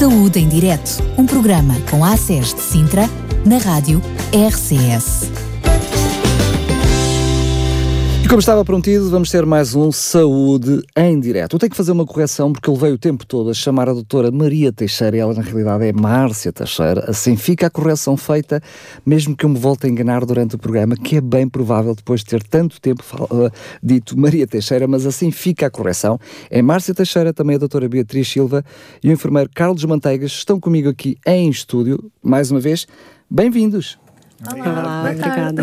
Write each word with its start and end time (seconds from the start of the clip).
Saúde 0.00 0.38
em 0.38 0.48
Direto, 0.48 0.96
um 1.18 1.26
programa 1.26 1.76
com 1.90 2.02
a 2.02 2.14
ACES 2.14 2.54
de 2.54 2.62
Sintra, 2.62 3.02
na 3.44 3.58
rádio 3.58 4.00
RCS 4.32 5.49
como 8.30 8.38
estava 8.38 8.64
prometido, 8.64 9.10
vamos 9.10 9.28
ter 9.28 9.44
mais 9.44 9.74
um 9.74 9.90
Saúde 9.90 10.84
em 10.96 11.18
Direto. 11.18 11.56
Eu 11.56 11.58
tenho 11.58 11.70
que 11.70 11.76
fazer 11.76 11.90
uma 11.90 12.06
correção 12.06 12.52
porque 12.52 12.70
eu 12.70 12.74
levei 12.74 12.92
o 12.92 12.98
tempo 12.98 13.26
todo 13.26 13.50
a 13.50 13.54
chamar 13.54 13.88
a 13.88 13.92
doutora 13.92 14.30
Maria 14.30 14.72
Teixeira 14.72 15.16
e 15.16 15.18
ela 15.18 15.34
na 15.34 15.42
realidade 15.42 15.86
é 15.86 15.92
Márcia 15.92 16.52
Teixeira. 16.52 17.10
Assim 17.10 17.36
fica 17.36 17.66
a 17.66 17.70
correção 17.70 18.16
feita, 18.16 18.62
mesmo 19.04 19.36
que 19.36 19.44
eu 19.44 19.48
me 19.50 19.58
volte 19.58 19.88
a 19.88 19.90
enganar 19.90 20.24
durante 20.24 20.54
o 20.54 20.58
programa, 20.58 20.94
que 20.94 21.16
é 21.16 21.20
bem 21.20 21.48
provável 21.48 21.92
depois 21.92 22.20
de 22.20 22.26
ter 22.26 22.40
tanto 22.44 22.80
tempo 22.80 23.02
uh, 23.24 23.50
dito 23.82 24.16
Maria 24.16 24.46
Teixeira, 24.46 24.86
mas 24.86 25.06
assim 25.06 25.32
fica 25.32 25.66
a 25.66 25.70
correção. 25.70 26.16
É 26.48 26.62
Márcia 26.62 26.94
Teixeira, 26.94 27.32
também 27.32 27.56
a 27.56 27.58
doutora 27.58 27.88
Beatriz 27.88 28.28
Silva 28.28 28.64
e 29.02 29.08
o 29.08 29.12
enfermeiro 29.12 29.50
Carlos 29.52 29.84
Manteigas 29.84 30.30
estão 30.30 30.60
comigo 30.60 30.88
aqui 30.88 31.18
em 31.26 31.50
estúdio. 31.50 31.98
Mais 32.22 32.52
uma 32.52 32.60
vez, 32.60 32.86
bem-vindos. 33.28 33.98
Olá, 34.42 34.80
Olá 34.80 35.00
obrigada. 35.02 35.62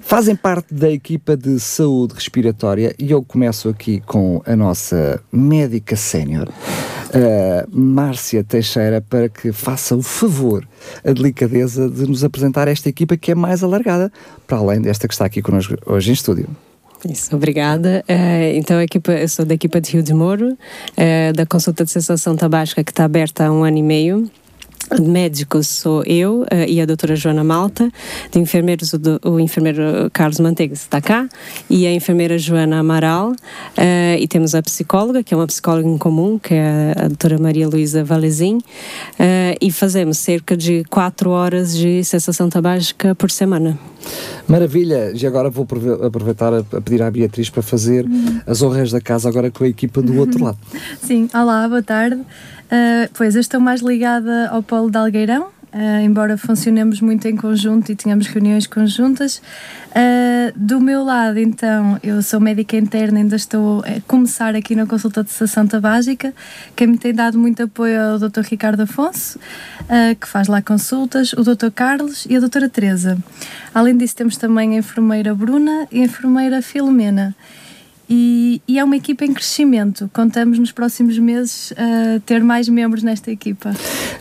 Fazem 0.00 0.34
parte 0.34 0.72
da 0.72 0.90
equipa 0.90 1.36
de 1.36 1.60
saúde 1.60 2.14
respiratória 2.14 2.94
e 2.98 3.10
eu 3.10 3.22
começo 3.22 3.68
aqui 3.68 4.00
com 4.00 4.40
a 4.46 4.56
nossa 4.56 5.20
médica 5.30 5.96
sénior, 5.96 6.48
uh, 6.48 7.68
Márcia 7.70 8.42
Teixeira, 8.42 9.02
para 9.02 9.28
que 9.28 9.52
faça 9.52 9.94
o 9.94 10.02
favor, 10.02 10.66
a 11.04 11.12
delicadeza 11.12 11.90
de 11.90 12.06
nos 12.08 12.24
apresentar 12.24 12.68
esta 12.68 12.88
equipa 12.88 13.18
que 13.18 13.32
é 13.32 13.34
mais 13.34 13.62
alargada, 13.62 14.10
para 14.46 14.56
além 14.56 14.80
desta 14.80 15.06
que 15.06 15.12
está 15.12 15.26
aqui 15.26 15.42
connosco 15.42 15.74
hoje 15.84 16.08
em 16.08 16.14
estúdio. 16.14 16.48
Isso, 17.06 17.36
obrigada. 17.36 18.02
Uh, 18.08 18.56
então, 18.56 18.78
a 18.78 18.84
equipa, 18.84 19.12
eu 19.12 19.28
sou 19.28 19.44
da 19.44 19.52
equipa 19.52 19.78
de 19.78 19.92
Rio 19.92 20.02
de 20.02 20.14
Moro, 20.14 20.52
uh, 20.52 21.32
da 21.34 21.44
consulta 21.44 21.84
de 21.84 21.90
sensação 21.90 22.34
tabágica 22.34 22.82
que 22.82 22.92
está 22.92 23.04
aberta 23.04 23.44
há 23.44 23.52
um 23.52 23.62
ano 23.62 23.76
e 23.76 23.82
meio 23.82 24.30
de 24.94 25.08
médicos 25.08 25.66
sou 25.68 26.02
eu 26.04 26.42
uh, 26.42 26.46
e 26.66 26.80
a 26.80 26.86
doutora 26.86 27.16
Joana 27.16 27.42
Malta, 27.42 27.90
de 28.30 28.38
enfermeiros 28.38 28.92
o, 28.92 28.98
do, 28.98 29.20
o 29.24 29.40
enfermeiro 29.40 30.10
Carlos 30.12 30.40
Manteigas 30.40 30.80
está 30.80 31.00
cá 31.00 31.28
e 31.68 31.86
a 31.86 31.92
enfermeira 31.92 32.38
Joana 32.38 32.78
Amaral 32.78 33.30
uh, 33.30 34.16
e 34.18 34.26
temos 34.28 34.54
a 34.54 34.62
psicóloga, 34.62 35.22
que 35.22 35.34
é 35.34 35.36
uma 35.36 35.46
psicóloga 35.46 35.88
em 35.88 35.98
comum, 35.98 36.38
que 36.38 36.54
é 36.54 36.92
a 36.96 37.08
doutora 37.08 37.38
Maria 37.38 37.68
Luísa 37.68 38.04
Valezin 38.04 38.56
uh, 38.56 38.62
e 39.60 39.70
fazemos 39.70 40.18
cerca 40.18 40.56
de 40.56 40.84
quatro 40.84 41.30
horas 41.30 41.76
de 41.76 42.04
sensação 42.04 42.48
tabágica 42.48 43.14
por 43.14 43.30
semana. 43.30 43.78
Maravilha! 44.48 45.12
E 45.14 45.26
agora 45.26 45.50
vou 45.50 45.66
aproveitar 46.04 46.52
a, 46.52 46.62
pedir 46.62 47.02
à 47.02 47.10
Beatriz 47.10 47.50
para 47.50 47.62
fazer 47.62 48.04
uhum. 48.04 48.40
as 48.46 48.62
honras 48.62 48.90
da 48.90 49.00
casa 49.00 49.28
agora 49.28 49.50
com 49.50 49.64
a 49.64 49.68
equipa 49.68 50.00
do 50.00 50.16
outro 50.18 50.44
lado. 50.44 50.58
Sim, 51.00 51.28
olá, 51.34 51.68
boa 51.68 51.82
tarde. 51.82 52.16
Uh, 52.16 53.08
pois, 53.14 53.34
eu 53.34 53.40
estou 53.40 53.60
mais 53.60 53.80
ligada 53.80 54.48
ao 54.48 54.62
Polo 54.62 54.90
de 54.90 54.98
Algueirão, 54.98 55.48
Uh, 55.76 56.00
embora 56.00 56.38
funcionemos 56.38 57.02
muito 57.02 57.28
em 57.28 57.36
conjunto 57.36 57.92
e 57.92 57.94
tenhamos 57.94 58.26
reuniões 58.28 58.66
conjuntas. 58.66 59.42
Uh, 59.90 60.50
do 60.56 60.80
meu 60.80 61.04
lado, 61.04 61.38
então, 61.38 62.00
eu 62.02 62.22
sou 62.22 62.40
médica 62.40 62.78
interna, 62.78 63.18
ainda 63.18 63.36
estou 63.36 63.80
a 63.80 64.00
começar 64.08 64.56
aqui 64.56 64.74
na 64.74 64.86
consulta 64.86 65.22
de 65.22 65.30
sessão 65.30 65.66
tabágica. 65.66 66.32
Quem 66.74 66.86
me 66.86 66.96
tem 66.96 67.12
dado 67.12 67.38
muito 67.38 67.62
apoio 67.62 67.92
é 67.92 68.14
o 68.14 68.18
Dr. 68.18 68.40
Ricardo 68.48 68.80
Afonso, 68.84 69.38
uh, 69.82 70.16
que 70.18 70.26
faz 70.26 70.48
lá 70.48 70.62
consultas, 70.62 71.34
o 71.34 71.42
Dr. 71.42 71.70
Carlos 71.74 72.24
e 72.24 72.36
a 72.36 72.40
Dra. 72.40 72.70
Teresa. 72.70 73.18
Além 73.74 73.98
disso, 73.98 74.16
temos 74.16 74.38
também 74.38 74.76
a 74.76 74.78
enfermeira 74.78 75.34
Bruna 75.34 75.86
e 75.92 76.00
a 76.00 76.04
enfermeira 76.04 76.62
Filomena. 76.62 77.36
E, 78.08 78.62
e, 78.68 78.78
é 78.78 78.84
uma 78.84 78.96
equipa 78.96 79.24
em 79.24 79.32
crescimento. 79.32 80.08
Contamos 80.12 80.58
nos 80.58 80.70
próximos 80.70 81.18
meses 81.18 81.72
uh, 81.72 82.20
ter 82.24 82.42
mais 82.42 82.68
membros 82.68 83.02
nesta 83.02 83.32
equipa. 83.32 83.72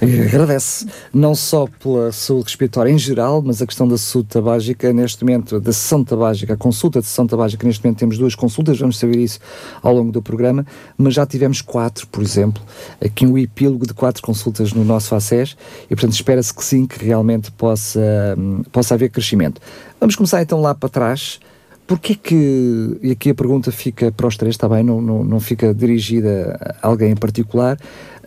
Agradece, 0.01 0.87
não 1.13 1.35
só 1.35 1.67
pela 1.67 2.11
saúde 2.11 2.45
respiratória 2.45 2.89
em 2.89 2.97
geral, 2.97 3.43
mas 3.43 3.61
a 3.61 3.67
questão 3.67 3.87
da 3.87 3.97
saúde 3.97 4.29
tabágica, 4.29 4.91
neste 4.91 5.23
momento, 5.23 5.59
da 5.59 5.71
sessão 5.71 6.03
tabágica, 6.03 6.55
a 6.55 6.57
consulta 6.57 6.99
de 6.99 7.05
sessão 7.05 7.27
tabágica, 7.27 7.65
neste 7.67 7.83
momento 7.83 7.99
temos 7.99 8.17
duas 8.17 8.33
consultas, 8.33 8.79
vamos 8.79 8.97
saber 8.97 9.17
isso 9.17 9.39
ao 9.83 9.93
longo 9.93 10.11
do 10.11 10.21
programa, 10.21 10.65
mas 10.97 11.13
já 11.13 11.25
tivemos 11.25 11.61
quatro, 11.61 12.07
por 12.07 12.23
exemplo, 12.23 12.63
aqui 13.03 13.25
um 13.25 13.37
epílogo 13.37 13.85
de 13.85 13.93
quatro 13.93 14.23
consultas 14.23 14.73
no 14.73 14.83
nosso 14.83 15.09
FACES, 15.09 15.55
e 15.85 15.89
portanto 15.89 16.13
espera-se 16.13 16.53
que 16.53 16.63
sim, 16.63 16.87
que 16.87 17.05
realmente 17.05 17.51
possa, 17.51 17.99
um, 18.35 18.63
possa 18.71 18.95
haver 18.95 19.09
crescimento. 19.09 19.61
Vamos 19.99 20.15
começar 20.15 20.41
então 20.41 20.59
lá 20.59 20.73
para 20.73 20.89
trás. 20.89 21.39
Porquê 21.87 22.15
que, 22.15 22.97
e 23.03 23.11
aqui 23.11 23.29
a 23.29 23.35
pergunta 23.35 23.71
fica 23.71 24.11
para 24.11 24.25
os 24.25 24.35
três, 24.35 24.55
está 24.55 24.67
bem, 24.67 24.83
não, 24.83 24.99
não, 24.99 25.23
não 25.23 25.39
fica 25.39 25.71
dirigida 25.71 26.75
a 26.81 26.87
alguém 26.87 27.11
em 27.11 27.15
particular, 27.15 27.77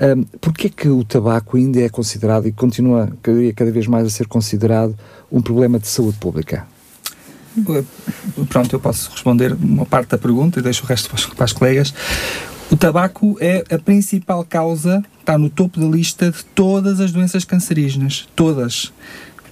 um, 0.01 0.23
porquê 0.41 0.69
que 0.69 0.89
o 0.89 1.03
tabaco 1.03 1.57
ainda 1.57 1.81
é 1.81 1.89
considerado 1.89 2.47
e 2.47 2.53
continua 2.53 3.13
cada, 3.57 3.73
vez 3.73 3.89
mais 3.89 4.07
a 4.07 4.11
ser 4.11 4.29
considerado 4.29 4.97
um 5.31 5.43
problema 5.43 5.81
de 5.81 5.89
saúde 5.89 6.19
pública? 6.19 6.67
Pronto, 8.49 8.73
eu 8.73 8.79
posso 8.79 9.11
responder 9.11 9.53
uma 9.55 9.85
parte 9.85 10.11
da 10.11 10.19
pergunta 10.19 10.61
e 10.61 10.63
deixo 10.63 10.85
o 10.85 10.87
resto 10.87 11.11
para, 11.11 11.35
para 11.35 11.45
as 11.45 11.53
colegas. 11.53 11.93
O 12.71 12.77
tabaco 12.77 13.37
é 13.41 13.65
a 13.75 13.79
principal 13.79 14.45
causa, 14.45 15.03
está 15.19 15.37
no 15.37 15.51
topo 15.51 15.81
da 15.81 15.87
lista 15.87 16.31
de 16.31 16.45
todas 16.45 17.01
as 17.01 17.11
doenças 17.11 17.45
cancerígenas. 17.45 18.29
Todas 18.37 18.93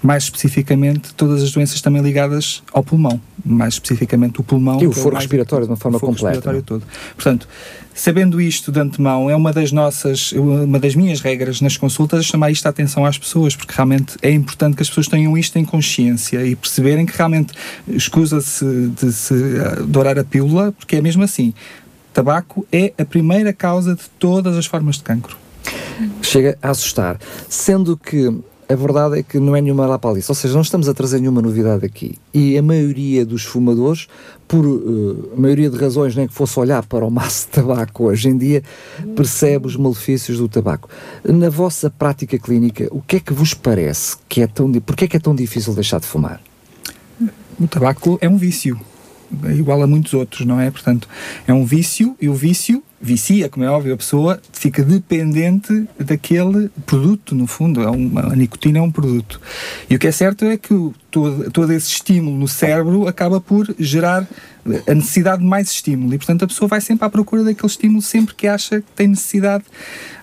mais 0.02 0.24
especificamente 0.24 1.14
todas 1.14 1.42
as 1.42 1.52
doenças 1.52 1.80
também 1.80 2.02
ligadas 2.02 2.62
ao 2.72 2.82
pulmão, 2.82 3.20
mais 3.44 3.74
especificamente 3.74 4.40
o 4.40 4.44
pulmão. 4.44 4.80
E 4.80 4.86
o 4.86 4.90
é 4.90 4.94
foro 4.94 5.16
é 5.16 5.18
respiratório 5.18 5.66
de 5.66 5.70
uma 5.70 5.76
forma 5.76 5.98
completa. 5.98 6.50
É? 6.50 6.60
todo. 6.60 6.82
Portanto, 7.14 7.48
sabendo 7.94 8.40
isto 8.40 8.70
de 8.70 8.78
antemão, 8.78 9.30
é 9.30 9.34
uma 9.34 9.52
das 9.52 9.72
nossas, 9.72 10.32
uma 10.32 10.78
das 10.78 10.94
minhas 10.94 11.20
regras 11.20 11.60
nas 11.60 11.76
consultas, 11.76 12.26
chamar 12.26 12.50
isto 12.50 12.66
a 12.66 12.68
atenção 12.68 13.04
às 13.04 13.18
pessoas, 13.18 13.56
porque 13.56 13.72
realmente 13.74 14.16
é 14.22 14.30
importante 14.30 14.76
que 14.76 14.82
as 14.82 14.88
pessoas 14.88 15.08
tenham 15.08 15.36
isto 15.36 15.58
em 15.58 15.64
consciência 15.64 16.44
e 16.44 16.54
perceberem 16.54 17.06
que 17.06 17.16
realmente 17.16 17.54
escusa-se 17.88 18.64
de 19.00 19.12
se 19.12 19.34
dourar 19.86 20.18
a 20.18 20.24
pílula, 20.24 20.72
porque 20.72 20.96
é 20.96 21.00
mesmo 21.00 21.22
assim. 21.22 21.54
Tabaco 22.12 22.66
é 22.72 22.92
a 22.98 23.04
primeira 23.04 23.52
causa 23.52 23.94
de 23.94 24.02
todas 24.18 24.56
as 24.56 24.66
formas 24.66 24.96
de 24.96 25.02
cancro. 25.02 25.36
Chega 26.22 26.56
a 26.62 26.70
assustar. 26.70 27.18
Sendo 27.48 27.96
que 27.96 28.30
a 28.68 28.74
verdade 28.74 29.20
é 29.20 29.22
que 29.22 29.38
não 29.38 29.54
é 29.54 29.60
nenhuma 29.60 29.86
lapalice, 29.86 30.30
ou 30.30 30.34
seja, 30.34 30.54
não 30.54 30.62
estamos 30.62 30.88
a 30.88 30.94
trazer 30.94 31.20
nenhuma 31.20 31.40
novidade 31.40 31.86
aqui. 31.86 32.16
E 32.34 32.58
a 32.58 32.62
maioria 32.62 33.24
dos 33.24 33.44
fumadores, 33.44 34.08
por 34.48 34.66
uh, 34.66 35.32
maioria 35.36 35.70
de 35.70 35.76
razões, 35.76 36.16
nem 36.16 36.26
que 36.26 36.34
fosse 36.34 36.58
olhar 36.58 36.84
para 36.84 37.04
o 37.04 37.10
maço 37.10 37.46
de 37.46 37.52
tabaco 37.52 38.04
hoje 38.04 38.28
em 38.28 38.36
dia, 38.36 38.62
percebe 39.14 39.66
os 39.66 39.76
malefícios 39.76 40.38
do 40.38 40.48
tabaco. 40.48 40.88
Na 41.24 41.48
vossa 41.48 41.88
prática 41.88 42.38
clínica, 42.38 42.88
o 42.90 43.00
que 43.00 43.16
é 43.16 43.20
que 43.20 43.32
vos 43.32 43.54
parece 43.54 44.16
que 44.28 44.40
é 44.40 44.46
tão... 44.46 44.72
Porquê 44.72 45.04
é 45.04 45.08
que 45.08 45.16
é 45.16 45.20
tão 45.20 45.34
difícil 45.34 45.72
deixar 45.72 46.00
de 46.00 46.06
fumar? 46.06 46.40
O 47.58 47.68
tabaco 47.68 48.18
é 48.20 48.28
um 48.28 48.36
vício, 48.36 48.78
igual 49.54 49.80
a 49.82 49.86
muitos 49.86 50.12
outros, 50.12 50.44
não 50.44 50.60
é? 50.60 50.70
Portanto, 50.70 51.08
é 51.46 51.54
um 51.54 51.64
vício 51.64 52.16
e 52.20 52.28
o 52.28 52.34
vício 52.34 52.82
vicia, 53.00 53.48
como 53.48 53.64
é 53.64 53.70
óbvio, 53.70 53.94
a 53.94 53.96
pessoa 53.96 54.40
fica 54.52 54.82
dependente 54.82 55.86
daquele 55.98 56.70
produto, 56.84 57.34
no 57.34 57.46
fundo. 57.46 57.82
É 57.82 57.90
uma, 57.90 58.32
a 58.32 58.36
nicotina 58.36 58.78
é 58.78 58.82
um 58.82 58.90
produto. 58.90 59.40
E 59.88 59.94
o 59.94 59.98
que 59.98 60.06
é 60.06 60.12
certo 60.12 60.44
é 60.44 60.56
que 60.56 60.72
o, 60.72 60.94
todo, 61.10 61.50
todo 61.50 61.72
esse 61.72 61.88
estímulo 61.88 62.36
no 62.36 62.48
cérebro 62.48 63.06
acaba 63.06 63.40
por 63.40 63.74
gerar 63.78 64.26
a 64.86 64.94
necessidade 64.94 65.42
de 65.42 65.48
mais 65.48 65.68
estímulo. 65.70 66.14
E, 66.14 66.18
portanto, 66.18 66.44
a 66.44 66.48
pessoa 66.48 66.68
vai 66.68 66.80
sempre 66.80 67.06
à 67.06 67.10
procura 67.10 67.44
daquele 67.44 67.66
estímulo 67.66 68.02
sempre 68.02 68.34
que 68.34 68.46
acha 68.46 68.80
que 68.80 68.90
tem 68.94 69.08
necessidade 69.08 69.64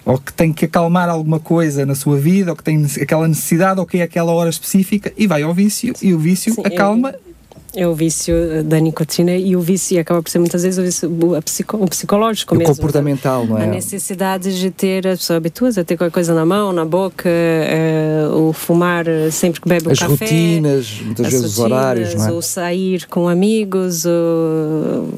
ou 0.06 0.18
que 0.18 0.34
tem 0.34 0.52
que 0.52 0.66
acalmar 0.66 1.10
alguma 1.10 1.40
coisa 1.40 1.86
na 1.86 1.96
sua 1.96 2.18
vida, 2.18 2.52
ou 2.52 2.58
que 2.58 2.64
tem 2.64 2.86
aquela 3.02 3.28
necessidade, 3.28 3.80
ou 3.80 3.86
que 3.86 4.00
é 4.00 4.04
aquela 4.04 4.34
hora 4.34 4.50
específica, 4.50 5.14
e 5.16 5.28
vai 5.28 5.44
ao 5.44 5.54
vício, 5.54 5.94
e 6.02 6.14
o 6.14 6.20
vício 6.20 6.54
Sim, 6.54 6.62
acalma. 6.66 7.12
Eu 7.12 7.33
é 7.76 7.88
o 7.88 7.94
vício 7.94 8.64
da 8.64 8.80
nicotina 8.80 9.36
e 9.36 9.56
o 9.56 9.60
vício 9.60 10.00
acaba 10.00 10.22
por 10.22 10.30
ser 10.30 10.40
muitas 10.40 10.62
vezes 10.62 10.78
o, 10.78 10.84
vício, 10.84 11.38
o, 11.38 11.42
psico, 11.42 11.78
o 11.78 11.88
psicológico 11.88 12.54
o 12.54 12.58
mesmo. 12.58 12.76
comportamental, 12.76 13.46
não 13.48 13.58
é? 13.58 13.64
A 13.64 13.68
necessidade 13.68 14.60
de 14.60 14.70
ter, 14.70 15.08
a 15.08 15.12
pessoa 15.12 15.38
habitua 15.38 15.70
a 15.70 15.84
ter 15.84 15.98
qualquer 15.98 16.12
coisa 16.12 16.34
na 16.34 16.46
mão, 16.46 16.72
na 16.72 16.86
boca, 16.86 17.30
uh, 17.30 18.50
o 18.50 18.54
fumar 18.54 19.06
sempre 19.31 19.60
que 19.60 19.68
bebe 19.68 19.92
As 19.92 19.98
um 19.98 20.10
café. 20.10 20.25
As 20.25 20.31
rotinas, 20.31 21.02
muitas 21.02 21.25
vezes 21.25 21.42
rotinas, 21.42 21.52
os 21.52 21.60
horários, 21.60 22.16
não 22.16 22.28
é? 22.28 22.31
O 22.31 22.42
sair 22.42 23.08
com 23.08 23.28
amigos, 23.28 24.06
o, 24.06 24.10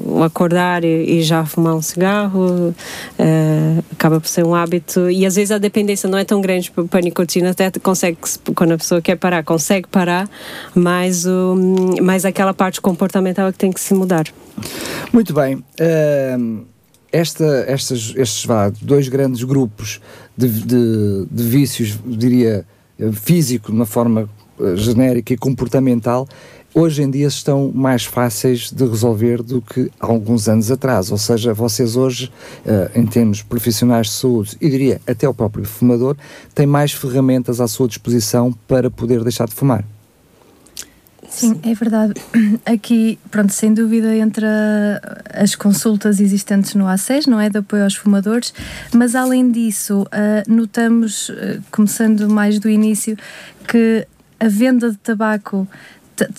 o 0.05 0.23
acordar 0.23 0.83
e, 0.85 1.19
e, 1.19 1.23
já 1.23 1.45
fumar 1.45 1.75
um 1.75 1.81
cigarro, 1.81 2.69
uh, 2.69 3.83
acaba 3.91 4.21
por 4.21 4.27
ser 4.29 4.45
um 4.45 4.55
hábito 4.55 5.09
e 5.09 5.25
às 5.25 5.35
vezes 5.35 5.51
a 5.51 5.57
dependência 5.57 6.09
não 6.09 6.17
é 6.17 6.23
tão 6.23 6.39
grande 6.39 6.71
para 6.71 6.99
a 6.99 7.01
nicotina, 7.01 7.49
até 7.49 7.69
consegue, 7.79 8.17
quando 8.55 8.73
a 8.73 8.77
pessoa 8.77 9.01
quer 9.01 9.17
parar, 9.17 9.43
consegue 9.43 9.87
parar, 9.89 10.29
mas, 10.73 11.25
o, 11.25 11.55
mais 12.01 12.23
aquela 12.23 12.44
aquela 12.45 12.53
parte 12.53 12.79
comportamental 12.79 13.51
que 13.51 13.57
tem 13.57 13.71
que 13.71 13.79
se 13.79 13.93
mudar. 13.93 14.25
Muito 15.11 15.33
bem. 15.33 15.55
Uh, 15.55 16.65
esta, 17.11 17.65
estas, 17.67 18.13
estes 18.15 18.45
vá, 18.45 18.71
dois 18.81 19.07
grandes 19.07 19.43
grupos 19.43 19.99
de, 20.37 20.47
de, 20.47 21.25
de 21.31 21.43
vícios, 21.43 21.97
diria, 22.05 22.65
físico, 23.13 23.71
de 23.71 23.77
uma 23.77 23.85
forma 23.85 24.29
uh, 24.59 24.77
genérica 24.77 25.33
e 25.33 25.37
comportamental, 25.37 26.27
hoje 26.73 27.01
em 27.01 27.09
dia 27.09 27.27
estão 27.27 27.71
mais 27.73 28.03
fáceis 28.03 28.69
de 28.69 28.85
resolver 28.85 29.41
do 29.41 29.61
que 29.61 29.89
há 29.99 30.05
alguns 30.05 30.47
anos 30.47 30.69
atrás. 30.69 31.11
Ou 31.11 31.17
seja, 31.17 31.53
vocês 31.53 31.95
hoje, 31.95 32.31
uh, 32.65 32.99
em 32.99 33.05
termos 33.07 33.41
profissionais 33.41 34.07
de 34.07 34.13
saúde, 34.13 34.57
e 34.61 34.69
diria 34.69 35.01
até 35.07 35.27
o 35.27 35.33
próprio 35.33 35.65
fumador, 35.65 36.15
têm 36.53 36.67
mais 36.67 36.91
ferramentas 36.91 37.59
à 37.59 37.67
sua 37.67 37.87
disposição 37.87 38.53
para 38.67 38.91
poder 38.91 39.23
deixar 39.23 39.47
de 39.47 39.55
fumar. 39.55 39.83
Sim, 41.35 41.59
é 41.63 41.73
verdade. 41.73 42.13
Aqui, 42.65 43.19
pronto, 43.29 43.51
sem 43.51 43.73
dúvida, 43.73 44.15
entre 44.15 44.45
as 45.33 45.53
consultas 45.53 46.21
existentes 46.21 46.73
no 46.75 46.87
ACES, 46.87 47.27
não 47.27 47.39
é? 47.39 47.49
De 47.49 47.57
apoio 47.57 47.83
aos 47.83 47.95
fumadores, 47.95 48.53
mas 48.93 49.15
além 49.15 49.51
disso, 49.51 50.03
uh, 50.03 50.51
notamos, 50.51 51.27
uh, 51.27 51.61
começando 51.71 52.29
mais 52.29 52.57
do 52.57 52.69
início, 52.69 53.17
que 53.67 54.07
a 54.39 54.47
venda 54.47 54.91
de 54.91 54.97
tabaco 54.97 55.67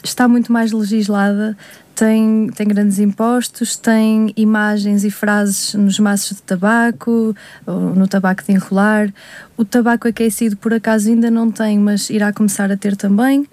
está 0.03 0.27
muito 0.27 0.51
mais 0.51 0.73
legislada, 0.73 1.55
tem, 1.95 2.49
tem 2.55 2.67
grandes 2.67 2.99
impostos, 2.99 3.77
tem 3.77 4.33
imagens 4.35 5.05
e 5.05 5.11
frases 5.11 5.75
nos 5.75 5.99
maços 5.99 6.37
de 6.37 6.43
tabaco, 6.43 7.35
no 7.67 8.07
tabaco 8.07 8.43
de 8.45 8.53
enrolar. 8.53 9.13
O 9.57 9.65
tabaco 9.65 10.07
aquecido, 10.07 10.57
por 10.57 10.75
acaso, 10.75 11.09
ainda 11.09 11.31
não 11.31 11.51
tem, 11.51 11.79
mas 11.79 12.11
irá 12.11 12.33
começar 12.33 12.71
a 12.71 12.77
ter 12.77 12.97
também. 12.97 13.47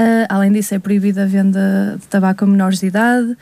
Uh, 0.00 0.24
além 0.30 0.50
disso, 0.50 0.74
é 0.74 0.78
proibida 0.78 1.24
a 1.24 1.26
venda 1.26 1.98
de 2.00 2.06
tabaco 2.06 2.44
a 2.44 2.46
menores 2.46 2.80
de 2.80 2.86
idade. 2.86 3.36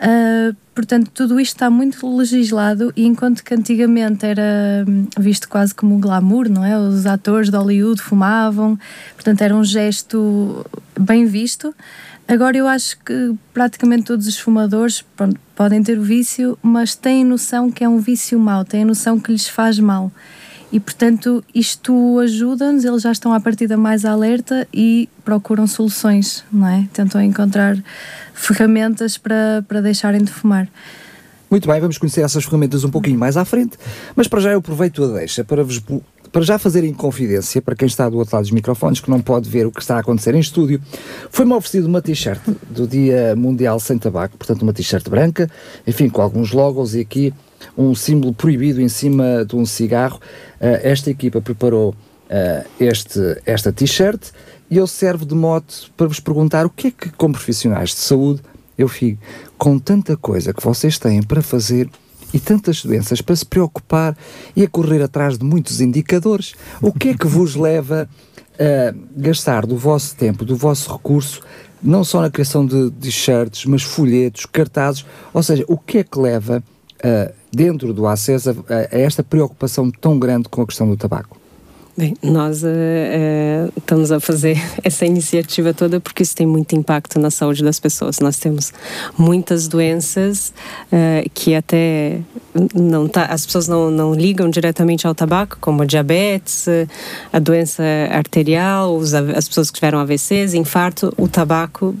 Uh, 0.00 0.56
portanto, 0.74 1.08
tudo 1.14 1.38
isto 1.38 1.54
está 1.54 1.70
muito 1.70 2.16
legislado 2.16 2.92
e 2.96 3.06
enquanto 3.06 3.44
que 3.44 3.54
antigamente 3.54 4.26
era 4.26 4.84
hum, 4.88 5.06
visto 5.16 5.48
quase 5.48 5.72
como 5.72 5.96
glamour, 5.98 6.48
não 6.48 6.64
é? 6.64 6.76
Os 6.76 7.06
atores 7.06 7.48
de 7.48 7.56
Hollywood 7.56 8.02
fumavam, 8.02 8.76
portanto 9.14 9.40
era 9.42 9.54
um 9.54 9.62
gesto 9.62 10.66
bem 10.98 11.26
visto. 11.26 11.72
Agora 12.26 12.56
eu 12.56 12.66
acho 12.66 12.98
que 13.04 13.32
praticamente 13.54 14.04
todos 14.04 14.26
os 14.26 14.38
fumadores 14.38 15.02
pronto, 15.16 15.38
podem 15.54 15.80
ter 15.80 15.96
o 15.96 16.02
vício, 16.02 16.58
mas 16.60 16.96
têm 16.96 17.24
noção 17.24 17.70
que 17.70 17.84
é 17.84 17.88
um 17.88 17.98
vício 17.98 18.36
mau, 18.36 18.64
têm 18.64 18.84
noção 18.84 19.20
que 19.20 19.30
lhes 19.30 19.46
faz 19.46 19.78
mal. 19.78 20.10
E, 20.72 20.78
portanto, 20.78 21.42
isto 21.54 22.18
ajuda-nos, 22.20 22.84
eles 22.84 23.02
já 23.02 23.10
estão 23.10 23.32
à 23.32 23.40
partida 23.40 23.76
mais 23.76 24.04
alerta 24.04 24.68
e 24.72 25.08
procuram 25.24 25.66
soluções, 25.66 26.44
não 26.52 26.66
é? 26.66 26.88
Tentam 26.92 27.20
encontrar 27.20 27.76
ferramentas 28.32 29.18
para, 29.18 29.64
para 29.66 29.80
deixarem 29.80 30.22
de 30.22 30.30
fumar. 30.30 30.68
Muito 31.50 31.66
bem, 31.66 31.80
vamos 31.80 31.98
conhecer 31.98 32.20
essas 32.20 32.44
ferramentas 32.44 32.84
um 32.84 32.90
pouquinho 32.90 33.18
mais 33.18 33.36
à 33.36 33.44
frente, 33.44 33.76
mas 34.14 34.28
para 34.28 34.40
já 34.40 34.52
eu 34.52 34.58
aproveito 34.58 35.02
a 35.02 35.08
deixa 35.18 35.42
para 35.42 35.64
vos 35.64 35.82
para 36.30 36.42
já 36.42 36.58
fazerem 36.60 36.94
confidência 36.94 37.60
para 37.60 37.74
quem 37.74 37.86
está 37.86 38.08
do 38.08 38.16
outro 38.16 38.36
lado 38.36 38.44
dos 38.44 38.52
microfones, 38.52 39.00
que 39.00 39.10
não 39.10 39.20
pode 39.20 39.50
ver 39.50 39.66
o 39.66 39.72
que 39.72 39.80
está 39.80 39.96
a 39.96 39.98
acontecer 39.98 40.32
em 40.32 40.38
estúdio, 40.38 40.80
foi-me 41.28 41.52
oferecido 41.54 41.86
uma 41.86 42.00
t-shirt 42.00 42.40
do 42.70 42.86
Dia 42.86 43.34
Mundial 43.34 43.80
Sem 43.80 43.98
Tabaco, 43.98 44.36
portanto 44.36 44.62
uma 44.62 44.72
t-shirt 44.72 45.08
branca, 45.08 45.50
enfim, 45.84 46.08
com 46.08 46.22
alguns 46.22 46.52
logos 46.52 46.94
e 46.94 47.00
aqui 47.00 47.34
um 47.76 47.94
símbolo 47.94 48.32
proibido 48.32 48.80
em 48.80 48.88
cima 48.88 49.44
de 49.44 49.56
um 49.56 49.64
cigarro. 49.66 50.18
Uh, 50.60 50.80
esta 50.82 51.10
equipa 51.10 51.40
preparou 51.40 51.90
uh, 51.90 52.68
este, 52.78 53.40
esta 53.44 53.72
t-shirt 53.72 54.30
e 54.70 54.76
eu 54.76 54.86
servo 54.86 55.26
de 55.26 55.34
mote 55.34 55.92
para 55.96 56.06
vos 56.06 56.20
perguntar 56.20 56.64
o 56.66 56.70
que 56.70 56.88
é 56.88 56.90
que, 56.90 57.10
como 57.10 57.34
profissionais 57.34 57.90
de 57.90 58.00
saúde, 58.00 58.40
eu 58.78 58.88
fico 58.88 59.20
com 59.58 59.78
tanta 59.78 60.16
coisa 60.16 60.54
que 60.54 60.62
vocês 60.62 60.98
têm 60.98 61.22
para 61.22 61.42
fazer 61.42 61.90
e 62.32 62.38
tantas 62.38 62.84
doenças 62.84 63.20
para 63.20 63.34
se 63.34 63.44
preocupar 63.44 64.16
e 64.54 64.62
a 64.62 64.68
correr 64.68 65.02
atrás 65.02 65.36
de 65.36 65.44
muitos 65.44 65.80
indicadores. 65.80 66.54
O 66.80 66.92
que 66.92 67.08
é 67.08 67.14
que 67.14 67.26
vos 67.26 67.54
leva 67.56 68.08
a 68.58 68.94
gastar 69.16 69.66
do 69.66 69.76
vosso 69.76 70.14
tempo, 70.14 70.44
do 70.44 70.54
vosso 70.54 70.92
recurso, 70.92 71.40
não 71.82 72.04
só 72.04 72.20
na 72.20 72.30
criação 72.30 72.64
de 72.64 72.90
t-shirts, 72.92 73.64
mas 73.64 73.82
folhetos, 73.82 74.46
cartazes, 74.46 75.04
ou 75.32 75.42
seja, 75.42 75.64
o 75.66 75.78
que 75.78 75.98
é 75.98 76.04
que 76.04 76.18
leva 76.18 76.62
uh, 77.04 77.32
dentro 77.52 77.92
do 77.92 78.06
acesso 78.06 78.50
a, 78.50 78.74
a, 78.74 78.98
esta 78.98 79.22
preocupação 79.22 79.90
tão 79.90 80.18
grande 80.18 80.48
com 80.48 80.62
a 80.62 80.66
questão 80.66 80.88
do 80.88 80.96
tabaco? 80.96 81.40
Bem, 81.96 82.16
nós 82.22 82.62
uh, 82.62 82.66
uh, 82.66 83.72
estamos 83.76 84.10
a 84.10 84.20
fazer 84.20 84.56
essa 84.82 85.04
iniciativa 85.04 85.74
toda 85.74 86.00
porque 86.00 86.22
isso 86.22 86.34
tem 86.34 86.46
muito 86.46 86.74
impacto 86.74 87.18
na 87.18 87.30
saúde 87.30 87.62
das 87.62 87.78
pessoas. 87.78 88.20
Nós 88.20 88.38
temos 88.38 88.72
muitas 89.18 89.68
doenças 89.68 90.50
uh, 90.86 91.28
que 91.34 91.54
até 91.54 92.20
não 92.74 93.06
tá, 93.06 93.26
as 93.26 93.44
pessoas 93.44 93.68
não, 93.68 93.90
não 93.90 94.14
ligam 94.14 94.48
diretamente 94.48 95.06
ao 95.06 95.14
tabaco, 95.14 95.58
como 95.60 95.82
a 95.82 95.84
diabetes, 95.84 96.66
a 97.32 97.38
doença 97.38 97.82
arterial, 98.10 98.98
as 99.36 99.46
pessoas 99.46 99.70
que 99.70 99.74
tiveram 99.74 99.98
AVCs, 99.98 100.54
infarto. 100.54 101.12
O 101.18 101.28
tabaco 101.28 101.94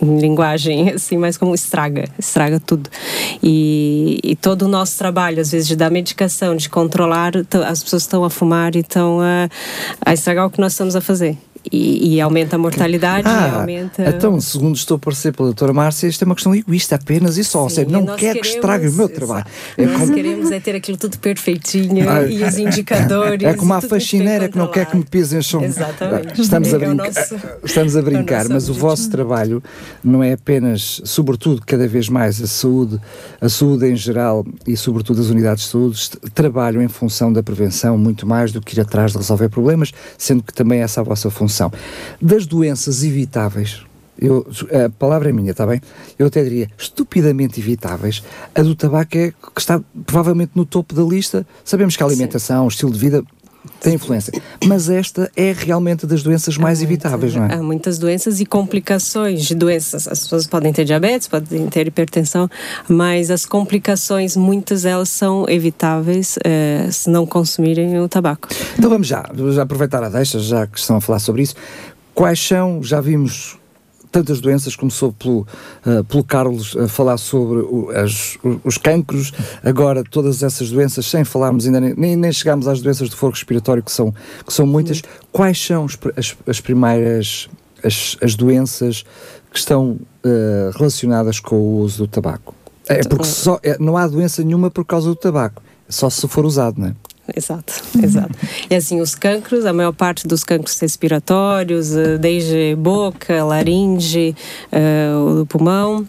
em 0.00 0.18
linguagem 0.18 0.90
assim, 0.94 1.16
mais 1.16 1.36
como 1.36 1.54
estraga, 1.54 2.04
estraga 2.18 2.60
tudo. 2.60 2.90
E, 3.42 4.20
e, 4.22 4.36
todo 4.36 4.62
o 4.62 4.68
nosso 4.68 4.98
trabalho, 4.98 5.40
às 5.40 5.50
vezes, 5.50 5.68
de 5.68 5.76
dar 5.76 5.90
medicação, 5.90 6.56
de 6.56 6.68
controlar, 6.68 7.32
as 7.66 7.82
pessoas 7.82 8.02
estão 8.02 8.24
a 8.24 8.30
fumar 8.30 8.74
e 8.76 8.80
estão 8.80 9.20
a, 9.20 9.48
a 10.04 10.14
estragar 10.14 10.46
o 10.46 10.50
que 10.50 10.60
nós 10.60 10.72
estamos 10.72 10.96
a 10.96 11.00
fazer 11.00 11.36
e, 11.72 12.14
e 12.14 12.20
aumenta 12.20 12.56
a 12.56 12.58
mortalidade 12.58 13.26
ah, 13.26 13.60
aumenta... 13.60 14.04
Então, 14.08 14.40
segundo 14.40 14.76
estou 14.76 14.96
a 14.96 14.98
parecer 14.98 15.32
pela 15.32 15.48
doutora 15.48 15.72
Márcia, 15.72 16.06
isto 16.06 16.22
é 16.22 16.26
uma 16.26 16.34
questão 16.34 16.54
egoísta 16.54 16.94
apenas 16.94 17.36
e 17.36 17.44
só. 17.44 17.58
Sim, 17.58 17.64
ou 17.64 17.70
seja, 17.70 17.90
não 17.90 18.06
quer 18.06 18.16
queremos, 18.16 18.40
que 18.40 18.54
estrague 18.54 18.88
o 18.88 18.92
meu 18.92 19.08
trabalho. 19.08 19.46
É 19.76 19.86
nós 19.86 20.00
como... 20.00 20.14
queremos 20.14 20.50
é 20.50 20.60
ter 20.60 20.76
aquilo 20.76 20.96
tudo 20.96 21.18
perfeitinho 21.18 22.08
ah, 22.08 22.22
e 22.22 22.42
os 22.42 22.58
indicadores. 22.58 23.42
É 23.42 23.54
como 23.54 23.74
a 23.74 23.80
faxineira 23.80 24.48
que 24.48 24.56
não 24.56 24.70
quer 24.70 24.86
que 24.86 24.96
me 24.96 25.04
pisem 25.04 25.42
chão. 25.42 25.62
Exatamente. 25.62 26.40
Estamos 26.40 26.72
a, 26.72 26.76
é 26.76 26.78
brincar, 26.78 27.06
nosso, 27.06 27.36
estamos 27.64 27.96
a 27.96 28.02
brincar, 28.02 28.48
mas 28.48 28.68
o 28.68 28.74
vosso 28.74 29.10
trabalho 29.10 29.62
não 30.02 30.22
é 30.22 30.32
apenas, 30.32 31.00
sobretudo, 31.04 31.62
cada 31.64 31.88
vez 31.88 32.08
mais 32.08 32.40
a 32.40 32.46
saúde, 32.46 33.00
a 33.40 33.48
saúde 33.48 33.86
em 33.86 33.96
geral 33.96 34.44
e 34.66 34.76
sobretudo 34.76 35.20
as 35.20 35.28
unidades 35.28 35.64
de 35.64 35.70
saúde 35.70 36.10
trabalham 36.34 36.82
em 36.82 36.88
função 36.88 37.32
da 37.32 37.42
prevenção 37.42 37.98
muito 37.98 38.26
mais 38.26 38.52
do 38.52 38.60
que 38.60 38.76
ir 38.76 38.80
atrás 38.80 39.12
de 39.12 39.18
resolver 39.18 39.48
problemas, 39.48 39.92
sendo 40.16 40.42
que 40.42 40.52
também 40.52 40.80
essa 40.80 41.00
é 41.00 41.02
a 41.02 41.04
vossa 41.04 41.30
função 41.30 41.55
das 42.20 42.46
doenças 42.46 43.02
evitáveis, 43.02 43.86
eu, 44.18 44.46
a 44.72 44.88
palavra 44.88 45.28
é 45.28 45.32
minha, 45.32 45.50
está 45.50 45.66
bem? 45.66 45.80
Eu 46.18 46.26
até 46.26 46.42
diria 46.42 46.70
estupidamente 46.78 47.60
evitáveis. 47.60 48.22
A 48.54 48.62
do 48.62 48.74
tabaco 48.74 49.16
é 49.16 49.30
que 49.30 49.60
está 49.60 49.80
provavelmente 50.06 50.52
no 50.54 50.64
topo 50.64 50.94
da 50.94 51.02
lista. 51.02 51.46
Sabemos 51.64 51.96
que 51.96 52.02
a 52.02 52.06
alimentação, 52.06 52.62
Sim. 52.62 52.64
o 52.64 52.68
estilo 52.68 52.92
de 52.92 52.98
vida 52.98 53.24
tem 53.80 53.94
influência. 53.94 54.32
Mas 54.64 54.88
esta 54.88 55.30
é 55.36 55.52
realmente 55.52 56.06
das 56.06 56.22
doenças 56.22 56.56
mais 56.56 56.82
evitáveis, 56.82 57.34
não 57.34 57.44
é? 57.44 57.54
Há 57.54 57.62
muitas 57.62 57.98
doenças 57.98 58.40
e 58.40 58.46
complicações 58.46 59.44
de 59.44 59.54
doenças. 59.54 60.08
As 60.08 60.20
pessoas 60.20 60.46
podem 60.46 60.72
ter 60.72 60.84
diabetes, 60.84 61.28
podem 61.28 61.66
ter 61.68 61.86
hipertensão, 61.86 62.48
mas 62.88 63.30
as 63.30 63.44
complicações, 63.46 64.36
muitas 64.36 64.84
elas 64.84 65.08
são 65.08 65.48
evitáveis 65.48 66.36
uh, 66.36 66.92
se 66.92 67.10
não 67.10 67.26
consumirem 67.26 67.98
o 68.00 68.08
tabaco. 68.08 68.48
Então 68.78 68.90
vamos 68.90 69.06
já, 69.06 69.24
já 69.52 69.62
aproveitar 69.62 70.02
a 70.02 70.08
deixa, 70.08 70.38
já 70.38 70.66
que 70.66 70.78
estão 70.78 70.96
a 70.96 71.00
falar 71.00 71.18
sobre 71.18 71.42
isso. 71.42 71.54
Quais 72.14 72.40
são, 72.40 72.82
já 72.82 73.00
vimos 73.00 73.58
tantas 74.16 74.40
doenças, 74.40 74.74
começou 74.74 75.12
pelo, 75.12 75.46
uh, 75.84 76.02
pelo 76.04 76.24
Carlos 76.24 76.74
a 76.74 76.88
falar 76.88 77.18
sobre 77.18 77.58
o, 77.58 77.90
as, 77.90 78.38
os 78.64 78.78
cancros, 78.78 79.30
agora 79.62 80.02
todas 80.02 80.42
essas 80.42 80.70
doenças, 80.70 81.04
sem 81.04 81.22
falarmos 81.22 81.66
ainda, 81.66 81.80
nem, 81.80 82.16
nem 82.16 82.32
chegámos 82.32 82.66
às 82.66 82.80
doenças 82.80 83.10
do 83.10 83.16
foro 83.16 83.34
respiratório, 83.34 83.82
que 83.82 83.92
são, 83.92 84.14
que 84.46 84.52
são 84.54 84.66
muitas. 84.66 85.02
Quais 85.30 85.62
são 85.62 85.84
as, 86.16 86.34
as 86.46 86.60
primeiras 86.62 87.46
as, 87.84 88.16
as 88.22 88.34
doenças 88.34 89.04
que 89.50 89.58
estão 89.58 89.98
uh, 90.24 90.70
relacionadas 90.74 91.38
com 91.38 91.56
o 91.56 91.80
uso 91.80 91.98
do 91.98 92.08
tabaco? 92.08 92.54
É 92.88 93.02
porque 93.02 93.26
só, 93.26 93.60
é, 93.62 93.76
não 93.78 93.98
há 93.98 94.06
doença 94.06 94.42
nenhuma 94.42 94.70
por 94.70 94.86
causa 94.86 95.08
do 95.10 95.16
tabaco, 95.16 95.62
só 95.90 96.08
se 96.08 96.26
for 96.26 96.46
usado, 96.46 96.80
não 96.80 96.88
é? 96.88 96.94
Exato, 97.34 97.72
exato. 98.02 98.38
E 98.70 98.74
assim, 98.74 99.00
os 99.00 99.14
cancros, 99.14 99.64
a 99.64 99.72
maior 99.72 99.92
parte 99.92 100.26
dos 100.26 100.44
cancros 100.44 100.78
respiratórios, 100.78 101.94
eh, 101.94 102.18
desde 102.18 102.76
boca, 102.76 103.44
laringe, 103.44 104.34
uh, 104.72 105.40
o 105.40 105.46
pulmão, 105.46 106.06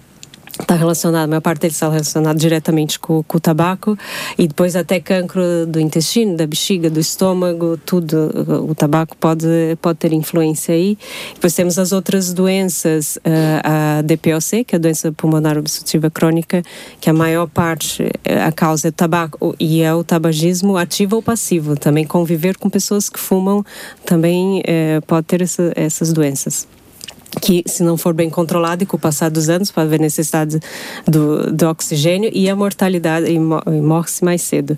está 0.60 0.76
relacionado, 0.76 1.26
a 1.26 1.28
maior 1.28 1.42
parte 1.42 1.62
deles 1.62 1.76
está 1.76 1.90
relacionado 1.90 2.38
diretamente 2.38 3.00
com, 3.00 3.24
com, 3.24 3.38
o 3.38 3.40
tabaco 3.40 3.98
e 4.38 4.48
depois 4.48 4.76
até 4.76 5.00
cancro 5.00 5.42
do 5.68 5.80
intestino, 5.80 6.36
da 6.36 6.46
bexiga, 6.46 6.90
do 6.90 7.00
estômago, 7.00 7.78
tudo, 7.86 8.66
o 8.70 8.76
tabaco 8.76 9.16
pode, 9.18 9.48
pode 9.82 10.00
ter 10.00 10.14
influência 10.14 10.74
aí. 10.74 10.98
Depois 11.34 11.54
temos 11.54 11.78
as 11.78 11.92
outras 11.92 12.34
doenças, 12.34 13.18
eh, 13.24 13.62
a 13.64 14.02
DPOC, 14.02 14.64
que 14.64 14.76
é 14.76 14.78
a 14.78 14.80
doença 14.80 15.12
pulmonar 15.12 15.58
obstrutiva 15.58 16.10
crônica, 16.10 16.64
que 17.00 17.10
a 17.10 17.14
maior 17.14 17.48
parte, 17.48 18.10
eh, 18.24 18.42
a 18.42 18.52
causa 18.52 18.88
é 18.88 18.92
tabaco 18.92 19.56
e 19.60 19.82
é 19.82 19.94
o 19.94 20.04
tabagismo 20.04 20.78
ativo 20.78 21.18
ou 21.18 21.22
passivo. 21.22 21.76
Também 21.76 22.06
conviver 22.06 22.58
com 22.58 22.70
pessoas 22.70 23.10
que 23.10 23.20
fumam 23.20 23.66
também 24.06 24.62
é, 24.66 25.02
pode 25.02 25.28
ter 25.28 25.42
essa, 25.42 25.72
essas 25.76 26.14
doenças. 26.14 26.68
Que 27.42 27.64
se 27.66 27.84
não 27.84 27.98
for 27.98 28.14
bem 28.14 28.30
controlado 28.30 28.84
e 28.84 28.86
com 28.86 28.98
o 28.98 29.00
passar 29.00 29.30
dos 29.30 29.50
anos 29.50 29.72
pode 29.72 29.88
haver 29.88 30.00
necessidade 30.00 30.60
do, 31.08 31.52
do 31.52 31.68
oxigênio 31.68 32.30
e 32.34 32.50
a 32.50 32.56
mortalidade 32.56 33.28
e, 33.32 33.40
morre-se 33.40 34.24
mais 34.24 34.42
cedo. 34.42 34.72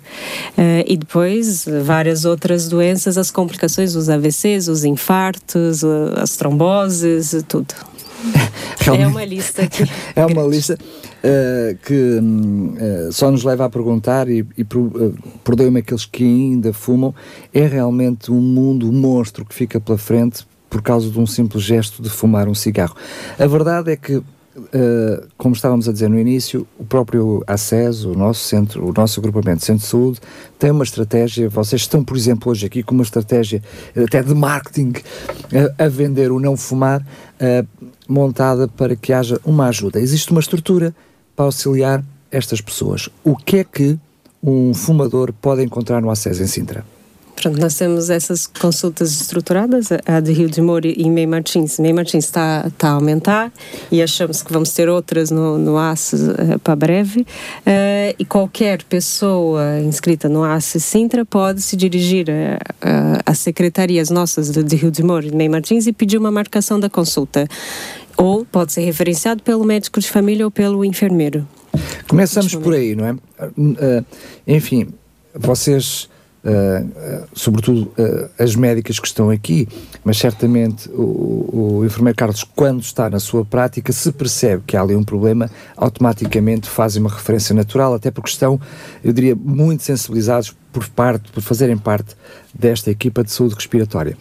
Uh, 0.56 0.84
e 0.86 0.96
depois 0.96 1.64
várias 1.84 2.24
outras 2.24 2.68
doenças 2.68 3.16
as 3.16 3.30
complicações 3.30 3.94
os 3.94 4.08
AVCs 4.08 4.68
os 4.68 4.84
infartos 4.84 5.82
as 6.16 6.36
tromboses 6.36 7.34
tudo. 7.48 7.74
É 8.86 9.06
uma 9.06 9.24
lista 9.24 9.62
aqui. 9.62 9.84
é 10.16 10.26
uma 10.26 10.42
lista 10.42 10.74
uh, 10.74 11.78
que 11.84 12.18
uh, 12.18 13.12
só 13.12 13.30
nos 13.30 13.44
leva 13.44 13.64
a 13.64 13.70
perguntar, 13.70 14.28
e, 14.28 14.46
e 14.56 14.62
uh, 14.62 15.14
perdoem-me 15.44 15.80
aqueles 15.80 16.04
que 16.04 16.24
ainda 16.24 16.72
fumam, 16.72 17.14
é 17.52 17.66
realmente 17.66 18.30
um 18.30 18.40
mundo, 18.40 18.88
um 18.88 18.92
monstro 18.92 19.44
que 19.44 19.54
fica 19.54 19.80
pela 19.80 19.98
frente 19.98 20.46
por 20.70 20.80
causa 20.80 21.10
de 21.10 21.18
um 21.18 21.26
simples 21.26 21.64
gesto 21.64 22.00
de 22.00 22.08
fumar 22.08 22.48
um 22.48 22.54
cigarro. 22.54 22.94
A 23.38 23.46
verdade 23.46 23.90
é 23.90 23.96
que 23.96 24.22
Uh, 24.56 25.28
como 25.38 25.54
estávamos 25.54 25.88
a 25.88 25.92
dizer 25.92 26.10
no 26.10 26.18
início, 26.18 26.66
o 26.76 26.84
próprio 26.84 27.42
ACES, 27.46 28.04
o 28.04 28.14
nosso 28.14 28.40
centro, 28.40 28.84
o 28.84 28.92
nosso 28.92 29.20
agrupamento 29.20 29.64
centro 29.64 29.82
de 29.82 29.88
saúde, 29.88 30.20
tem 30.58 30.72
uma 30.72 30.82
estratégia. 30.82 31.48
Vocês 31.48 31.82
estão, 31.82 32.02
por 32.02 32.16
exemplo, 32.16 32.50
hoje 32.50 32.66
aqui 32.66 32.82
com 32.82 32.92
uma 32.92 33.04
estratégia 33.04 33.62
até 33.96 34.20
de 34.22 34.34
marketing 34.34 34.90
uh, 34.90 35.74
a 35.78 35.88
vender 35.88 36.32
o 36.32 36.40
não 36.40 36.56
fumar, 36.56 37.00
uh, 37.00 37.88
montada 38.08 38.66
para 38.66 38.96
que 38.96 39.12
haja 39.12 39.40
uma 39.44 39.68
ajuda. 39.68 40.00
Existe 40.00 40.32
uma 40.32 40.40
estrutura 40.40 40.92
para 41.36 41.44
auxiliar 41.44 42.04
estas 42.30 42.60
pessoas. 42.60 43.08
O 43.22 43.36
que 43.36 43.58
é 43.58 43.64
que 43.64 43.98
um 44.42 44.74
fumador 44.74 45.32
pode 45.32 45.62
encontrar 45.62 46.02
no 46.02 46.10
ACES 46.10 46.40
em 46.40 46.46
Sintra? 46.48 46.84
Pronto, 47.40 47.58
nós 47.58 47.74
temos 47.74 48.10
essas 48.10 48.46
consultas 48.46 49.18
estruturadas, 49.18 49.88
a 50.04 50.20
de 50.20 50.30
Rio 50.30 50.50
de 50.50 50.60
Moura 50.60 50.86
e 50.86 51.08
Mei 51.08 51.26
Martins. 51.26 51.78
Mei 51.78 51.90
Martins 51.90 52.26
está, 52.26 52.66
está 52.66 52.90
a 52.90 52.92
aumentar 52.92 53.50
e 53.90 54.02
achamos 54.02 54.42
que 54.42 54.52
vamos 54.52 54.74
ter 54.74 54.90
outras 54.90 55.30
no, 55.30 55.56
no 55.56 55.78
ACE 55.78 56.16
uh, 56.16 56.58
para 56.58 56.76
breve. 56.76 57.20
Uh, 57.20 58.14
e 58.18 58.26
qualquer 58.26 58.82
pessoa 58.82 59.80
inscrita 59.80 60.28
no 60.28 60.44
ACE 60.44 60.78
Sintra 60.78 61.24
pode 61.24 61.62
se 61.62 61.78
dirigir 61.78 62.26
às 63.24 63.38
secretarias 63.38 64.10
nossas 64.10 64.50
de, 64.50 64.62
de 64.62 64.76
Rio 64.76 64.90
de 64.90 65.02
Moura 65.02 65.26
e 65.26 65.34
Mei 65.34 65.48
Martins 65.48 65.86
e 65.86 65.94
pedir 65.94 66.18
uma 66.18 66.30
marcação 66.30 66.78
da 66.78 66.90
consulta. 66.90 67.48
Ou 68.18 68.44
pode 68.44 68.74
ser 68.74 68.82
referenciado 68.82 69.42
pelo 69.42 69.64
médico 69.64 69.98
de 69.98 70.10
família 70.10 70.44
ou 70.44 70.50
pelo 70.50 70.84
enfermeiro. 70.84 71.48
Começamos 72.06 72.54
por 72.54 72.74
aí, 72.74 72.94
não 72.94 73.06
é? 73.06 74.04
Enfim, 74.46 74.88
vocês 75.34 76.09
Uh, 76.42 77.26
sobretudo 77.34 77.92
uh, 77.98 78.30
as 78.38 78.56
médicas 78.56 78.98
que 78.98 79.06
estão 79.06 79.28
aqui, 79.28 79.68
mas 80.02 80.16
certamente 80.16 80.88
o, 80.88 81.80
o, 81.80 81.84
enfermeiro 81.84 82.16
Carlos, 82.16 82.44
quando 82.44 82.80
está 82.80 83.10
na 83.10 83.20
sua 83.20 83.44
prática, 83.44 83.92
se 83.92 84.10
percebe 84.10 84.62
que 84.66 84.74
há 84.74 84.80
ali 84.80 84.96
um 84.96 85.04
problema, 85.04 85.50
automaticamente 85.76 86.66
fazem 86.66 87.02
uma 87.02 87.10
referência 87.10 87.54
natural, 87.54 87.92
até 87.92 88.10
porque 88.10 88.30
estão, 88.30 88.58
eu 89.04 89.12
diria, 89.12 89.36
muito 89.36 89.82
sensibilizados 89.82 90.56
por 90.72 90.88
parte, 90.88 91.30
por 91.30 91.42
fazerem 91.42 91.76
parte 91.76 92.16
desta 92.54 92.90
equipa 92.90 93.22
de 93.22 93.30
saúde 93.30 93.54
respiratória. 93.54 94.16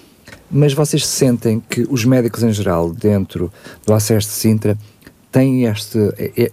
Mas 0.52 0.74
vocês 0.74 1.06
sentem 1.06 1.64
que 1.70 1.88
os 1.90 2.04
médicos 2.04 2.44
em 2.44 2.52
geral, 2.52 2.92
dentro 2.92 3.50
do 3.86 3.94
acesso 3.94 4.28
de 4.28 4.34
Sintra, 4.34 4.78
têm 5.32 5.64
este, 5.64 5.98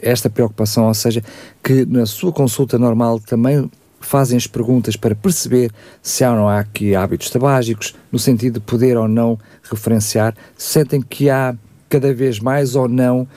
esta 0.01 0.31
preocupação, 0.31 0.87
ou 0.87 0.95
seja, 0.95 1.25
que 1.61 1.85
na 1.87 2.07
sua 2.07 2.31
consulta 2.31 2.79
normal 2.79 3.19
também 3.19 3.69
fazem 4.07 4.37
as 4.37 4.47
perguntas 4.47 4.97
para 4.97 5.15
perceber 5.15 5.71
se 6.03 6.25
há 6.25 6.31
ou 6.31 6.37
não 6.37 6.49
há 6.49 6.61
aqui 6.61 6.95
hábitos 6.95 7.31
tabágicos, 7.31 7.95
no 8.11 8.19
sentido 8.19 8.55
de 8.55 8.61
poder 8.61 8.97
ou 8.97 9.09
não 9.09 9.39
referenciar, 9.63 10.35
sentem 10.57 11.03
que 11.03 11.29
há 11.29 11.55
cada 11.89 12.13
vez 12.13 12.41
mais 12.41 12.75
ou 12.75 12.89
não 12.89 13.23
uh, 13.23 13.29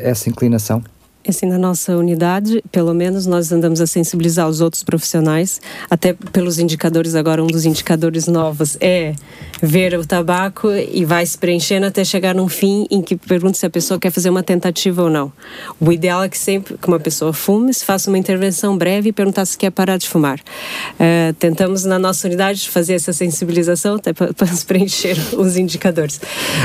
essa 0.00 0.28
inclinação? 0.28 0.82
Assim, 1.26 1.46
na 1.46 1.58
nossa 1.58 1.96
unidade, 1.96 2.62
pelo 2.70 2.92
menos, 2.92 3.24
nós 3.24 3.50
andamos 3.50 3.80
a 3.80 3.86
sensibilizar 3.86 4.48
os 4.48 4.60
outros 4.60 4.82
profissionais, 4.82 5.60
até 5.88 6.12
pelos 6.12 6.58
indicadores. 6.58 7.14
Agora, 7.14 7.42
um 7.42 7.46
dos 7.46 7.64
indicadores 7.64 8.26
novos 8.26 8.76
é 8.80 9.14
ver 9.62 9.98
o 9.98 10.04
tabaco 10.04 10.70
e 10.70 11.04
vai 11.04 11.24
se 11.24 11.38
preenchendo 11.38 11.86
até 11.86 12.04
chegar 12.04 12.34
num 12.34 12.48
fim 12.48 12.86
em 12.90 13.00
que 13.00 13.16
pergunta 13.16 13.56
se 13.56 13.64
a 13.64 13.70
pessoa 13.70 13.98
quer 13.98 14.10
fazer 14.10 14.28
uma 14.28 14.42
tentativa 14.42 15.02
ou 15.02 15.10
não. 15.10 15.32
O 15.80 15.90
ideal 15.90 16.22
é 16.22 16.28
que 16.28 16.36
sempre 16.36 16.76
que 16.76 16.86
uma 16.86 17.00
pessoa 17.00 17.32
fume, 17.32 17.72
se 17.72 17.84
faça 17.84 18.10
uma 18.10 18.18
intervenção 18.18 18.76
breve 18.76 19.08
e 19.08 19.12
perguntar 19.12 19.46
se 19.46 19.56
quer 19.56 19.70
parar 19.70 19.96
de 19.96 20.08
fumar. 20.08 20.38
Uh, 20.38 21.32
tentamos, 21.38 21.84
na 21.84 21.98
nossa 21.98 22.26
unidade, 22.26 22.68
fazer 22.68 22.94
essa 22.94 23.12
sensibilização 23.12 23.96
até 23.96 24.12
para 24.12 24.46
se 24.46 24.64
preencher 24.66 25.16
os 25.38 25.56
indicadores. 25.56 26.20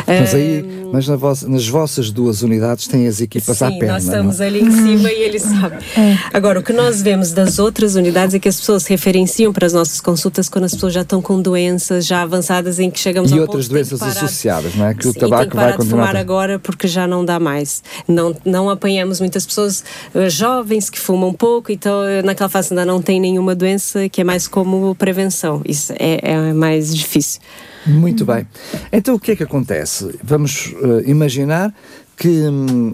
Mas 0.06 0.36
aí, 0.36 0.62
uh, 0.62 0.89
mas 0.92 1.08
na 1.08 1.18
nas 1.48 1.68
vossas 1.68 2.12
duas 2.12 2.42
unidades 2.42 2.88
têm 2.88 3.08
as 3.08 3.22
equipas 3.22 3.58
sim, 3.58 3.66
à 3.66 3.70
perna, 3.72 3.94
nós 3.94 4.04
estamos 4.04 4.39
não? 4.39 4.46
É? 4.46 4.49
Ali 4.50 4.62
em 4.62 4.72
cima 4.72 5.12
e 5.12 5.22
ele 5.22 5.39
sabe. 5.39 5.77
É. 5.98 6.18
Agora, 6.34 6.60
o 6.60 6.63
que 6.63 6.74
nós 6.74 7.01
vemos 7.01 7.32
das 7.32 7.60
outras 7.60 7.96
unidades 7.96 8.36
é 8.36 8.39
que 8.39 8.50
as 8.50 8.60
pessoas 8.60 8.86
referenciam 8.86 9.53
para 9.53 9.65
as 9.65 9.74
nossas 9.74 10.01
consultas 10.01 10.50
quando 10.50 10.65
as 10.65 10.74
pessoas 10.74 10.94
já 10.94 11.01
estão 11.01 11.22
com 11.22 11.41
doenças 11.41 12.06
já 12.06 12.22
avançadas 12.22 12.79
em 12.79 12.89
que 12.89 13.00
chegamos 13.00 13.32
e 13.32 13.39
outras 13.39 13.68
doenças 13.68 14.01
associadas, 14.01 14.75
não 14.75 14.88
é? 14.88 14.94
Que 14.94 15.08
o 15.08 15.13
tabaco 15.13 15.56
vai 15.56 15.74
continuar. 15.75 16.08
fumar 16.08 16.15
agora 16.15 16.60
porque 16.60 16.88
já 16.88 17.08
não 17.08 17.24
dá 17.24 17.39
mais. 17.39 17.84
Não, 18.08 18.36
não 18.44 18.70
apanhamos 18.70 19.20
muitas 19.20 19.46
pessoas 19.46 19.84
uh, 20.13 20.29
jovens 20.29 20.89
que 20.89 21.00
fumam 21.00 21.34
pouco, 21.34 21.72
então 21.72 22.01
uh, 22.01 22.25
naquela 22.25 22.50
fase 22.50 22.74
ainda 22.74 22.86
não 22.86 23.01
tem 23.01 23.20
nenhuma 23.20 23.56
doença 23.56 24.10
que 24.10 24.22
é 24.22 24.24
mais 24.24 24.48
como 24.48 24.96
prevenção. 24.96 25.62
Isso 25.65 25.94
é, 25.98 26.20
é 26.24 26.53
mais 26.53 26.96
difícil. 26.96 27.39
Muito 27.86 28.25
bem. 28.25 28.48
Então 28.91 29.15
o 29.15 29.20
que 29.20 29.32
é 29.32 29.36
que 29.36 29.44
acontece? 29.44 30.18
Vamos 30.24 30.74
uh, 30.82 31.01
imaginar 31.06 31.74
que 32.18 32.27
hum, 32.27 32.94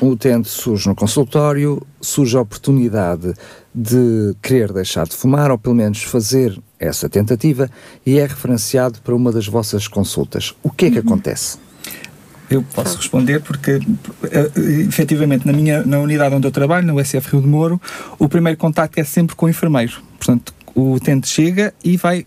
um 0.00 0.10
utente 0.10 0.48
surge 0.48 0.88
no 0.88 0.94
consultório, 0.94 1.82
surge 2.00 2.36
a 2.36 2.40
oportunidade 2.40 3.34
de 3.74 4.34
querer 4.42 4.72
deixar 4.72 5.06
de 5.06 5.14
fumar 5.14 5.50
ou 5.50 5.58
pelo 5.58 5.74
menos 5.74 6.02
fazer 6.02 6.58
essa 6.78 7.08
tentativa 7.08 7.70
e 8.06 8.18
é 8.18 8.26
referenciado 8.26 9.00
para 9.02 9.14
uma 9.14 9.32
das 9.32 9.46
vossas 9.46 9.88
consultas. 9.88 10.54
O 10.62 10.70
que 10.70 10.86
é 10.86 10.90
que 10.90 10.98
uhum. 10.98 11.06
acontece? 11.06 11.58
Eu 12.50 12.62
posso 12.62 12.96
responder 12.96 13.42
porque, 13.42 13.78
eh, 14.30 14.50
efetivamente, 14.88 15.46
na 15.46 15.52
minha 15.52 15.84
na 15.84 15.98
unidade 15.98 16.34
onde 16.34 16.46
eu 16.46 16.50
trabalho, 16.50 16.86
no 16.86 17.04
SF 17.04 17.32
Rio 17.32 17.42
de 17.42 17.46
Moro, 17.46 17.80
o 18.18 18.26
primeiro 18.26 18.58
contacto 18.58 18.98
é 18.98 19.04
sempre 19.04 19.36
com 19.36 19.46
o 19.46 19.48
enfermeiro. 19.50 20.00
Portanto, 20.18 20.54
o 20.74 20.92
utente 20.92 21.28
chega 21.28 21.72
e 21.82 21.96
vai, 21.96 22.26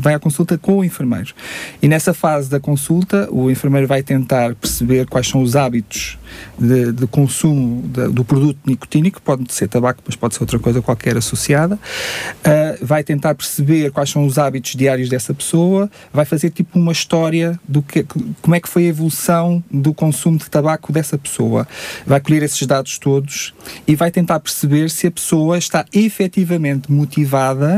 vai 0.00 0.14
à 0.14 0.18
consulta 0.18 0.58
com 0.58 0.78
o 0.78 0.84
enfermeiro. 0.84 1.34
E 1.80 1.88
nessa 1.88 2.12
fase 2.12 2.48
da 2.48 2.60
consulta, 2.60 3.28
o 3.30 3.50
enfermeiro 3.50 3.86
vai 3.86 4.02
tentar 4.02 4.54
perceber 4.54 5.06
quais 5.06 5.28
são 5.28 5.42
os 5.42 5.56
hábitos 5.56 6.18
de, 6.58 6.92
de 6.92 7.06
consumo 7.06 7.82
de, 7.82 8.08
do 8.08 8.24
produto 8.24 8.58
nicotínico, 8.66 9.20
pode 9.22 9.52
ser 9.52 9.68
tabaco, 9.68 10.02
mas 10.06 10.16
pode 10.16 10.34
ser 10.34 10.42
outra 10.42 10.58
coisa 10.58 10.82
qualquer 10.82 11.16
associada. 11.16 11.76
Uh, 11.76 12.84
vai 12.84 13.04
tentar 13.04 13.34
perceber 13.34 13.90
quais 13.90 14.10
são 14.10 14.26
os 14.26 14.38
hábitos 14.38 14.74
diários 14.74 15.08
dessa 15.08 15.34
pessoa, 15.34 15.90
vai 16.12 16.24
fazer 16.24 16.50
tipo 16.50 16.78
uma 16.78 16.92
história 16.92 17.58
do 17.66 17.82
que, 17.82 18.04
como 18.40 18.54
é 18.54 18.60
que 18.60 18.68
foi 18.68 18.86
a 18.86 18.88
evolução 18.88 19.62
do 19.70 19.92
consumo 19.94 20.38
de 20.38 20.48
tabaco 20.48 20.92
dessa 20.92 21.16
pessoa. 21.16 21.66
Vai 22.06 22.20
colher 22.20 22.42
esses 22.42 22.66
dados 22.66 22.98
todos 22.98 23.54
e 23.86 23.94
vai 23.94 24.10
tentar 24.10 24.40
perceber 24.40 24.90
se 24.90 25.06
a 25.06 25.10
pessoa 25.10 25.58
está 25.58 25.84
efetivamente 25.92 26.90
motivada 26.90 27.71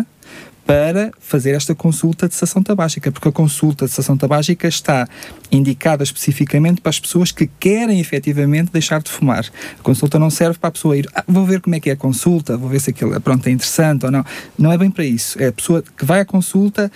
para 0.67 1.11
fazer 1.21 1.51
esta 1.51 1.75
consulta 1.75 2.27
de 2.27 2.35
cessação 2.35 2.63
tabágica, 2.63 3.13
porque 3.13 3.29
a 3.29 3.33
consulta 3.33 3.85
de 3.85 3.91
cessação 3.91 4.17
tabágica 4.17 4.67
está 4.67 5.07
indicada 5.53 6.03
especificamente 6.03 6.81
para 6.81 6.91
as 6.91 6.99
pessoas 6.99 7.31
que 7.31 7.47
querem 7.61 8.01
efetivamente 8.01 8.73
deixar 8.73 9.03
de 9.03 9.11
fumar. 9.11 9.45
A 9.79 9.83
consulta 9.83 10.19
não 10.19 10.31
serve 10.31 10.59
para 10.59 10.69
a 10.69 10.73
pessoa 10.73 10.97
ir, 10.97 11.09
ah, 11.15 11.23
vou 11.29 11.45
ver 11.45 11.61
como 11.61 11.77
é 11.77 11.81
que 11.81 11.91
é 11.91 11.93
a 11.93 11.97
consulta, 11.97 12.57
vou 12.57 12.71
ver 12.71 12.81
se 12.81 12.91
aquilo 12.91 13.21
pronto, 13.21 13.47
é 13.47 13.51
interessante 13.51 14.07
ou 14.07 14.11
não. 14.11 14.25
Não 14.59 14.73
é 14.73 14.79
bem 14.79 14.91
para 14.91 15.05
isso. 15.05 15.41
É 15.41 15.49
a 15.49 15.53
pessoa 15.53 15.83
que 15.83 16.05
vai 16.05 16.21
à 16.21 16.25
consulta 16.25 16.91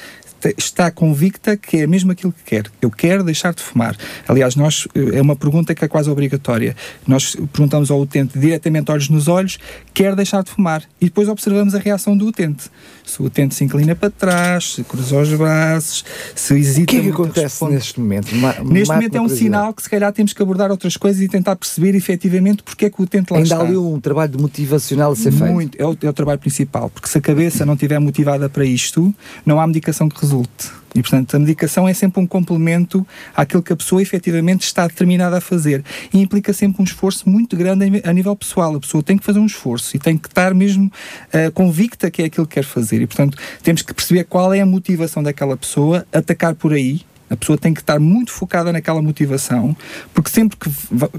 está 0.56 0.90
convicta 0.90 1.56
que 1.56 1.78
é 1.78 1.86
mesmo 1.86 2.12
aquilo 2.12 2.32
que 2.32 2.42
quer. 2.44 2.66
Eu 2.80 2.90
quero 2.90 3.24
deixar 3.24 3.54
de 3.54 3.62
fumar. 3.62 3.96
Aliás, 4.26 4.54
nós 4.56 4.86
é 5.12 5.20
uma 5.20 5.36
pergunta 5.36 5.74
que 5.74 5.84
é 5.84 5.88
quase 5.88 6.10
obrigatória. 6.10 6.76
Nós 7.06 7.36
perguntamos 7.52 7.90
ao 7.90 8.00
utente 8.00 8.38
diretamente 8.38 8.90
olhos 8.90 9.08
nos 9.08 9.28
olhos, 9.28 9.58
quer 9.92 10.14
deixar 10.14 10.42
de 10.42 10.50
fumar. 10.50 10.82
E 11.00 11.06
depois 11.06 11.28
observamos 11.28 11.74
a 11.74 11.78
reação 11.78 12.16
do 12.16 12.26
utente. 12.26 12.70
Se 13.08 13.22
o 13.22 13.24
utente 13.24 13.54
se 13.54 13.64
inclina 13.64 13.94
para 13.94 14.10
trás, 14.10 14.74
se 14.74 14.84
cruza 14.84 15.18
os 15.18 15.32
braços, 15.32 16.04
se 16.34 16.54
hesita. 16.54 16.82
O 16.82 16.86
que 16.86 16.96
é 16.96 17.00
que 17.00 17.08
acontece 17.08 17.64
neste 17.64 17.98
momento? 17.98 18.36
Ma 18.36 18.54
neste 18.62 18.92
momento 18.92 19.16
é 19.16 19.20
um 19.20 19.28
sinal 19.28 19.72
que 19.72 19.82
se 19.82 19.88
calhar 19.88 20.12
temos 20.12 20.34
que 20.34 20.42
abordar 20.42 20.70
outras 20.70 20.96
coisas 20.96 21.22
e 21.22 21.28
tentar 21.28 21.56
perceber 21.56 21.94
efetivamente 21.94 22.62
porque 22.62 22.84
é 22.84 22.90
que 22.90 23.00
o 23.00 23.04
utente 23.04 23.32
lá 23.32 23.38
Ainda 23.38 23.46
está. 23.46 23.56
Ainda 23.56 23.68
ali 23.68 23.78
um 23.78 23.98
trabalho 23.98 24.38
motivacional 24.38 25.12
a 25.12 25.16
ser 25.16 25.32
feito. 25.32 25.52
Muito, 25.52 25.80
é 25.80 25.86
o, 25.86 25.96
é 26.02 26.08
o 26.08 26.12
trabalho 26.12 26.38
principal. 26.38 26.90
Porque 26.90 27.08
se 27.08 27.16
a 27.16 27.20
cabeça 27.20 27.64
não 27.64 27.74
estiver 27.74 27.98
motivada 27.98 28.48
para 28.48 28.64
isto, 28.64 29.14
não 29.46 29.58
há 29.58 29.66
medicação 29.66 30.08
que 30.08 30.20
resulte. 30.20 30.70
E, 30.94 31.02
portanto, 31.02 31.34
a 31.34 31.38
medicação 31.38 31.86
é 31.88 31.94
sempre 31.94 32.20
um 32.20 32.26
complemento 32.26 33.06
àquilo 33.36 33.62
que 33.62 33.72
a 33.72 33.76
pessoa 33.76 34.00
efetivamente 34.00 34.62
está 34.62 34.86
determinada 34.86 35.38
a 35.38 35.40
fazer. 35.40 35.84
E 36.12 36.20
implica 36.20 36.52
sempre 36.52 36.80
um 36.80 36.84
esforço 36.84 37.28
muito 37.28 37.56
grande 37.56 38.02
a 38.04 38.12
nível 38.12 38.34
pessoal. 38.34 38.74
A 38.74 38.80
pessoa 38.80 39.02
tem 39.02 39.16
que 39.16 39.24
fazer 39.24 39.38
um 39.38 39.46
esforço 39.46 39.96
e 39.96 39.98
tem 39.98 40.16
que 40.16 40.28
estar 40.28 40.54
mesmo 40.54 40.86
uh, 40.86 41.52
convicta 41.52 42.10
que 42.10 42.22
é 42.22 42.24
aquilo 42.26 42.46
que 42.46 42.54
quer 42.54 42.64
fazer. 42.64 43.02
E, 43.02 43.06
portanto, 43.06 43.36
temos 43.62 43.82
que 43.82 43.92
perceber 43.92 44.24
qual 44.24 44.52
é 44.52 44.60
a 44.60 44.66
motivação 44.66 45.22
daquela 45.22 45.56
pessoa, 45.56 46.06
atacar 46.12 46.54
por 46.54 46.72
aí 46.72 47.02
A 47.30 47.36
pessoa 47.36 47.58
tem 47.58 47.74
que 47.74 47.80
estar 47.80 47.98
muito 47.98 48.32
focada 48.32 48.72
naquela 48.72 49.02
motivação, 49.02 49.76
porque 50.14 50.30
sempre 50.30 50.56
que, 50.56 50.70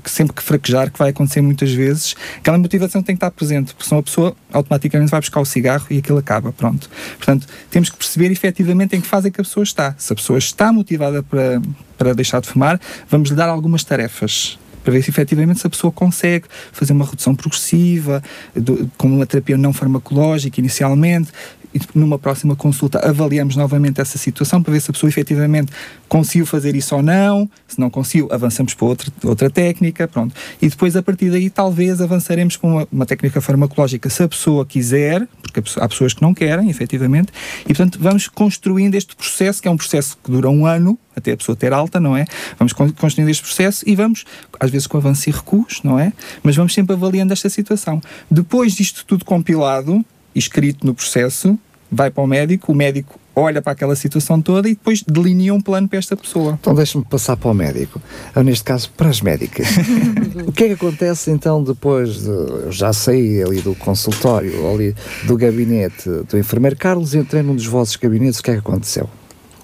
sempre 0.10 0.34
que 0.34 0.44
fraquejar, 0.44 0.92
que 0.92 1.00
vai 1.00 1.10
acontecer 1.10 1.42
muitas 1.42 1.72
vezes, 1.72 2.16
aquela 2.38 2.58
motivação 2.58 3.02
tem 3.02 3.16
que 3.16 3.18
estar 3.18 3.32
presente, 3.32 3.74
porque 3.74 3.88
senão 3.88 4.00
a 4.00 4.04
pessoa 4.04 4.36
automaticamente 4.52 5.12
vai 5.12 5.20
buscar 5.20 5.40
o 5.40 5.46
cigarro 5.46 5.86
e 5.90 6.00
aquilo 6.00 6.18
acaba, 6.18 6.52
pronto. 6.52 6.90
Portanto, 7.18 7.48
temos 7.70 7.90
que 7.90 7.98
perceber 7.98 8.32
efetivamente 8.32 8.96
em 8.96 9.02
que 9.02 9.08
fase 9.08 9.28
é 9.28 9.32
que 9.32 9.42
a 9.42 9.44
pessoa 9.44 9.64
está. 9.64 9.96
Se 9.98 10.12
a 10.14 10.16
pessoa 10.16 10.40
está 10.40 10.72
motivada 10.72 11.22
para, 11.24 11.62
para 11.98 12.14
deixar 12.14 12.42
de 12.42 12.48
fumar, 12.48 12.80
vamos 13.10 13.30
lhe 13.30 13.36
dar 13.36 13.50
algumas 13.50 13.84
tarefas 13.84 14.58
para 14.84 14.94
ver 14.94 15.04
se 15.04 15.10
efetivamente 15.10 15.60
se 15.60 15.68
a 15.68 15.70
pessoa 15.70 15.92
consegue 15.92 16.46
fazer 16.72 16.94
uma 16.94 17.06
redução 17.06 17.36
progressiva, 17.36 18.24
do, 18.56 18.90
com 18.98 19.08
uma 19.08 19.26
terapia 19.26 19.58
não 19.58 19.74
farmacológica 19.74 20.60
inicialmente, 20.60 21.32
e 21.74 21.80
numa 21.94 22.18
próxima 22.18 22.56
consulta 22.56 23.00
avaliamos 23.08 23.56
novamente 23.56 24.02
essa 24.02 24.18
situação 24.18 24.62
para 24.62 24.74
ver 24.74 24.82
se 24.82 24.90
a 24.90 24.94
pessoa 24.94 25.10
efetivamente 25.10 25.72
conseguiu 26.08 26.46
fazer 26.46 26.76
isso 26.76 26.96
ou 26.96 27.02
não. 27.02 27.50
Se 27.68 27.80
não 27.80 27.90
conseguiu, 27.90 28.28
avançamos 28.32 28.74
para 28.74 28.86
outra, 28.86 29.12
outra 29.24 29.50
técnica, 29.50 30.08
pronto. 30.08 30.34
E 30.62 30.68
depois, 30.68 30.96
a 30.96 31.04
partir 31.04 31.30
daí, 31.30 31.50
talvez 31.50 32.02
avançaremos 32.02 32.58
para 32.58 32.70
uma, 32.70 32.88
uma 32.92 33.06
técnica 33.06 33.40
farmacológica, 33.42 34.10
se 34.10 34.24
a 34.24 34.28
pessoa 34.28 34.66
quiser, 34.66 35.28
porque 35.42 35.62
há 35.80 35.88
pessoas 35.88 36.14
que 36.14 36.22
não 36.22 36.34
querem, 36.34 36.70
efetivamente, 36.70 37.32
e 37.64 37.68
portanto 37.68 38.00
vamos 38.02 38.28
construindo 38.28 38.96
este 38.96 39.16
processo, 39.16 39.62
que 39.62 39.68
é 39.68 39.72
um 39.72 39.78
processo 39.78 40.18
que 40.24 40.32
dura 40.32 40.50
um 40.50 40.66
ano, 40.66 40.98
até 41.16 41.34
a 41.34 41.38
pessoa 41.38 41.56
ter 41.56 41.74
alta, 41.74 42.00
não 42.00 42.16
é? 42.16 42.26
Vamos 42.58 42.74
construindo 42.74 43.30
este 43.30 43.44
processo 43.44 43.84
e 43.88 43.96
vamos, 43.96 44.26
às 44.60 44.70
vezes 44.72 44.88
com 44.88 44.98
avanços 44.98 45.28
e 45.28 45.32
recuos, 45.32 45.82
não 45.84 46.00
é? 46.00 46.14
Mas 46.42 46.56
vamos 46.56 46.74
sempre 46.74 46.96
avaliando 46.96 47.34
esta 47.34 47.50
situação. 47.50 48.02
Depois 48.32 48.74
disto 48.74 49.06
tudo 49.06 49.26
compilado, 49.26 50.04
escrito 50.40 50.86
no 50.86 50.94
processo, 50.94 51.58
vai 51.92 52.10
para 52.10 52.24
o 52.24 52.28
médico, 52.28 52.72
o 52.72 52.76
médico 52.76 53.20
olha 53.36 53.62
para 53.62 53.72
aquela 53.72 53.96
situação 53.96 54.42
toda 54.42 54.68
e 54.68 54.74
depois 54.74 55.04
delinea 55.04 55.54
um 55.54 55.62
plano 55.62 55.88
para 55.88 55.98
esta 55.98 56.16
pessoa. 56.16 56.58
Então 56.60 56.74
deixa-me 56.76 57.06
passar 57.06 57.38
para 57.38 57.50
o 57.50 57.54
médico, 57.54 58.02
ou 58.36 58.44
neste 58.44 58.64
caso 58.64 58.92
para 58.96 59.10
as 59.10 59.22
médicas. 59.22 59.68
o 60.46 60.52
que 60.52 60.66
é 60.66 60.68
que 60.68 60.74
acontece 60.74 61.32
então 61.32 61.64
depois 61.64 62.22
de. 62.22 62.30
Eu 62.30 62.72
já 62.72 62.92
saí 62.92 63.42
ali 63.42 63.62
do 63.62 63.74
consultório, 63.76 64.70
ali 64.70 64.96
do 65.26 65.38
gabinete 65.38 66.10
do 66.30 66.38
enfermeiro 66.38 66.76
Carlos, 66.76 67.16
entrei 67.16 67.42
num 67.42 67.56
dos 67.56 67.66
vossos 67.66 67.96
gabinetes, 67.96 68.40
o 68.40 68.44
que 68.44 68.52
é 68.52 68.54
que 68.54 68.60
aconteceu? 68.60 69.10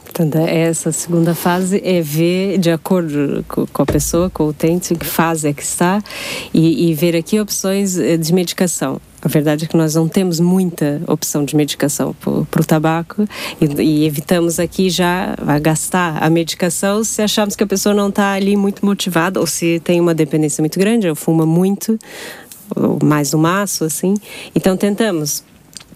Portanto, 0.04 0.38
essa 0.38 0.94
segunda 0.94 1.36
fase 1.36 1.82
é 1.84 2.02
ver, 2.02 2.58
de 2.58 2.72
acordo 2.72 3.44
com 3.50 3.82
a 3.82 3.86
pessoa, 3.86 4.30
com 4.30 4.46
o 4.46 4.48
utente, 4.48 4.94
em 4.94 4.98
que 4.98 5.06
fase 5.06 5.50
é 5.50 5.54
que 5.54 5.62
está 5.62 6.02
e, 6.54 6.90
e 6.90 6.94
ver 6.94 7.18
aqui 7.18 7.38
opções 7.38 7.98
eh, 7.98 8.16
de 8.16 8.34
medicação. 8.34 9.02
A 9.26 9.28
verdade 9.28 9.66
é 9.66 9.68
que 9.68 9.76
nós 9.76 9.96
não 9.96 10.08
temos 10.08 10.40
muita 10.40 11.02
opção 11.08 11.44
de 11.44 11.56
medicação 11.56 12.14
para 12.14 12.62
o 12.62 12.64
tabaco 12.64 13.28
e, 13.60 13.82
e, 13.82 14.06
evitamos 14.06 14.60
aqui 14.60 14.88
já 14.88 15.36
gastar 15.60 16.24
a 16.24 16.30
medicação 16.30 17.04
se 17.04 17.24
acharmos 17.24 17.56
que 17.56 17.64
a 17.64 17.68
pessoa 17.68 17.96
não 17.96 18.10
está 18.10 18.34
ali 18.34 18.56
muito 18.56 18.86
motivada 18.86 19.40
ou 19.40 19.48
se 19.48 19.80
tem 19.80 20.00
uma 20.00 20.14
dependência 20.14 20.62
muito 20.62 20.78
grande, 20.78 21.10
ou 21.10 21.16
fuma 21.16 21.44
muito, 21.44 21.98
ou 22.76 23.00
mais 23.04 23.34
um 23.34 23.40
maço, 23.40 23.84
assim. 23.84 24.14
Então 24.54 24.78
tentamos 24.78 25.44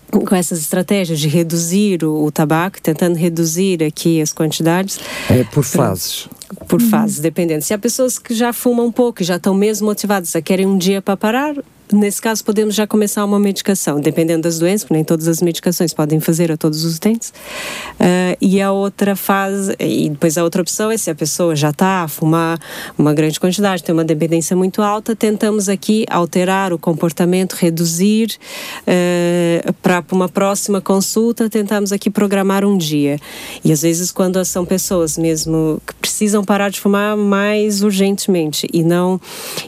com 0.09 0.35
essas 0.35 0.59
estratégias 0.59 1.19
de 1.19 1.27
reduzir 1.27 2.03
o, 2.03 2.23
o, 2.23 2.31
tabaco, 2.31 2.81
tentando 2.81 3.15
reduzir 3.15 3.83
aqui 3.83 4.19
as 4.19 4.33
quantidades. 4.33 4.99
É 5.29 5.43
por 5.43 5.63
fases. 5.63 6.27
Por 6.67 6.81
fases, 6.81 7.19
dependendo. 7.19 7.63
Se 7.63 7.75
há 7.75 7.77
pessoas 7.77 8.17
que 8.17 8.33
já 8.33 8.51
fumam 8.51 8.87
um 8.87 8.91
pouco, 8.91 9.23
já 9.23 9.35
estão 9.35 9.53
mesmo 9.53 9.85
motivadas, 9.85 10.31
já 10.31 10.41
querem 10.41 10.65
um 10.65 10.79
dia 10.79 10.99
para 10.99 11.15
parar, 11.15 11.55
Nesse 11.91 12.21
caso, 12.21 12.43
podemos 12.45 12.75
já 12.75 12.85
começar 12.85 13.25
uma 13.25 13.39
medicação, 13.39 13.99
dependendo 13.99 14.43
das 14.43 14.59
doenças, 14.59 14.83
porque 14.83 14.93
nem 14.93 15.03
todas 15.03 15.27
as 15.27 15.41
medicações 15.41 15.91
podem 15.91 16.19
fazer 16.19 16.51
a 16.51 16.57
todos 16.57 16.85
os 16.85 16.97
utentes. 16.97 17.29
Uh, 17.29 18.37
e 18.39 18.61
a 18.61 18.71
outra 18.71 19.15
fase, 19.15 19.75
e 19.79 20.07
depois 20.07 20.37
a 20.37 20.43
outra 20.43 20.61
opção 20.61 20.91
é 20.91 20.97
se 20.97 21.09
a 21.09 21.15
pessoa 21.15 21.55
já 21.55 21.71
está 21.71 22.03
a 22.03 22.07
fumar 22.07 22.59
uma 22.95 23.11
grande 23.11 23.39
quantidade, 23.39 23.83
tem 23.83 23.91
uma 23.91 24.03
dependência 24.03 24.55
muito 24.55 24.83
alta, 24.83 25.15
tentamos 25.15 25.67
aqui 25.67 26.05
alterar 26.11 26.71
o 26.71 26.77
comportamento, 26.77 27.53
reduzir 27.53 28.37
uh, 28.83 29.73
para 29.81 30.03
uma 30.11 30.29
próxima 30.29 30.79
consulta, 30.79 31.49
tentamos 31.49 31.91
aqui 31.91 32.11
programar 32.11 32.63
um 32.63 32.77
dia. 32.77 33.17
E 33.65 33.71
às 33.71 33.81
vezes, 33.81 34.11
quando 34.11 34.43
são 34.45 34.63
pessoas 34.63 35.17
mesmo 35.17 35.81
que 35.87 35.95
precisam 35.95 36.43
parar 36.43 36.69
de 36.69 36.79
fumar 36.79 37.17
mais 37.17 37.81
urgentemente 37.81 38.67
e 38.71 38.83
não, 38.83 39.19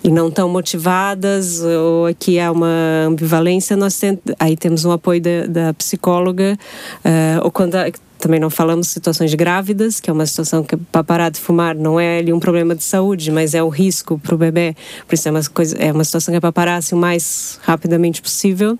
e 0.03 0.11
não 0.11 0.29
tão 0.29 0.47
motivadas 0.47 1.61
ou 1.63 2.10
que 2.13 2.39
há 2.39 2.51
uma 2.51 3.05
ambivalência, 3.07 3.75
nós 3.75 3.99
aí 4.39 4.55
temos 4.55 4.85
um 4.85 4.91
apoio 4.91 5.21
da, 5.21 5.45
da 5.47 5.73
psicóloga, 5.73 6.57
uh, 7.05 7.43
ou 7.43 7.51
quando 7.51 7.75
também 8.19 8.39
não 8.39 8.49
falamos 8.49 8.87
situações 8.87 9.33
grávidas, 9.33 9.99
que 9.99 10.09
é 10.09 10.13
uma 10.13 10.25
situação 10.25 10.63
que 10.63 10.77
para 10.77 11.03
parar 11.03 11.29
de 11.29 11.39
fumar 11.39 11.75
não 11.75 11.99
é 11.99 12.19
ali 12.19 12.31
um 12.31 12.39
problema 12.39 12.75
de 12.75 12.83
saúde, 12.83 13.31
mas 13.31 13.55
é 13.55 13.63
um 13.63 13.69
risco 13.69 14.19
para 14.19 14.35
o 14.35 14.37
bebê, 14.37 14.75
por 15.07 15.15
isso 15.15 15.27
é 15.27 15.31
uma, 15.31 15.43
coisa, 15.43 15.75
é 15.77 15.91
uma 15.91 16.03
situação 16.03 16.31
que 16.31 16.37
é 16.37 16.39
para 16.39 16.51
parar 16.51 16.75
assim, 16.77 16.95
o 16.95 16.97
mais 16.97 17.59
rapidamente 17.63 18.21
possível. 18.21 18.77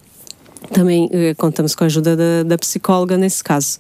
Também 0.72 1.06
uh, 1.06 1.36
contamos 1.38 1.74
com 1.74 1.84
a 1.84 1.88
ajuda 1.88 2.16
da, 2.16 2.44
da 2.44 2.58
psicóloga 2.58 3.18
nesse 3.18 3.44
caso. 3.44 3.80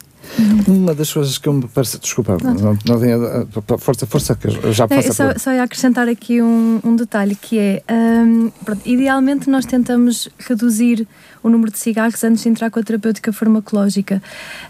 Uma 0.67 0.93
das 0.93 1.11
coisas 1.11 1.37
que 1.37 1.47
eu 1.47 1.53
me 1.53 1.67
parece. 1.67 1.99
Desculpa, 1.99 2.37
não, 2.41 2.53
não, 2.53 2.77
não 2.85 2.99
tinha. 2.99 3.17
Força, 3.77 4.05
força, 4.05 4.35
que 4.35 4.47
eu 4.47 4.73
já 4.73 4.87
passo 4.87 5.09
é, 5.09 5.11
só, 5.11 5.37
só 5.37 5.51
ia 5.51 5.63
acrescentar 5.63 6.07
aqui 6.07 6.41
um, 6.41 6.79
um 6.83 6.95
detalhe 6.95 7.35
que 7.35 7.59
é. 7.59 7.83
Um, 7.89 8.51
pronto, 8.63 8.81
idealmente, 8.85 9.49
nós 9.49 9.65
tentamos 9.65 10.29
reduzir 10.39 11.07
o 11.43 11.49
número 11.49 11.71
de 11.71 11.79
cigarros 11.79 12.23
antes 12.23 12.43
de 12.43 12.49
entrar 12.49 12.69
com 12.69 12.79
a 12.79 12.83
terapêutica 12.83 13.33
farmacológica. 13.33 14.21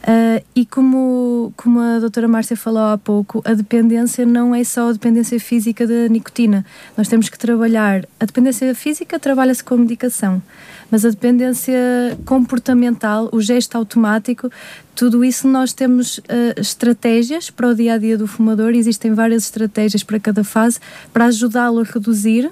Uh, 0.04 0.44
e 0.56 0.66
como, 0.66 1.54
como 1.58 1.80
a 1.80 2.00
doutora 2.00 2.28
Márcia 2.28 2.56
falou 2.56 2.84
há 2.84 2.98
pouco, 2.98 3.42
a 3.46 3.54
dependência 3.54 4.26
não 4.26 4.56
é 4.56 4.64
só 4.64 4.90
a 4.90 4.94
dependência 4.94 5.40
física 5.40 5.86
da 5.86 6.08
nicotina. 6.08 6.66
Nós 6.98 7.08
temos 7.08 7.30
que 7.30 7.38
trabalhar. 7.38 8.06
A 8.20 8.26
dependência 8.26 8.74
física 8.74 9.20
trabalha-se 9.20 9.64
com 9.64 9.76
a 9.76 9.78
medicação, 9.78 10.42
mas 10.91 11.06
a 11.06 11.10
dependência 11.10 11.73
comportamental, 12.25 13.30
o 13.32 13.41
gesto 13.41 13.75
automático, 13.75 14.51
tudo 14.93 15.23
isso 15.23 15.47
nós 15.47 15.71
temos 15.73 16.17
uh, 16.17 16.21
estratégias 16.58 17.49
para 17.49 17.69
o 17.69 17.73
dia 17.73 17.93
a 17.93 17.97
dia 17.97 18.17
do 18.17 18.27
fumador, 18.27 18.73
existem 18.73 19.13
várias 19.13 19.45
estratégias 19.45 20.04
para 20.04 20.19
cada 20.19 20.43
fase 20.43 20.80
para 21.13 21.25
ajudá-lo 21.25 21.80
a 21.80 21.84
reduzir 21.84 22.51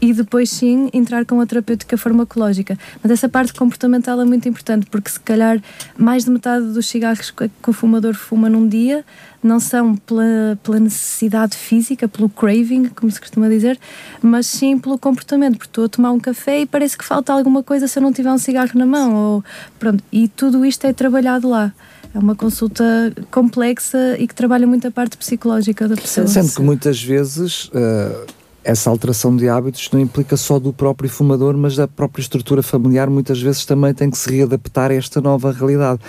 e 0.00 0.12
depois 0.12 0.50
sim 0.50 0.88
entrar 0.92 1.24
com 1.24 1.40
a 1.40 1.46
terapêutica 1.46 1.96
farmacológica. 1.96 2.78
Mas 3.02 3.12
essa 3.12 3.28
parte 3.28 3.52
comportamental 3.52 4.20
é 4.20 4.24
muito 4.24 4.48
importante 4.48 4.86
porque 4.90 5.10
se 5.10 5.20
calhar 5.20 5.60
mais 5.96 6.24
de 6.24 6.30
metade 6.30 6.66
dos 6.66 6.86
cigarros 6.86 7.30
que 7.30 7.50
o 7.66 7.72
fumador 7.72 8.14
fuma 8.14 8.48
num 8.48 8.68
dia 8.68 9.04
não 9.42 9.60
são 9.60 9.94
pela, 9.96 10.58
pela 10.62 10.80
necessidade 10.80 11.56
física, 11.56 12.08
pelo 12.08 12.28
craving, 12.28 12.88
como 12.88 13.10
se 13.10 13.20
costuma 13.20 13.48
dizer, 13.48 13.78
mas 14.20 14.46
sim 14.46 14.78
pelo 14.78 14.98
comportamento, 14.98 15.58
porque 15.58 15.70
estou 15.70 15.84
a 15.84 15.88
tomar 15.88 16.10
um 16.10 16.18
café 16.18 16.60
e 16.60 16.66
parece 16.66 16.98
que 16.98 17.04
falta 17.04 17.32
alguma 17.32 17.62
coisa 17.62 17.86
se 17.86 17.98
eu 17.98 18.02
não 18.02 18.12
tiver 18.12 18.32
um 18.32 18.38
cigarro 18.38 18.72
na 18.74 18.86
mão, 18.86 19.14
ou 19.14 19.44
pronto, 19.78 20.02
e 20.10 20.28
tudo 20.28 20.64
isto 20.64 20.84
é 20.86 20.92
trabalhado 20.92 21.48
lá. 21.48 21.72
É 22.14 22.18
uma 22.18 22.34
consulta 22.34 23.12
complexa 23.30 24.16
e 24.18 24.26
que 24.26 24.34
trabalha 24.34 24.66
muito 24.66 24.88
a 24.88 24.90
parte 24.90 25.16
psicológica 25.16 25.86
da 25.86 25.94
pessoa. 25.94 26.26
Sendo 26.26 26.50
que 26.50 26.62
muitas 26.62 27.02
vezes 27.02 27.66
uh, 27.66 28.26
essa 28.64 28.90
alteração 28.90 29.36
de 29.36 29.48
hábitos 29.48 29.88
não 29.92 30.00
implica 30.00 30.36
só 30.36 30.58
do 30.58 30.72
próprio 30.72 31.08
fumador, 31.08 31.56
mas 31.56 31.76
da 31.76 31.88
própria 31.88 32.22
estrutura 32.22 32.62
familiar, 32.62 33.08
muitas 33.08 33.40
vezes 33.40 33.64
também 33.64 33.94
tem 33.94 34.10
que 34.10 34.18
se 34.18 34.30
readaptar 34.30 34.90
a 34.90 34.94
esta 34.94 35.20
nova 35.20 35.52
realidade. 35.52 36.00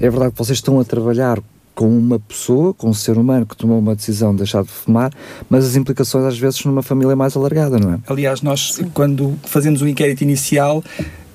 É 0.00 0.08
verdade 0.10 0.32
que 0.32 0.38
vocês 0.38 0.58
estão 0.58 0.80
a 0.80 0.84
trabalhar 0.84 1.40
com 1.74 1.96
uma 1.96 2.18
pessoa, 2.18 2.74
com 2.74 2.88
um 2.88 2.94
ser 2.94 3.16
humano 3.16 3.46
que 3.46 3.56
tomou 3.56 3.78
uma 3.78 3.94
decisão 3.94 4.32
de 4.32 4.38
deixar 4.38 4.64
de 4.64 4.68
fumar, 4.68 5.12
mas 5.48 5.64
as 5.64 5.76
implicações 5.76 6.24
às 6.24 6.36
vezes 6.36 6.64
numa 6.64 6.82
família 6.82 7.14
mais 7.14 7.36
alargada, 7.36 7.78
não 7.78 7.92
é? 7.92 7.98
Aliás, 8.08 8.42
nós 8.42 8.80
quando 8.92 9.38
fazemos 9.44 9.80
o 9.80 9.86
inquérito 9.86 10.22
inicial, 10.22 10.82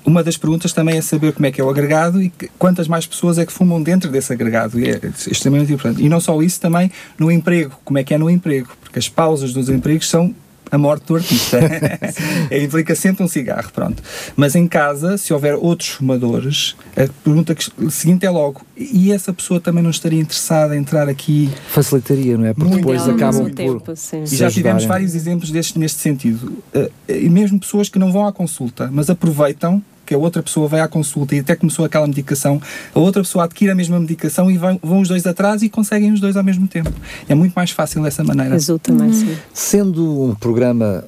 uma 0.06 0.22
das 0.22 0.36
perguntas 0.36 0.74
também 0.74 0.98
é 0.98 1.02
saber 1.02 1.32
como 1.32 1.46
é 1.46 1.52
que 1.52 1.62
é 1.62 1.64
o 1.64 1.70
agregado 1.70 2.22
e 2.22 2.32
quantas 2.60 2.90
mais 2.90 3.06
pessoas 3.06 3.38
é 3.38 3.46
que 3.46 3.54
fumam 3.54 3.82
dentro 3.82 4.12
desse 4.12 4.34
agregado. 4.34 4.78
E 4.78 4.90
é 4.90 5.00
extremamente 5.32 5.72
importante. 5.72 6.04
E 6.04 6.10
não 6.10 6.20
só 6.20 6.42
isso, 6.42 6.60
também 6.60 6.92
no 7.18 7.32
emprego. 7.32 7.72
Como 7.86 7.98
é 7.98 8.04
que 8.04 8.14
é 8.14 8.18
no 8.18 8.30
emprego? 8.30 8.68
Porque 8.82 9.00
as 9.00 9.08
pausas 9.08 9.54
dos 9.54 9.70
empregos 9.70 10.10
são 10.10 10.36
a 10.74 10.78
morte 10.78 11.06
do 11.06 11.16
artista. 11.16 11.60
é, 12.50 12.64
implica 12.64 12.96
sempre 12.96 13.24
um 13.24 13.28
cigarro, 13.28 13.72
pronto. 13.72 14.02
Mas 14.36 14.56
em 14.56 14.68
casa, 14.68 15.20
se 15.20 15.32
houver 15.32 15.54
outros 15.54 15.90
fumadores, 15.90 16.76
a 16.98 17.08
pergunta 17.24 17.56
seguinte 17.92 18.26
é 18.26 18.30
logo: 18.32 18.66
e 18.76 19.12
essa 19.12 19.32
pessoa 19.32 19.60
também 19.60 19.84
não 19.84 19.92
estaria 19.92 20.20
interessada 20.20 20.76
em 20.76 20.80
entrar 20.80 21.08
aqui? 21.08 21.52
Facilitaria, 21.68 22.36
não 22.40 22.48
é? 22.48 22.54
Porque 22.56 22.70
Muito 22.72 22.88
depois 22.88 23.08
acabam 23.08 23.44
por. 23.44 23.54
Tempo, 23.54 23.94
e 24.24 24.36
já 24.36 24.50
tivemos 24.50 24.86
vários 24.86 25.14
exemplos 25.14 25.52
deste, 25.52 25.78
neste 25.78 26.00
sentido. 26.00 26.58
Uh, 26.74 26.92
e 27.08 27.30
mesmo 27.30 27.60
pessoas 27.60 27.88
que 27.88 28.00
não 28.00 28.12
vão 28.12 28.26
à 28.26 28.34
consulta, 28.34 28.90
mas 28.92 29.12
aproveitam 29.12 29.80
que 30.14 30.16
a 30.16 30.20
outra 30.20 30.44
pessoa 30.44 30.68
vai 30.68 30.80
à 30.80 30.88
consulta 30.88 31.36
e 31.36 31.40
até 31.40 31.56
começou 31.56 31.84
aquela 31.84 32.06
medicação, 32.06 32.62
a 32.94 33.00
outra 33.00 33.24
pessoa 33.24 33.46
adquire 33.46 33.72
a 33.72 33.76
mesma 33.76 34.00
medicação 34.00 34.52
e 34.52 34.58
vão, 34.58 34.80
vão 34.82 35.02
os 35.02 35.08
dois 35.08 35.26
atrás 35.26 35.64
e 35.64 35.70
conseguem 35.70 36.12
os 36.12 36.20
dois 36.20 36.38
ao 36.38 36.44
mesmo 36.44 36.68
tempo. 36.68 36.94
É 37.28 37.34
muito 37.34 37.54
mais 37.54 37.72
fácil 37.72 38.04
dessa 38.04 38.24
maneira. 38.24 38.52
Resulta 38.52 38.94
mais, 38.94 39.16
sim. 39.16 39.36
Sendo 39.52 40.30
um 40.30 40.36
programa 40.36 41.04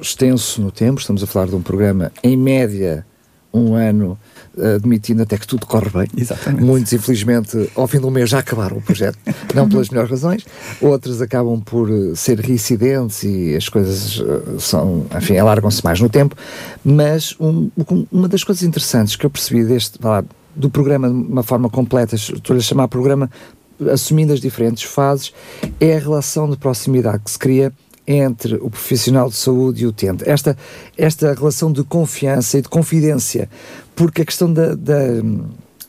extenso 0.00 0.60
no 0.60 0.72
tempo, 0.72 1.00
estamos 1.00 1.22
a 1.22 1.26
falar 1.26 1.46
de 1.46 1.54
um 1.54 1.62
programa 1.62 2.10
em 2.22 2.36
média 2.36 3.06
um 3.54 3.74
ano 3.74 4.18
admitindo 4.76 5.22
até 5.22 5.36
que 5.36 5.46
tudo 5.46 5.66
corre 5.66 5.90
bem. 5.90 6.08
Exatamente. 6.16 6.64
Muitos, 6.64 6.92
infelizmente, 6.92 7.70
ao 7.74 7.86
fim 7.86 7.98
do 7.98 8.10
mês 8.10 8.30
já 8.30 8.38
acabaram 8.38 8.78
o 8.78 8.82
projeto, 8.82 9.18
não 9.54 9.68
pelas 9.68 9.88
melhores 9.88 10.10
razões. 10.10 10.46
Outros 10.80 11.20
acabam 11.20 11.60
por 11.60 11.90
eh, 11.90 12.14
ser 12.14 12.40
reincidentes 12.40 13.22
e 13.22 13.54
as 13.56 13.68
coisas 13.68 14.20
eh, 14.20 14.58
são, 14.58 15.06
enfim, 15.16 15.36
alargam-se 15.36 15.84
mais 15.84 16.00
no 16.00 16.08
tempo. 16.08 16.36
Mas 16.84 17.34
um, 17.40 17.70
uma 18.10 18.28
das 18.28 18.44
coisas 18.44 18.62
interessantes 18.62 19.16
que 19.16 19.24
eu 19.24 19.30
percebi 19.30 19.64
deste, 19.64 19.98
lá, 20.02 20.24
do 20.54 20.68
programa 20.70 21.08
de 21.08 21.14
uma 21.14 21.42
forma 21.42 21.68
completa, 21.68 22.16
estou-lhe 22.16 22.60
a 22.60 22.64
chamar 22.64 22.88
programa 22.88 23.30
assumindo 23.92 24.32
as 24.32 24.40
diferentes 24.40 24.82
fases, 24.82 25.32
é 25.80 25.96
a 25.96 26.00
relação 26.00 26.50
de 26.50 26.56
proximidade 26.56 27.22
que 27.24 27.30
se 27.30 27.38
cria 27.38 27.72
entre 28.08 28.54
o 28.54 28.70
profissional 28.70 29.28
de 29.28 29.36
saúde 29.36 29.82
e 29.82 29.86
o 29.86 29.90
utente. 29.90 30.28
Esta, 30.28 30.56
esta 30.96 31.34
relação 31.34 31.70
de 31.70 31.84
confiança 31.84 32.58
e 32.58 32.62
de 32.62 32.68
confidência, 32.68 33.50
porque 33.94 34.22
a 34.22 34.24
questão 34.24 34.50
da, 34.50 34.74
da, 34.74 34.96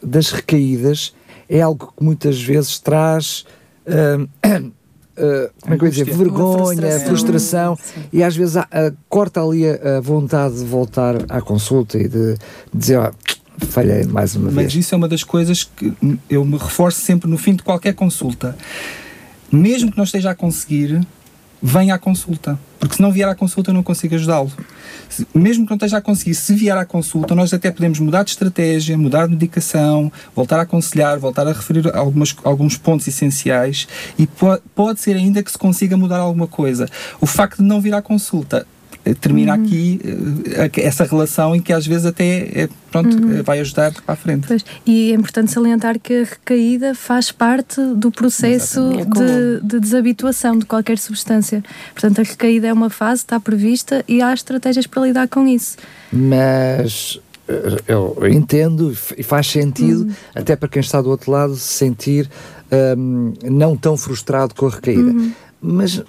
das 0.03 0.29
recaídas 0.29 1.13
é 1.47 1.61
algo 1.61 1.93
que 1.97 2.03
muitas 2.03 2.41
vezes 2.41 2.77
traz. 2.77 3.45
Uh, 3.87 4.23
uh, 4.43 5.49
como 5.61 5.73
é 5.73 5.77
que 5.77 5.83
eu 5.83 5.87
ia 5.87 5.91
dizer? 5.91 6.13
Vergonha, 6.13 6.99
frustração, 6.99 7.77
frustração 7.77 7.79
e 8.11 8.21
às 8.21 8.35
vezes 8.35 8.57
uh, 8.57 8.65
corta 9.07 9.41
ali 9.41 9.65
a, 9.65 9.97
a, 9.97 10.01
vontade 10.01 10.59
de 10.59 10.65
voltar 10.65 11.15
à 11.29 11.39
consulta 11.39 11.97
e 11.97 12.09
de, 12.09 12.33
de 12.33 12.39
dizer, 12.73 12.99
oh, 12.99 13.65
falhei 13.65 14.03
mais 14.03 14.35
uma 14.35 14.47
Mas 14.47 14.55
vez. 14.55 14.65
Mas 14.65 14.75
isso 14.75 14.93
é 14.93 14.97
uma 14.97 15.07
das 15.07 15.23
coisas 15.23 15.63
que 15.63 15.93
eu 16.29 16.43
me 16.43 16.57
reforço 16.57 16.99
sempre 16.99 17.29
no 17.29 17.37
fim 17.37 17.55
de 17.55 17.63
qualquer 17.63 17.93
consulta. 17.93 18.57
Mesmo 19.49 19.89
que 19.89 19.97
não 19.97 20.03
esteja 20.03 20.29
a 20.29 20.35
conseguir, 20.35 21.01
venha 21.61 21.95
à 21.95 21.99
consulta. 21.99 22.57
Porque 22.79 22.95
se 22.95 23.01
não 23.01 23.11
vier 23.11 23.27
à 23.27 23.35
consulta 23.35 23.71
eu 23.71 23.73
não 23.73 23.83
consigo 23.83 24.15
ajudá-lo. 24.15 24.51
Mesmo 25.33 25.65
que 25.65 25.71
não 25.71 25.75
esteja 25.75 25.97
a 25.97 26.01
conseguir, 26.01 26.33
se 26.35 26.53
vier 26.53 26.77
à 26.77 26.85
consulta, 26.85 27.35
nós 27.35 27.53
até 27.53 27.71
podemos 27.71 27.99
mudar 27.99 28.23
de 28.23 28.31
estratégia, 28.31 28.97
mudar 28.97 29.25
de 29.25 29.33
medicação, 29.33 30.11
voltar 30.35 30.59
a 30.59 30.61
aconselhar, 30.61 31.19
voltar 31.19 31.47
a 31.47 31.51
referir 31.51 31.93
algumas, 31.95 32.35
alguns 32.43 32.77
pontos 32.77 33.07
essenciais 33.07 33.87
e 34.17 34.27
pode, 34.27 34.99
ser 34.99 35.15
ainda 35.15 35.43
que 35.43 35.51
se 35.51 35.57
consiga 35.57 35.97
mudar 35.97 36.19
alguma 36.19 36.47
coisa. 36.47 36.87
O 37.19 37.25
facto 37.25 37.57
de 37.57 37.63
não 37.63 37.81
vir 37.81 37.93
à 37.93 38.01
consulta 38.01 38.65
termina 39.15 39.55
uhum. 39.55 39.63
aqui 39.63 40.01
uh, 40.03 40.79
essa 40.81 41.03
relação 41.03 41.55
em 41.55 41.61
que 41.61 41.73
às 41.73 41.85
vezes 41.85 42.05
até 42.05 42.49
é, 42.53 42.69
pronto, 42.91 43.15
uhum. 43.15 43.43
vai 43.43 43.59
ajudar 43.59 43.91
para 43.91 44.13
a 44.13 44.15
frente. 44.15 44.47
Pois. 44.47 44.65
E 44.85 45.11
é 45.11 45.15
importante 45.15 45.51
salientar 45.51 45.99
que 45.99 46.13
a 46.13 46.23
recaída 46.23 46.95
faz 46.95 47.31
parte 47.31 47.81
do 47.95 48.11
processo 48.11 48.89
de, 48.89 49.61
de, 49.61 49.79
desabituação 49.79 50.57
de 50.57 50.65
qualquer 50.65 50.97
substância. 50.97 51.63
Portanto, 51.93 52.19
a 52.19 52.23
recaída 52.23 52.67
é 52.67 52.73
uma 52.73 52.89
fase, 52.89 53.21
está 53.21 53.39
prevista 53.39 54.03
e 54.07 54.21
há 54.21 54.33
estratégias 54.33 54.87
para 54.87 55.03
lidar 55.03 55.27
com 55.27 55.47
isso. 55.47 55.77
Mas 56.11 57.19
eu 57.87 58.15
entendo 58.29 58.95
e 59.17 59.23
faz 59.23 59.47
sentido, 59.47 60.03
uhum. 60.03 60.13
até 60.35 60.55
para 60.55 60.69
quem 60.69 60.79
está 60.79 61.01
do 61.01 61.09
outro 61.09 61.31
lado, 61.31 61.55
se 61.55 61.73
sentir 61.73 62.29
um, 62.97 63.33
não 63.43 63.75
tão 63.75 63.97
frustrado 63.97 64.53
com 64.53 64.67
a 64.67 64.69
recaída. 64.69 65.11
Uhum. 65.11 65.31
Mas 65.61 66.03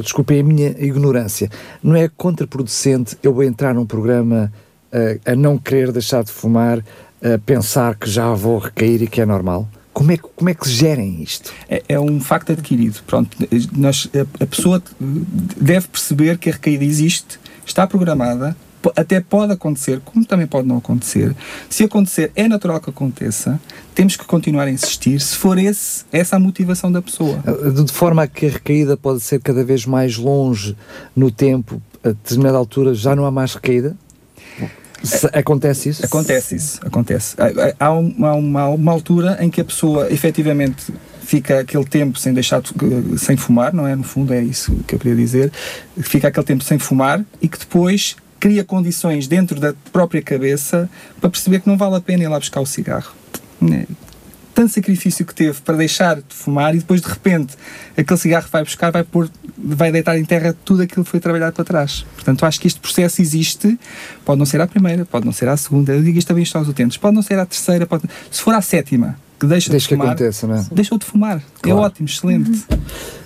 desculpem 0.00 0.40
a 0.40 0.42
minha 0.42 0.68
ignorância, 0.70 1.50
não 1.82 1.94
é 1.94 2.08
contraproducente 2.08 3.16
eu 3.22 3.42
entrar 3.42 3.74
num 3.74 3.86
programa 3.86 4.52
uh, 4.92 5.30
a 5.30 5.34
não 5.36 5.58
querer 5.58 5.92
deixar 5.92 6.24
de 6.24 6.30
fumar, 6.30 6.78
a 7.22 7.38
pensar 7.38 7.96
que 7.96 8.08
já 8.08 8.32
vou 8.32 8.58
recair 8.58 9.02
e 9.02 9.06
que 9.06 9.20
é 9.20 9.26
normal? 9.26 9.68
Como 9.92 10.12
é, 10.12 10.16
que, 10.18 10.24
como 10.36 10.50
é 10.50 10.54
que 10.54 10.68
gerem 10.68 11.22
isto? 11.22 11.52
É, 11.68 11.82
é 11.88 11.98
um 11.98 12.20
facto 12.20 12.52
adquirido. 12.52 13.00
Pronto, 13.06 13.34
nós, 13.74 14.08
a, 14.14 14.44
a 14.44 14.46
pessoa 14.46 14.82
deve 15.00 15.88
perceber 15.88 16.36
que 16.36 16.50
a 16.50 16.52
recaída 16.52 16.84
existe, 16.84 17.38
está 17.64 17.86
programada, 17.86 18.54
até 18.94 19.20
pode 19.20 19.52
acontecer, 19.52 20.00
como 20.04 20.24
também 20.24 20.46
pode 20.46 20.68
não 20.68 20.78
acontecer. 20.78 21.34
Se 21.68 21.84
acontecer, 21.84 22.30
é 22.36 22.46
natural 22.46 22.80
que 22.80 22.90
aconteça. 22.90 23.60
Temos 23.94 24.16
que 24.16 24.24
continuar 24.24 24.64
a 24.64 24.70
insistir, 24.70 25.20
se 25.20 25.36
for 25.36 25.58
esse, 25.58 26.04
essa 26.12 26.36
a 26.36 26.38
motivação 26.38 26.92
da 26.92 27.00
pessoa. 27.00 27.42
Ah, 27.46 27.82
de 27.82 27.92
forma 27.92 28.22
a 28.22 28.26
que 28.26 28.46
a 28.46 28.50
recaída 28.50 28.96
pode 28.96 29.20
ser 29.20 29.40
cada 29.40 29.64
vez 29.64 29.86
mais 29.86 30.16
longe 30.16 30.76
no 31.14 31.30
tempo, 31.30 31.80
a 32.04 32.08
determinada 32.08 32.58
altura 32.58 32.94
já 32.94 33.16
não 33.16 33.24
há 33.24 33.30
mais 33.30 33.54
recaída? 33.54 33.96
Acontece 35.32 35.90
isso? 35.90 36.04
Acontece 36.04 36.56
isso, 36.56 36.80
acontece. 36.84 37.36
Há 37.78 37.92
uma, 37.92 38.34
uma, 38.34 38.68
uma 38.68 38.92
altura 38.92 39.38
em 39.40 39.50
que 39.50 39.60
a 39.60 39.64
pessoa 39.64 40.10
efetivamente 40.12 40.92
fica 41.26 41.60
aquele 41.60 41.84
tempo 41.84 42.18
sem 42.18 42.32
deixar 42.32 42.62
sem 43.18 43.36
fumar, 43.36 43.74
não 43.74 43.86
é? 43.86 43.94
No 43.94 44.04
fundo 44.04 44.32
é 44.32 44.42
isso 44.42 44.76
que 44.86 44.94
eu 44.94 44.98
queria 44.98 45.16
dizer. 45.16 45.52
Fica 46.00 46.28
aquele 46.28 46.46
tempo 46.46 46.64
sem 46.64 46.78
fumar 46.78 47.24
e 47.42 47.48
que 47.48 47.58
depois 47.58 48.16
cria 48.38 48.64
condições 48.64 49.26
dentro 49.26 49.58
da 49.60 49.74
própria 49.92 50.22
cabeça 50.22 50.88
para 51.20 51.30
perceber 51.30 51.60
que 51.60 51.68
não 51.68 51.76
vale 51.76 51.96
a 51.96 52.00
pena 52.00 52.24
ir 52.24 52.28
lá 52.28 52.38
buscar 52.38 52.60
o 52.60 52.66
cigarro. 52.66 53.12
Né? 53.60 53.86
Tanto 54.54 54.72
sacrifício 54.72 55.24
que 55.26 55.34
teve 55.34 55.60
para 55.60 55.76
deixar 55.76 56.16
de 56.16 56.24
fumar 56.30 56.74
e 56.74 56.78
depois 56.78 57.02
de 57.02 57.08
repente 57.08 57.54
aquele 57.96 58.18
cigarro 58.18 58.46
que 58.46 58.52
vai 58.52 58.64
buscar 58.64 58.90
vai, 58.90 59.04
pôr, 59.04 59.30
vai 59.58 59.92
deitar 59.92 60.18
em 60.18 60.24
terra 60.24 60.56
tudo 60.64 60.82
aquilo 60.82 61.04
que 61.04 61.10
foi 61.10 61.20
trabalhado 61.20 61.54
para 61.54 61.64
trás. 61.64 62.06
Portanto, 62.14 62.46
acho 62.46 62.58
que 62.58 62.66
este 62.66 62.80
processo 62.80 63.20
existe, 63.20 63.78
pode 64.24 64.38
não 64.38 64.46
ser 64.46 64.60
a 64.60 64.66
primeira, 64.66 65.04
pode 65.04 65.26
não 65.26 65.32
ser 65.32 65.48
a 65.48 65.56
segunda, 65.56 65.92
eu 65.92 66.02
digo 66.02 66.18
isto 66.18 66.28
também 66.28 66.46
aos 66.54 66.68
utentes, 66.68 66.96
pode 66.96 67.14
não 67.14 67.22
ser 67.22 67.38
a 67.38 67.44
terceira, 67.44 67.86
pode, 67.86 68.04
se 68.30 68.40
for 68.40 68.54
a 68.54 68.62
sétima, 68.62 69.18
que 69.38 69.46
deixa 69.46 69.70
Deixa 69.70 69.88
de 69.88 69.94
fumar, 69.94 70.16
que 70.16 70.22
aconteça, 70.22 70.46
não 70.46 70.54
é? 70.56 70.66
deixou 70.72 70.98
de 70.98 71.04
fumar. 71.04 71.36
É 71.36 71.42
claro. 71.60 71.78
É 71.78 71.82
ótimo, 71.82 72.08
excelente. 72.08 72.64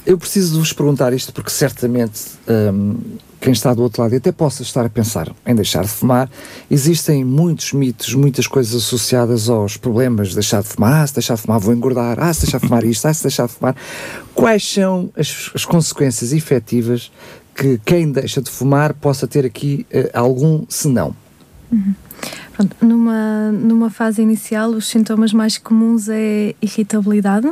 Eu 0.04 0.18
preciso 0.18 0.54
de 0.54 0.58
vos 0.58 0.72
perguntar 0.72 1.12
isto 1.12 1.32
porque 1.32 1.50
certamente 1.50 2.22
hum, 2.48 2.96
quem 3.40 3.52
está 3.52 3.72
do 3.72 3.82
outro 3.82 4.02
lado 4.02 4.12
e 4.12 4.18
até 4.18 4.30
possa 4.30 4.62
estar 4.62 4.84
a 4.84 4.90
pensar 4.90 5.32
em 5.46 5.54
deixar 5.54 5.82
de 5.82 5.88
fumar, 5.88 6.30
existem 6.70 7.24
muitos 7.24 7.72
mitos, 7.72 8.12
muitas 8.14 8.46
coisas 8.46 8.74
associadas 8.74 9.48
aos 9.48 9.78
problemas 9.78 10.28
de 10.28 10.34
deixar 10.34 10.62
de 10.62 10.68
fumar. 10.68 11.02
Ah, 11.02 11.06
se 11.06 11.14
deixar 11.14 11.36
de 11.36 11.42
fumar 11.42 11.58
vou 11.58 11.72
engordar. 11.72 12.18
Ah, 12.20 12.32
se 12.34 12.42
deixar 12.42 12.60
de 12.60 12.66
fumar 12.66 12.84
isto. 12.84 13.06
Ah, 13.06 13.14
se 13.14 13.22
deixar 13.22 13.46
de 13.46 13.54
fumar. 13.54 13.74
Quais 14.34 14.68
são 14.68 15.10
as, 15.16 15.50
as 15.54 15.64
consequências 15.64 16.32
efetivas 16.32 17.10
que 17.54 17.80
quem 17.84 18.12
deixa 18.12 18.42
de 18.42 18.50
fumar 18.50 18.92
possa 18.92 19.26
ter 19.26 19.46
aqui 19.46 19.86
uh, 19.92 20.10
algum 20.12 20.64
senão? 20.68 21.16
Uhum. 21.72 21.94
Pronto, 22.52 22.76
numa, 22.84 23.52
numa 23.52 23.90
fase 23.90 24.20
inicial, 24.20 24.70
os 24.70 24.86
sintomas 24.86 25.32
mais 25.32 25.56
comuns 25.56 26.10
é 26.10 26.54
irritabilidade. 26.60 27.50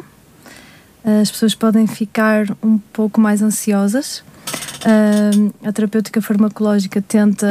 As 1.22 1.30
pessoas 1.30 1.54
podem 1.54 1.86
ficar 1.86 2.44
um 2.62 2.76
pouco 2.76 3.18
mais 3.18 3.40
ansiosas 3.40 4.22
a 5.64 5.72
terapêutica 5.72 6.20
farmacológica 6.20 7.02
tenta, 7.02 7.46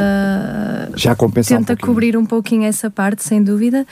Já 0.94 1.14
compensa 1.14 1.56
tenta 1.56 1.74
um 1.74 1.76
cobrir 1.76 2.16
um 2.16 2.24
pouquinho 2.24 2.64
essa 2.64 2.90
parte, 2.90 3.24
sem 3.24 3.42
dúvida. 3.42 3.86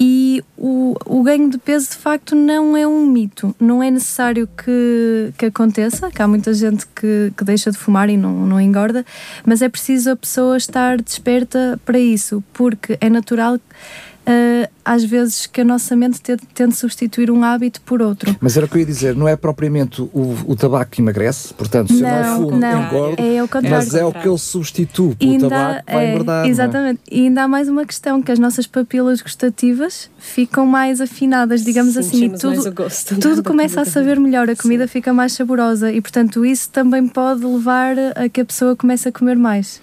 E 0.00 0.42
o, 0.56 0.96
o 1.06 1.22
ganho 1.22 1.48
de 1.48 1.58
peso, 1.58 1.90
de 1.90 1.96
facto, 1.96 2.34
não 2.34 2.76
é 2.76 2.84
um 2.86 3.06
mito. 3.06 3.54
Não 3.60 3.80
é 3.80 3.88
necessário 3.88 4.48
que, 4.48 5.32
que 5.38 5.46
aconteça, 5.46 6.10
que 6.10 6.20
há 6.20 6.26
muita 6.26 6.52
gente 6.52 6.86
que, 6.88 7.32
que 7.36 7.44
deixa 7.44 7.70
de 7.70 7.78
fumar 7.78 8.10
e 8.10 8.16
não, 8.16 8.46
não 8.46 8.60
engorda, 8.60 9.06
mas 9.46 9.62
é 9.62 9.68
preciso 9.68 10.10
a 10.10 10.16
pessoa 10.16 10.56
estar 10.56 11.00
desperta 11.00 11.78
para 11.84 12.00
isso, 12.00 12.42
porque 12.52 12.98
é 13.00 13.08
natural 13.08 13.60
uh, 14.26 14.70
às 14.84 15.04
vezes 15.04 15.46
que 15.46 15.60
a 15.60 15.64
nossa 15.64 15.94
mente 15.94 16.20
tende 16.20 16.72
a 16.72 16.76
substituir 16.76 17.30
um 17.30 17.44
hábito 17.44 17.80
por 17.82 18.02
outro. 18.02 18.34
Mas 18.40 18.56
era 18.56 18.66
o 18.66 18.68
que 18.68 18.76
eu 18.76 18.80
ia 18.80 18.86
dizer, 18.86 19.14
não 19.14 19.28
é 19.28 19.36
propriamente 19.36 20.02
o, 20.02 20.36
o 20.46 20.56
tabaco 20.56 20.90
que 20.90 21.00
emagrece, 21.00 21.54
portanto, 21.54 21.92
se 21.92 22.02
não, 22.02 22.08
eu 22.08 22.24
não 22.24 22.36
fumo, 22.36 22.58
não, 22.58 22.86
engordo, 22.86 23.22
é 23.22 23.42
o 23.42 23.48
mas 23.70 23.94
é 23.94 24.04
o 24.04 24.12
que 24.12 24.26
ele 24.26 24.38
substitui 24.38 25.14
pelo 25.14 25.48
tabaco 25.48 25.84
vai 25.86 26.06
é, 26.06 26.10
engordar. 26.10 26.46
É? 26.46 26.48
Exatamente, 26.48 27.00
é? 27.10 27.14
e 27.16 27.20
ainda 27.22 27.42
há 27.44 27.48
mais 27.48 27.68
uma 27.68 27.84
questão, 27.84 28.20
que 28.20 28.32
as 28.32 28.38
nossas 28.38 28.66
papilas 28.66 29.20
gustativas 29.20 30.10
ficam 30.18 30.66
mais 30.66 31.00
afinadas, 31.00 31.64
digamos 31.64 31.96
assim, 31.96 32.24
e 32.24 32.30
tudo, 32.30 32.62
tudo 33.20 33.42
começa 33.42 33.80
a 33.80 33.84
saber 33.84 34.18
melhor, 34.18 34.48
a 34.50 34.56
comida 34.56 34.86
Sim. 34.86 34.92
fica 34.92 35.12
mais 35.12 35.32
saborosa 35.32 35.92
e, 35.92 36.00
portanto, 36.00 36.44
isso 36.44 36.70
também 36.70 37.06
pode 37.06 37.44
levar 37.44 37.96
a 38.16 38.28
que 38.28 38.40
a 38.40 38.44
pessoa 38.44 38.74
comece 38.74 39.08
a 39.08 39.12
comer 39.12 39.36
mais. 39.36 39.80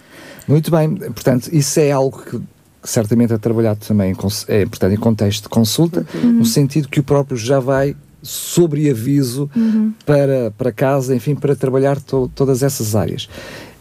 Muito 0.47 0.71
bem, 0.71 0.95
portanto, 0.95 1.49
isso 1.54 1.80
é 1.80 1.91
algo 1.91 2.23
que 2.23 2.41
certamente 2.84 3.34
é 3.34 3.38
trabalhado 3.38 3.80
também 3.86 4.12
é, 4.48 4.65
portanto, 4.65 4.94
em 4.94 4.98
contexto 4.98 5.44
de 5.44 5.50
consulta, 5.50 6.06
uhum. 6.13 6.34
no 6.34 6.46
sentido 6.46 6.88
que 6.88 7.00
o 7.00 7.04
próprio 7.04 7.38
já 7.38 7.60
vai 7.60 7.96
sobre 8.22 8.89
aviso 8.89 9.50
uhum. 9.56 9.94
para, 10.06 10.52
para 10.58 10.72
casa, 10.72 11.15
enfim, 11.15 11.36
para 11.36 11.56
trabalhar 11.56 12.00
to, 12.02 12.30
todas 12.34 12.63
essas 12.63 12.96
áreas. 12.96 13.30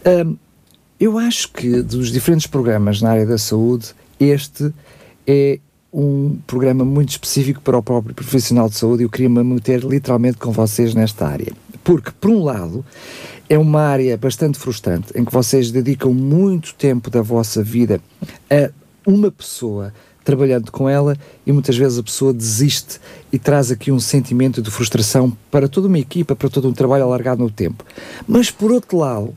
Um, 0.05 0.35
eu 0.99 1.17
acho 1.17 1.51
que 1.51 1.81
dos 1.81 2.11
diferentes 2.11 2.47
programas 2.47 3.01
na 3.01 3.11
área 3.11 3.25
da 3.25 3.37
saúde, 3.37 3.87
este 4.19 4.73
é 5.25 5.59
um 5.91 6.37
programa 6.45 6.85
muito 6.85 7.09
específico 7.09 7.61
para 7.61 7.77
o 7.77 7.83
próprio 7.83 8.13
profissional 8.13 8.69
de 8.69 8.75
saúde 8.75 9.03
e 9.03 9.05
eu 9.05 9.09
queria 9.09 9.29
me 9.29 9.43
meter 9.43 9.83
literalmente 9.83 10.37
com 10.37 10.51
vocês 10.51 10.93
nesta 10.93 11.27
área. 11.27 11.51
Porque, 11.83 12.11
por 12.19 12.29
um 12.29 12.43
lado, 12.43 12.85
é 13.47 13.57
uma 13.57 13.81
área 13.81 14.15
bastante 14.17 14.59
frustrante 14.59 15.11
em 15.15 15.25
que 15.25 15.33
vocês 15.33 15.71
dedicam 15.71 16.13
muito 16.13 16.75
tempo 16.75 17.09
da 17.09 17.21
vossa 17.21 17.63
vida 17.63 17.99
a 18.49 18.69
uma 19.05 19.31
pessoa 19.31 19.93
trabalhando 20.23 20.71
com 20.71 20.87
ela 20.87 21.17
e 21.45 21.51
muitas 21.51 21.75
vezes 21.75 21.97
a 21.97 22.03
pessoa 22.03 22.31
desiste 22.31 22.99
e 23.31 23.39
traz 23.39 23.71
aqui 23.71 23.91
um 23.91 23.99
sentimento 23.99 24.61
de 24.61 24.69
frustração 24.69 25.35
para 25.49 25.67
toda 25.67 25.87
uma 25.87 25.97
equipa, 25.97 26.35
para 26.35 26.49
todo 26.49 26.67
um 26.67 26.73
trabalho 26.73 27.03
alargado 27.03 27.41
no 27.41 27.49
tempo. 27.49 27.83
Mas 28.27 28.51
por 28.51 28.71
outro 28.71 28.97
lado, 28.97 29.35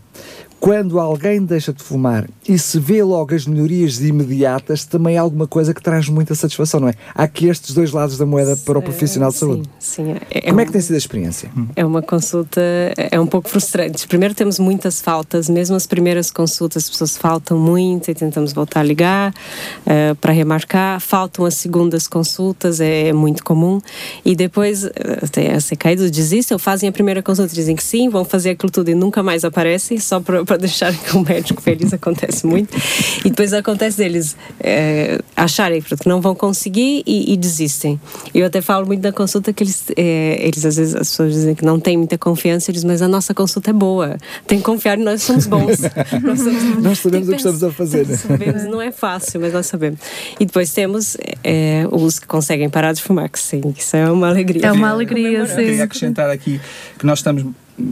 quando 0.63 1.01
alguém 1.01 1.45
deixa 1.45 1.73
de 1.73 1.83
fumar 1.83 2.31
e 2.49 2.57
se 2.57 2.79
vê 2.79 3.03
logo 3.03 3.35
as 3.35 3.49
melhorias 3.49 4.01
imediatas, 4.01 4.85
também 4.85 5.17
é 5.17 5.19
alguma 5.19 5.45
coisa 5.45 5.75
que 5.75 5.83
traz 5.83 6.09
muita 6.09 6.37
satisfação, 6.37 6.79
não 6.79 6.89
é? 6.89 6.95
Há 7.17 7.25
aqui 7.25 7.49
estes 7.49 7.75
dois 7.75 7.91
lados 7.91 8.17
da 8.17 8.25
moeda 8.25 8.57
para 8.57 8.79
o 8.79 8.83
profissional 8.83 9.33
de 9.33 9.39
saúde. 9.39 9.69
Sim, 9.81 10.15
sim. 10.15 10.17
É, 10.31 10.43
Como 10.43 10.61
é 10.61 10.65
que 10.65 10.71
tem 10.71 10.81
sido 10.81 10.95
a 10.95 10.99
experiência? 10.99 11.51
É 11.75 11.85
uma 11.85 12.01
consulta, 12.01 12.61
é 12.97 13.19
um 13.19 13.27
pouco 13.27 13.49
frustrante. 13.49 14.07
Primeiro 14.07 14.37
temos 14.37 14.61
muitas 14.61 15.03
faltas, 15.03 15.49
mesmo 15.49 15.75
as 15.75 15.85
primeiras 15.85 16.31
consultas 16.31 16.85
as 16.85 16.91
pessoas 16.91 17.17
faltam 17.17 17.59
muito 17.59 18.13
e 18.13 18.15
tentamos 18.15 18.53
voltar 18.53 18.81
a 18.81 18.85
ligar 18.85 19.35
uh, 19.81 20.15
para 20.21 20.33
remarcar. 20.33 21.01
Faltam 21.01 21.45
as 21.45 21.55
segundas 21.55 22.07
consultas, 22.07 22.81
é, 22.81 23.09
é 23.09 23.13
muito 23.13 23.43
comum. 23.43 23.81
E 24.25 24.37
depois 24.37 24.85
até 25.21 25.59
ser 25.59 25.75
caído 25.75 26.09
desistem 26.09 26.55
ou 26.55 26.59
fazem 26.61 26.89
a 26.89 26.93
primeira 26.93 27.21
consulta, 27.21 27.53
dizem 27.53 27.75
que 27.75 27.83
sim, 27.83 28.09
vão 28.09 28.25
fazer 28.25 28.51
aquilo 28.51 28.71
tudo 28.71 28.91
e 28.91 28.95
nunca 28.95 29.25
mais 29.25 29.45
aparecem, 29.45 29.99
só 29.99 30.21
para 30.21 30.52
deixar 30.59 30.93
o 31.15 31.21
médico 31.21 31.61
feliz, 31.61 31.93
acontece 31.93 32.47
muito. 32.47 32.77
E 33.25 33.31
depois 33.31 33.53
acontece 33.53 33.99
deles 33.99 34.37
é, 34.61 35.21
acharem 35.37 35.81
que 35.83 36.09
não 36.09 36.21
vão 36.21 36.35
conseguir 36.35 37.03
e, 37.07 37.33
e, 37.33 37.37
desistem. 37.37 38.01
Eu 38.35 38.47
até 38.47 38.61
falo 38.61 38.87
muito 38.87 39.01
da 39.01 39.13
consulta 39.13 39.53
que 39.53 39.63
eles, 39.63 39.85
é, 39.97 40.47
eles 40.47 40.65
às 40.65 40.77
vezes 40.77 40.95
as 40.95 41.09
pessoas 41.09 41.33
dizem 41.33 41.55
que 41.55 41.65
não 41.65 41.79
têm 41.79 41.97
muita 41.97 42.17
confiança, 42.19 42.71
eles 42.71 42.85
mas 42.85 43.03
a 43.03 43.09
nossa 43.09 43.35
consulta 43.35 43.71
é 43.71 43.73
boa, 43.73 44.17
tem 44.47 44.59
que 44.59 44.65
confiar 44.65 44.99
e 44.99 45.03
nós 45.03 45.23
somos 45.23 45.47
bons. 45.47 45.81
nós, 46.23 46.39
somos, 46.39 46.83
nós 46.83 46.99
sabemos 46.99 47.29
o 47.29 47.31
que 47.31 47.37
estamos 47.37 47.65
a 47.65 47.71
fazer. 47.71 48.07
Né? 48.07 48.17
Sabemos, 48.17 48.65
não 48.65 48.81
é 48.81 48.91
fácil, 48.91 49.41
mas 49.41 49.53
nós 49.53 49.67
sabemos. 49.67 50.01
E 50.39 50.45
depois 50.45 50.73
temos 50.73 51.17
é, 51.43 51.87
os 51.91 52.19
que 52.19 52.27
conseguem 52.27 52.69
parar 52.69 52.93
de 52.93 53.03
fumar, 53.03 53.29
que 53.29 53.39
sim, 53.39 53.63
isso 53.77 53.97
é 53.97 54.11
uma 54.11 54.29
alegria. 54.29 54.67
É 54.67 54.73
uma 54.73 54.91
alegria, 54.91 55.47
sim. 55.47 55.57
Queria 55.57 55.85
acrescentar 55.85 56.31
aqui 56.31 56.61
que 56.99 57.07
nós 57.07 57.19
estamos 57.19 57.45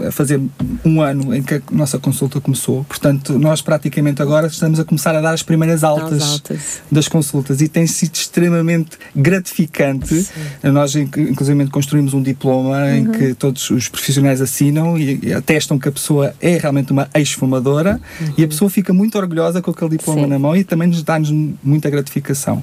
a 0.06 0.10
fazer 0.10 0.40
um 0.84 1.00
ano 1.00 1.34
em 1.34 1.42
que 1.42 1.54
a 1.54 1.62
nossa 1.70 1.98
consulta 1.98 2.40
começou. 2.40 2.84
Portanto, 2.84 3.38
nós 3.38 3.62
praticamente 3.62 4.20
agora 4.20 4.46
estamos 4.46 4.78
a 4.78 4.84
começar 4.84 5.14
a 5.14 5.20
dar 5.20 5.32
as 5.32 5.42
primeiras 5.42 5.82
altas, 5.82 6.22
altas. 6.22 6.82
das 6.90 7.08
consultas 7.08 7.60
e 7.60 7.68
tem 7.68 7.86
sido 7.86 8.14
extremamente 8.14 8.98
gratificante. 9.14 10.22
Sim. 10.22 10.32
Nós, 10.64 10.94
inclusive, 10.96 11.66
construímos 11.68 12.14
um 12.14 12.22
diploma 12.22 12.78
uhum. 12.78 12.94
em 12.94 13.12
que 13.12 13.34
todos 13.34 13.70
os 13.70 13.88
profissionais 13.88 14.40
assinam 14.40 14.98
e 14.98 15.32
atestam 15.32 15.78
que 15.78 15.88
a 15.88 15.92
pessoa 15.92 16.34
é 16.40 16.58
realmente 16.58 16.92
uma 16.92 17.08
ex-fumadora 17.14 18.00
uhum. 18.20 18.34
e 18.36 18.44
a 18.44 18.48
pessoa 18.48 18.70
fica 18.70 18.92
muito 18.92 19.16
orgulhosa 19.18 19.62
com 19.62 19.70
aquele 19.70 19.90
diploma 19.90 20.22
Sim. 20.22 20.28
na 20.28 20.38
mão 20.38 20.56
e 20.56 20.64
também 20.64 20.88
nos 20.88 21.02
dá-nos 21.02 21.30
muita 21.62 21.88
gratificação. 21.88 22.62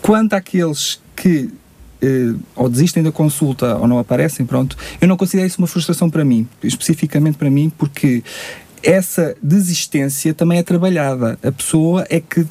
Quanto 0.00 0.34
àqueles 0.34 1.00
que 1.14 1.50
eh, 2.02 2.34
ou 2.56 2.68
desistem 2.68 3.02
da 3.02 3.12
consulta 3.12 3.76
ou 3.76 3.86
não 3.86 3.98
aparecem, 3.98 4.44
pronto, 4.44 4.76
eu 5.00 5.06
não 5.06 5.16
considero 5.16 5.46
isso 5.46 5.58
uma 5.58 5.66
frustração 5.66 6.10
para 6.10 6.24
mim, 6.24 6.48
especificamente 6.62 7.38
para 7.38 7.50
mim, 7.50 7.70
porque 7.78 8.22
essa 8.82 9.36
desistência 9.42 10.34
também 10.34 10.58
é 10.58 10.62
trabalhada. 10.62 11.38
A 11.42 11.52
pessoa 11.52 12.04
é 12.10 12.20
que 12.20 12.46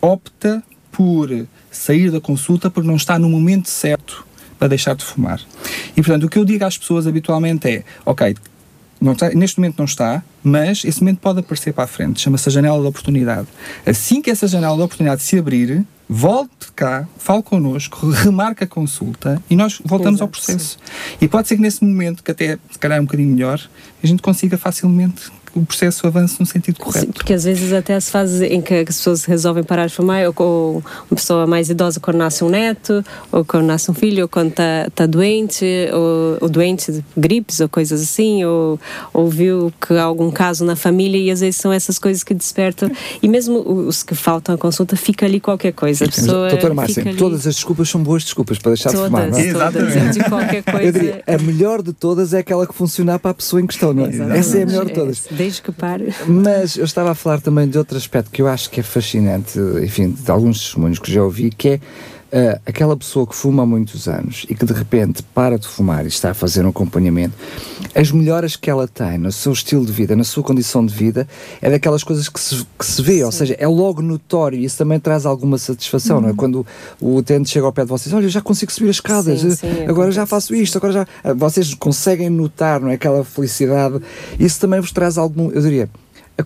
opta 0.00 0.62
por 0.90 1.28
sair 1.70 2.10
da 2.10 2.20
consulta 2.20 2.70
porque 2.70 2.88
não 2.88 2.96
está 2.96 3.18
no 3.18 3.28
momento 3.28 3.68
certo 3.68 4.26
para 4.58 4.68
deixar 4.68 4.94
de 4.94 5.04
fumar. 5.04 5.40
E 5.96 6.02
portanto, 6.02 6.24
o 6.24 6.28
que 6.28 6.38
eu 6.38 6.44
digo 6.44 6.64
às 6.64 6.78
pessoas 6.78 7.06
habitualmente 7.06 7.68
é: 7.68 7.84
ok, 8.06 8.34
Está, 9.12 9.28
neste 9.30 9.58
momento 9.58 9.76
não 9.78 9.84
está, 9.84 10.22
mas 10.42 10.82
esse 10.84 11.00
momento 11.00 11.18
pode 11.18 11.40
aparecer 11.40 11.74
para 11.74 11.84
a 11.84 11.86
frente. 11.86 12.20
Chama-se 12.20 12.48
a 12.48 12.52
janela 12.52 12.80
de 12.80 12.86
oportunidade. 12.86 13.48
Assim 13.84 14.22
que 14.22 14.30
essa 14.30 14.48
janela 14.48 14.76
de 14.76 14.82
oportunidade 14.82 15.22
se 15.22 15.38
abrir, 15.38 15.84
volte 16.08 16.72
cá, 16.74 17.08
fale 17.18 17.42
connosco, 17.42 18.08
remarque 18.10 18.64
a 18.64 18.66
consulta 18.66 19.42
e 19.48 19.56
nós 19.56 19.80
voltamos 19.84 20.20
Exato, 20.20 20.24
ao 20.24 20.28
processo. 20.28 20.78
Sim. 20.78 21.16
E 21.20 21.28
pode 21.28 21.48
ser 21.48 21.56
que 21.56 21.62
nesse 21.62 21.84
momento, 21.84 22.22
que 22.22 22.30
até 22.30 22.58
se 22.70 22.78
calhar 22.78 22.98
é 22.98 23.00
um 23.00 23.04
bocadinho 23.04 23.30
melhor, 23.30 23.60
a 24.02 24.06
gente 24.06 24.22
consiga 24.22 24.58
facilmente 24.58 25.30
o 25.54 25.64
processo 25.64 26.06
avance 26.06 26.36
no 26.38 26.46
sentido 26.46 26.78
correto. 26.78 27.06
Sim, 27.06 27.12
porque 27.12 27.32
às 27.32 27.44
vezes 27.44 27.72
até 27.72 27.94
as 27.94 28.10
fases 28.10 28.40
em 28.42 28.60
que 28.60 28.74
as 28.74 28.84
pessoas 28.96 29.24
resolvem 29.24 29.62
parar 29.62 29.86
de 29.86 29.94
fumar, 29.94 30.26
ou, 30.26 30.34
ou 30.36 30.82
uma 31.10 31.16
pessoa 31.16 31.46
mais 31.46 31.70
idosa 31.70 32.00
quando 32.00 32.16
nasce 32.16 32.42
um 32.44 32.48
neto, 32.48 33.04
ou 33.30 33.44
quando 33.44 33.64
nasce 33.64 33.90
um 33.90 33.94
filho, 33.94 34.22
ou 34.22 34.28
quando 34.28 34.48
está 34.48 34.88
tá 34.94 35.06
doente, 35.06 35.64
ou, 35.92 36.38
ou, 36.40 36.48
doente 36.48 36.90
de 36.92 37.04
gripes, 37.16 37.60
ou 37.60 37.68
coisas 37.68 38.02
assim, 38.02 38.44
ou, 38.44 38.78
ou 39.12 39.28
viu 39.28 39.72
que 39.80 39.94
há 39.94 40.02
algum 40.02 40.30
caso 40.30 40.64
na 40.64 40.76
família, 40.76 41.18
e 41.18 41.30
às 41.30 41.40
vezes 41.40 41.56
são 41.56 41.72
essas 41.72 41.98
coisas 41.98 42.24
que 42.24 42.34
despertam. 42.34 42.90
E 43.22 43.28
mesmo 43.28 43.58
os 43.86 44.02
que 44.02 44.14
faltam 44.14 44.54
à 44.54 44.58
consulta, 44.58 44.96
fica 44.96 45.26
ali 45.26 45.40
qualquer 45.40 45.72
coisa. 45.72 46.04
A 46.04 46.08
pessoa 46.08 46.48
Doutora 46.50 46.74
Márcia, 46.74 47.02
ali... 47.02 47.16
todas 47.16 47.46
as 47.46 47.54
desculpas 47.54 47.88
são 47.88 48.02
boas 48.02 48.24
desculpas 48.24 48.58
para 48.58 48.72
deixar 48.72 48.90
todas, 48.90 49.04
de 49.04 49.10
fumar, 49.10 49.30
não 49.30 49.38
é? 49.38 49.52
Todas, 49.52 50.14
de 50.14 50.24
qualquer 50.24 50.62
coisa. 50.62 50.84
Eu 50.84 50.92
diria, 50.92 51.22
a 51.26 51.38
melhor 51.38 51.82
de 51.82 51.92
todas 51.92 52.34
é 52.34 52.38
aquela 52.38 52.66
que 52.66 52.74
funcionar 52.74 53.18
para 53.18 53.30
a 53.30 53.34
pessoa 53.34 53.60
em 53.62 53.66
questão, 53.66 53.92
não 53.92 54.06
é? 54.06 54.38
Essa 54.38 54.58
é 54.58 54.62
a 54.62 54.66
melhor 54.66 54.86
de 54.86 54.92
todas. 54.92 55.26
É, 55.26 55.43
desde. 55.44 56.14
Mas 56.26 56.76
eu 56.76 56.84
estava 56.84 57.10
a 57.12 57.14
falar 57.14 57.40
também 57.40 57.68
de 57.68 57.78
outro 57.78 57.96
aspecto 57.96 58.30
que 58.30 58.42
eu 58.42 58.48
acho 58.48 58.70
que 58.70 58.80
é 58.80 58.82
fascinante, 58.82 59.58
enfim, 59.82 60.10
de 60.10 60.30
alguns 60.30 60.60
testemunhos 60.60 60.98
que 60.98 61.12
já 61.12 61.22
ouvi, 61.22 61.50
que 61.50 61.68
é 61.68 61.80
Uh, 62.34 62.58
aquela 62.66 62.96
pessoa 62.96 63.24
que 63.24 63.36
fuma 63.36 63.62
há 63.62 63.66
muitos 63.66 64.08
anos 64.08 64.44
e 64.50 64.56
que 64.56 64.66
de 64.66 64.72
repente 64.72 65.22
para 65.22 65.56
de 65.56 65.68
fumar 65.68 66.04
e 66.04 66.08
está 66.08 66.32
a 66.32 66.34
fazer 66.34 66.66
um 66.66 66.70
acompanhamento, 66.70 67.32
as 67.94 68.10
melhoras 68.10 68.56
que 68.56 68.68
ela 68.68 68.88
tem 68.88 69.18
no 69.18 69.30
seu 69.30 69.52
estilo 69.52 69.86
de 69.86 69.92
vida, 69.92 70.16
na 70.16 70.24
sua 70.24 70.42
condição 70.42 70.84
de 70.84 70.92
vida, 70.92 71.28
é 71.62 71.70
daquelas 71.70 72.02
coisas 72.02 72.28
que 72.28 72.40
se, 72.40 72.66
que 72.76 72.84
se 72.84 73.00
vê, 73.00 73.18
sim. 73.18 73.22
ou 73.22 73.30
seja, 73.30 73.54
é 73.56 73.68
logo 73.68 74.02
notório 74.02 74.58
e 74.58 74.64
isso 74.64 74.76
também 74.76 74.98
traz 74.98 75.24
alguma 75.24 75.58
satisfação, 75.58 76.16
uhum. 76.16 76.22
não 76.22 76.28
é? 76.28 76.32
Uhum. 76.32 76.36
Quando 76.36 76.66
o 77.00 77.14
utente 77.14 77.48
chega 77.48 77.66
ao 77.66 77.72
pé 77.72 77.84
de 77.84 77.90
vocês, 77.90 78.12
olha, 78.12 78.28
já 78.28 78.40
consigo 78.40 78.72
subir 78.72 78.90
as 78.90 78.96
escadas, 78.96 79.40
sim, 79.40 79.50
sim, 79.54 79.84
agora 79.86 80.10
já 80.10 80.26
faço 80.26 80.56
isto, 80.56 80.76
agora 80.76 80.92
já. 80.92 81.34
Vocês 81.36 81.72
conseguem 81.74 82.30
notar, 82.30 82.80
não 82.80 82.88
é? 82.90 82.94
Aquela 82.94 83.22
felicidade, 83.22 84.00
isso 84.40 84.58
também 84.58 84.80
vos 84.80 84.90
traz 84.90 85.16
algum, 85.16 85.52
eu 85.52 85.62
diria 85.62 85.88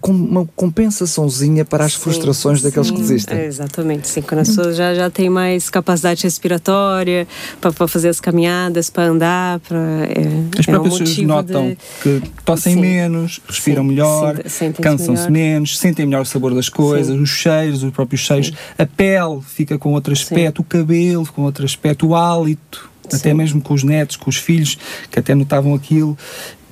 uma 0.07 0.46
compensaçãozinha 0.55 1.64
para 1.64 1.85
as 1.85 1.94
sim, 1.94 2.01
frustrações 2.01 2.61
daqueles 2.61 2.88
sim, 2.88 2.94
que 2.94 3.01
desistem. 3.01 3.38
É, 3.38 3.46
exatamente, 3.46 4.07
sim. 4.07 4.20
Quando 4.20 4.40
as 4.40 4.48
pessoas 4.48 4.77
já, 4.77 4.94
já 4.94 5.09
têm 5.09 5.31
mais 5.31 5.70
capacidade 5.70 6.24
respiratória 6.24 7.27
para, 7.61 7.72
para 7.72 7.88
fazer 7.88 8.11
as 8.11 8.20
caminhadas, 8.20 8.90
para 8.90 9.05
andar, 9.05 9.61
para, 9.61 9.79
é, 9.79 10.59
as 10.59 10.68
é 10.68 10.70
próprias 10.70 10.94
um 10.94 10.98
pessoas 10.98 11.27
notam 11.27 11.68
de... 11.70 11.77
que 12.03 12.22
tossem 12.44 12.74
sim, 12.74 12.81
menos, 12.81 13.40
respiram 13.48 13.83
melhor, 13.83 14.37
cansam-se 14.81 15.31
menos, 15.31 15.79
sentem 15.79 16.05
melhor 16.05 16.22
o 16.22 16.27
sabor 16.27 16.55
das 16.55 16.68
coisas, 16.68 17.18
os 17.18 17.31
cheiros, 17.31 17.83
os 17.83 17.90
próprios 17.90 18.20
cheiros, 18.20 18.53
a 18.77 18.85
pele 18.85 19.40
fica 19.42 19.79
com 19.79 19.94
outro 19.94 20.12
aspecto, 20.12 20.61
o 20.61 20.64
cabelo 20.64 21.27
com 21.33 21.42
outro 21.42 21.64
aspecto, 21.64 22.09
o 22.09 22.14
hálito 22.14 22.90
até 23.11 23.33
mesmo 23.33 23.62
com 23.62 23.72
os 23.72 23.83
netos, 23.83 24.16
com 24.16 24.29
os 24.29 24.37
filhos, 24.37 24.77
que 25.11 25.18
até 25.18 25.35
notavam 25.35 25.74
aquilo. 25.74 26.16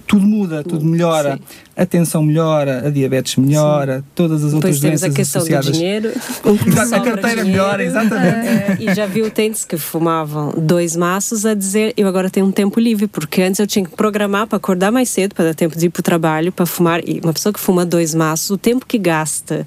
Tudo 0.07 0.27
muda, 0.27 0.63
tudo 0.63 0.85
melhora. 0.85 1.37
Sim. 1.37 1.66
A 1.77 1.85
tensão 1.85 2.23
melhora, 2.23 2.87
a 2.87 2.91
diabetes 2.91 3.37
melhora, 3.37 3.99
Sim. 3.99 4.05
todas 4.15 4.43
as 4.43 4.55
outras 4.55 4.81
Depois 4.81 4.81
doenças 4.81 5.01
temos 5.03 5.15
a 5.15 5.17
questão 5.17 5.41
associadas. 5.43 5.67
do 5.67 5.73
dinheiro. 5.73 6.11
a 6.15 7.01
carteira 7.01 7.21
dinheiro. 7.21 7.45
melhora, 7.45 7.85
exatamente. 7.85 8.47
É, 8.49 8.77
e 8.81 8.95
já 8.95 9.05
vi 9.05 9.21
utentes 9.23 9.63
que 9.65 9.77
fumavam 9.77 10.55
dois 10.57 10.97
maços 10.97 11.45
a 11.45 11.53
dizer 11.53 11.93
eu 11.97 12.09
agora 12.09 12.31
tenho 12.31 12.47
um 12.47 12.51
tempo 12.53 12.81
livre, 12.81 13.07
porque 13.07 13.43
antes 13.43 13.61
eu 13.61 13.67
tinha 13.67 13.85
que 13.85 13.91
programar 13.95 14.47
para 14.47 14.57
acordar 14.57 14.91
mais 14.91 15.11
cedo, 15.11 15.35
para 15.35 15.47
dar 15.47 15.55
tempo 15.55 15.77
de 15.77 15.87
ir 15.87 15.91
para 15.91 16.01
o 16.01 16.03
trabalho, 16.03 16.51
para 16.51 16.65
fumar. 16.65 17.07
E 17.07 17.21
uma 17.23 17.33
pessoa 17.35 17.53
que 17.53 17.61
fuma 17.61 17.85
dois 17.85 18.15
maços, 18.15 18.49
o 18.49 18.57
tempo 18.57 18.87
que 18.87 18.97
gasta 18.97 19.67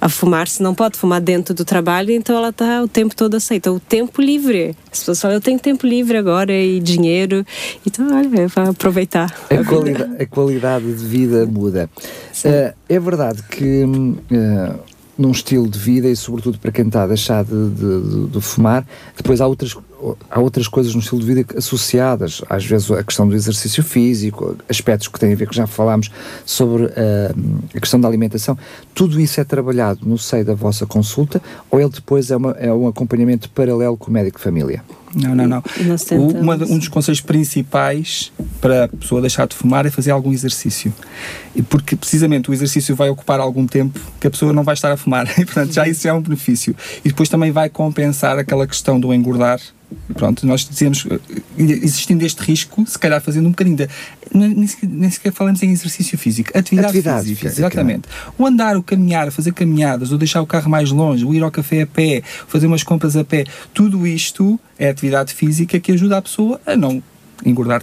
a 0.00 0.08
fumar, 0.08 0.46
se 0.46 0.62
não 0.62 0.74
pode 0.74 0.96
fumar 0.96 1.20
dentro 1.20 1.52
do 1.54 1.64
trabalho, 1.64 2.12
então 2.12 2.36
ela 2.36 2.50
está 2.50 2.82
o 2.82 2.86
tempo 2.88 3.16
todo 3.16 3.34
aceita. 3.36 3.72
O 3.72 3.80
tempo 3.80 4.22
livre. 4.22 4.76
As 4.92 5.00
pessoas 5.00 5.20
falam, 5.20 5.36
eu 5.36 5.40
tenho 5.40 5.58
tempo 5.58 5.86
livre 5.86 6.16
agora 6.16 6.52
e 6.52 6.78
dinheiro. 6.78 7.44
Então, 7.84 8.06
olha, 8.16 8.46
vai 8.46 8.68
aproveitar. 8.68 9.34
É 9.50 9.56
qualidade, 9.64 10.22
a 10.22 10.26
qualidade 10.26 10.92
de 10.94 11.04
vida 11.04 11.47
muda. 11.48 11.90
Uh, 12.44 12.74
é 12.88 13.00
verdade 13.00 13.42
que 13.42 13.84
uh, 13.84 14.78
num 15.18 15.32
estilo 15.32 15.68
de 15.68 15.78
vida 15.78 16.08
e 16.08 16.14
sobretudo 16.14 16.58
para 16.58 16.70
quem 16.70 16.86
está 16.86 17.02
a 17.02 17.06
deixar 17.08 17.44
de, 17.44 17.70
de, 17.70 18.26
de, 18.28 18.40
fumar, 18.40 18.86
depois 19.16 19.40
há 19.40 19.46
outras, 19.48 19.76
há 20.30 20.38
outras 20.38 20.68
coisas 20.68 20.94
no 20.94 21.00
estilo 21.00 21.20
de 21.20 21.26
vida 21.26 21.58
associadas, 21.58 22.40
às 22.48 22.64
vezes 22.64 22.88
a 22.92 23.02
questão 23.02 23.28
do 23.28 23.34
exercício 23.34 23.82
físico, 23.82 24.56
aspectos 24.68 25.08
que 25.08 25.18
têm 25.18 25.32
a 25.32 25.36
ver, 25.36 25.48
que 25.48 25.56
já 25.56 25.66
falámos 25.66 26.08
sobre 26.46 26.84
uh, 26.84 26.90
a 27.74 27.80
questão 27.80 28.00
da 28.00 28.06
alimentação, 28.06 28.56
tudo 28.94 29.20
isso 29.20 29.40
é 29.40 29.44
trabalhado 29.44 30.06
no 30.06 30.16
seio 30.16 30.44
da 30.44 30.54
vossa 30.54 30.86
consulta 30.86 31.42
ou 31.68 31.80
ele 31.80 31.90
depois 31.90 32.30
é, 32.30 32.36
uma, 32.36 32.52
é 32.52 32.72
um 32.72 32.86
acompanhamento 32.86 33.50
paralelo 33.50 33.96
com 33.96 34.10
o 34.10 34.14
médico 34.14 34.38
de 34.38 34.44
família? 34.44 34.84
Não, 35.14 35.34
não, 35.34 35.46
não. 35.46 35.62
Uma, 36.40 36.54
um 36.54 36.78
dos 36.78 36.88
conselhos 36.88 37.20
principais 37.20 38.32
para 38.60 38.84
a 38.84 38.88
pessoa 38.88 39.20
deixar 39.20 39.46
de 39.46 39.56
fumar 39.56 39.86
é 39.86 39.90
fazer 39.90 40.10
algum 40.10 40.32
exercício. 40.32 40.92
E 41.54 41.62
porque 41.62 41.96
precisamente 41.96 42.50
o 42.50 42.54
exercício 42.54 42.94
vai 42.94 43.08
ocupar 43.08 43.40
algum 43.40 43.66
tempo 43.66 43.98
que 44.20 44.26
a 44.26 44.30
pessoa 44.30 44.52
não 44.52 44.62
vai 44.62 44.74
estar 44.74 44.92
a 44.92 44.96
fumar. 44.96 45.26
E 45.38 45.44
portanto 45.44 45.72
já 45.72 45.86
isso 45.86 46.06
é 46.06 46.12
um 46.12 46.20
benefício. 46.20 46.74
E 47.04 47.08
depois 47.08 47.28
também 47.28 47.50
vai 47.50 47.68
compensar 47.68 48.38
aquela 48.38 48.66
questão 48.66 48.98
do 48.98 49.14
engordar 49.14 49.60
Pronto, 50.14 50.46
nós 50.46 50.68
dizemos, 50.68 51.06
existindo 51.56 52.24
este 52.24 52.42
risco, 52.42 52.84
se 52.86 52.98
calhar 52.98 53.20
fazendo 53.22 53.46
um 53.46 53.50
bocadinho 53.50 53.76
de. 53.76 53.88
Nem 54.34 54.66
sequer, 54.66 54.88
nem 54.88 55.10
sequer 55.10 55.32
falamos 55.32 55.62
em 55.62 55.70
exercício 55.70 56.18
físico, 56.18 56.50
atividade, 56.56 56.88
atividade 56.88 57.22
física, 57.24 57.48
física, 57.48 57.66
Exatamente. 57.66 58.08
O 58.36 58.46
andar, 58.46 58.76
o 58.76 58.82
caminhar, 58.82 59.30
fazer 59.32 59.52
caminhadas, 59.52 60.12
ou 60.12 60.18
deixar 60.18 60.42
o 60.42 60.46
carro 60.46 60.68
mais 60.68 60.90
longe, 60.90 61.24
o 61.24 61.32
ir 61.32 61.42
ao 61.42 61.50
café 61.50 61.82
a 61.82 61.86
pé, 61.86 62.22
fazer 62.46 62.66
umas 62.66 62.82
compras 62.82 63.16
a 63.16 63.24
pé, 63.24 63.44
tudo 63.72 64.06
isto 64.06 64.60
é 64.78 64.90
atividade 64.90 65.32
física 65.32 65.80
que 65.80 65.92
ajuda 65.92 66.18
a 66.18 66.22
pessoa 66.22 66.60
a 66.66 66.76
não 66.76 67.02
engordar 67.44 67.82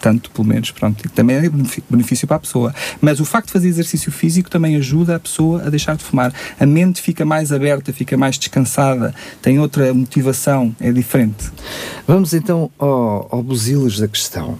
tanto, 0.00 0.30
pelo 0.30 0.46
menos, 0.46 0.70
pronto, 0.70 1.04
e 1.04 1.08
também 1.08 1.36
é 1.36 1.50
benefício 1.90 2.26
para 2.26 2.36
a 2.36 2.40
pessoa. 2.40 2.74
Mas 3.00 3.20
o 3.20 3.24
facto 3.24 3.46
de 3.46 3.52
fazer 3.52 3.68
exercício 3.68 4.10
físico 4.10 4.50
também 4.50 4.76
ajuda 4.76 5.16
a 5.16 5.20
pessoa 5.20 5.62
a 5.64 5.70
deixar 5.70 5.96
de 5.96 6.04
fumar. 6.04 6.32
A 6.58 6.66
mente 6.66 7.00
fica 7.00 7.24
mais 7.24 7.52
aberta, 7.52 7.92
fica 7.92 8.16
mais 8.16 8.38
descansada, 8.38 9.14
tem 9.40 9.58
outra 9.58 9.92
motivação, 9.94 10.74
é 10.80 10.92
diferente. 10.92 11.50
Vamos 12.06 12.32
então 12.32 12.70
ao, 12.78 13.28
ao 13.30 13.42
busilos 13.42 13.98
da 13.98 14.08
questão. 14.08 14.58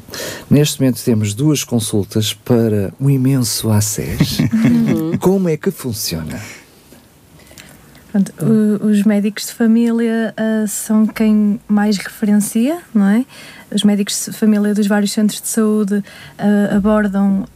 Neste 0.50 0.80
momento 0.80 1.02
temos 1.02 1.34
duas 1.34 1.64
consultas 1.64 2.32
para 2.32 2.92
o 3.00 3.10
imenso 3.10 3.70
ACES. 3.70 4.38
Como 5.20 5.48
é 5.48 5.56
que 5.56 5.70
funciona? 5.70 6.40
Pronto, 8.10 8.32
o, 8.40 8.86
os 8.86 9.02
médicos 9.02 9.46
de 9.46 9.52
família 9.52 10.34
uh, 10.34 10.66
são 10.66 11.06
quem 11.06 11.60
mais 11.68 11.98
referencia, 11.98 12.78
não 12.94 13.06
é? 13.06 13.24
Os 13.70 13.82
médicos 13.82 14.24
de 14.24 14.32
família 14.32 14.74
dos 14.74 14.86
vários 14.86 15.12
centros 15.12 15.42
de 15.42 15.48
saúde 15.48 15.96
uh, 15.96 16.76
abordam 16.76 17.40
uh, 17.42 17.46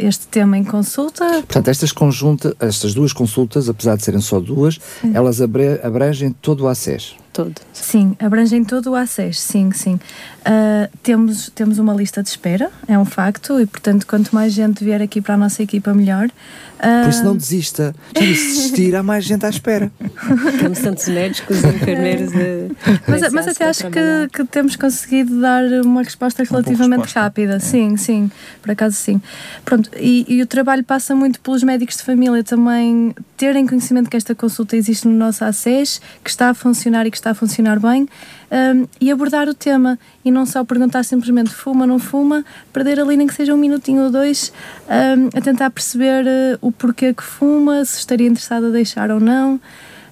este 0.00 0.26
tema 0.26 0.56
em 0.56 0.64
consulta. 0.64 1.24
Portanto, 1.26 1.68
estas, 1.68 1.92
conjunta, 1.92 2.56
estas 2.58 2.94
duas 2.94 3.12
consultas, 3.12 3.68
apesar 3.68 3.96
de 3.96 4.02
serem 4.02 4.20
só 4.20 4.40
duas, 4.40 4.78
sim. 5.00 5.12
elas 5.14 5.40
abrangem 5.42 6.32
todo 6.32 6.64
o 6.64 6.68
acesso. 6.68 7.16
Todo. 7.34 7.54
Sim, 7.72 8.16
abrangem 8.18 8.64
todo 8.64 8.92
o 8.92 8.94
acesso, 8.94 9.40
sim, 9.42 9.70
sim. 9.72 10.00
Uh, 10.48 10.88
temos, 11.02 11.50
temos 11.54 11.78
uma 11.78 11.92
lista 11.92 12.22
de 12.22 12.30
espera, 12.30 12.70
é 12.86 12.98
um 12.98 13.04
facto, 13.04 13.60
e 13.60 13.66
portanto, 13.66 14.06
quanto 14.06 14.34
mais 14.34 14.54
gente 14.54 14.82
vier 14.82 15.02
aqui 15.02 15.20
para 15.20 15.34
a 15.34 15.36
nossa 15.36 15.62
equipa, 15.62 15.92
melhor. 15.92 16.30
Por 16.78 17.10
isso 17.10 17.24
não 17.24 17.36
desista. 17.36 17.94
Já 18.14 18.24
disse, 18.24 18.46
desistir, 18.46 18.94
há 18.94 19.02
mais 19.02 19.24
gente 19.24 19.44
à 19.44 19.48
espera. 19.48 19.90
Temos 20.60 20.78
tantos 20.78 21.08
médicos 21.08 21.62
e 21.62 21.66
enfermeiros. 21.66 22.32
mas, 23.06 23.32
mas 23.32 23.48
até 23.48 23.64
acho 23.64 23.90
que, 23.90 24.28
que, 24.32 24.44
temos 24.44 24.76
conseguido 24.76 25.40
dar 25.40 25.64
uma 25.84 26.02
resposta 26.02 26.44
relativamente 26.44 27.00
resposta. 27.00 27.20
rápida. 27.20 27.56
É. 27.56 27.58
Sim, 27.58 27.96
sim, 27.96 28.30
por 28.62 28.70
acaso 28.70 28.96
sim. 28.96 29.20
Pronto, 29.64 29.90
e, 29.98 30.24
e, 30.28 30.40
o 30.40 30.46
trabalho 30.46 30.84
passa 30.84 31.16
muito 31.16 31.40
pelos 31.40 31.64
médicos 31.64 31.96
de 31.96 32.04
família 32.04 32.44
também 32.44 33.12
terem 33.36 33.66
conhecimento 33.66 34.08
que 34.08 34.16
esta 34.16 34.34
consulta 34.34 34.76
existe 34.76 35.08
no 35.08 35.14
nosso 35.14 35.44
ACES, 35.44 36.00
que 36.22 36.30
está 36.30 36.50
a 36.50 36.54
funcionar 36.54 37.06
e 37.06 37.10
que 37.10 37.16
está 37.16 37.30
a 37.30 37.34
funcionar 37.34 37.80
bem, 37.80 38.08
um, 38.50 38.86
e 39.00 39.10
abordar 39.10 39.48
o 39.48 39.54
tema 39.54 39.98
e 40.24 40.30
não 40.30 40.46
só 40.46 40.64
perguntar 40.64 41.04
simplesmente 41.04 41.50
fuma, 41.50 41.86
não 41.86 41.98
fuma, 41.98 42.44
perder 42.72 43.00
ali 43.00 43.16
nem 43.16 43.26
que 43.26 43.34
seja 43.34 43.54
um 43.54 43.58
minutinho 43.58 44.04
ou 44.04 44.10
dois 44.10 44.52
um, 44.88 45.38
a 45.38 45.40
tentar 45.40 45.70
perceber 45.70 46.24
uh, 46.24 46.58
o 46.60 46.72
porquê 46.72 47.12
que 47.12 47.22
fuma, 47.22 47.84
se 47.84 47.98
estaria 47.98 48.26
interessado 48.26 48.66
a 48.66 48.70
deixar 48.70 49.10
ou 49.10 49.20
não. 49.20 49.60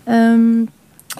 Um, 0.06 0.66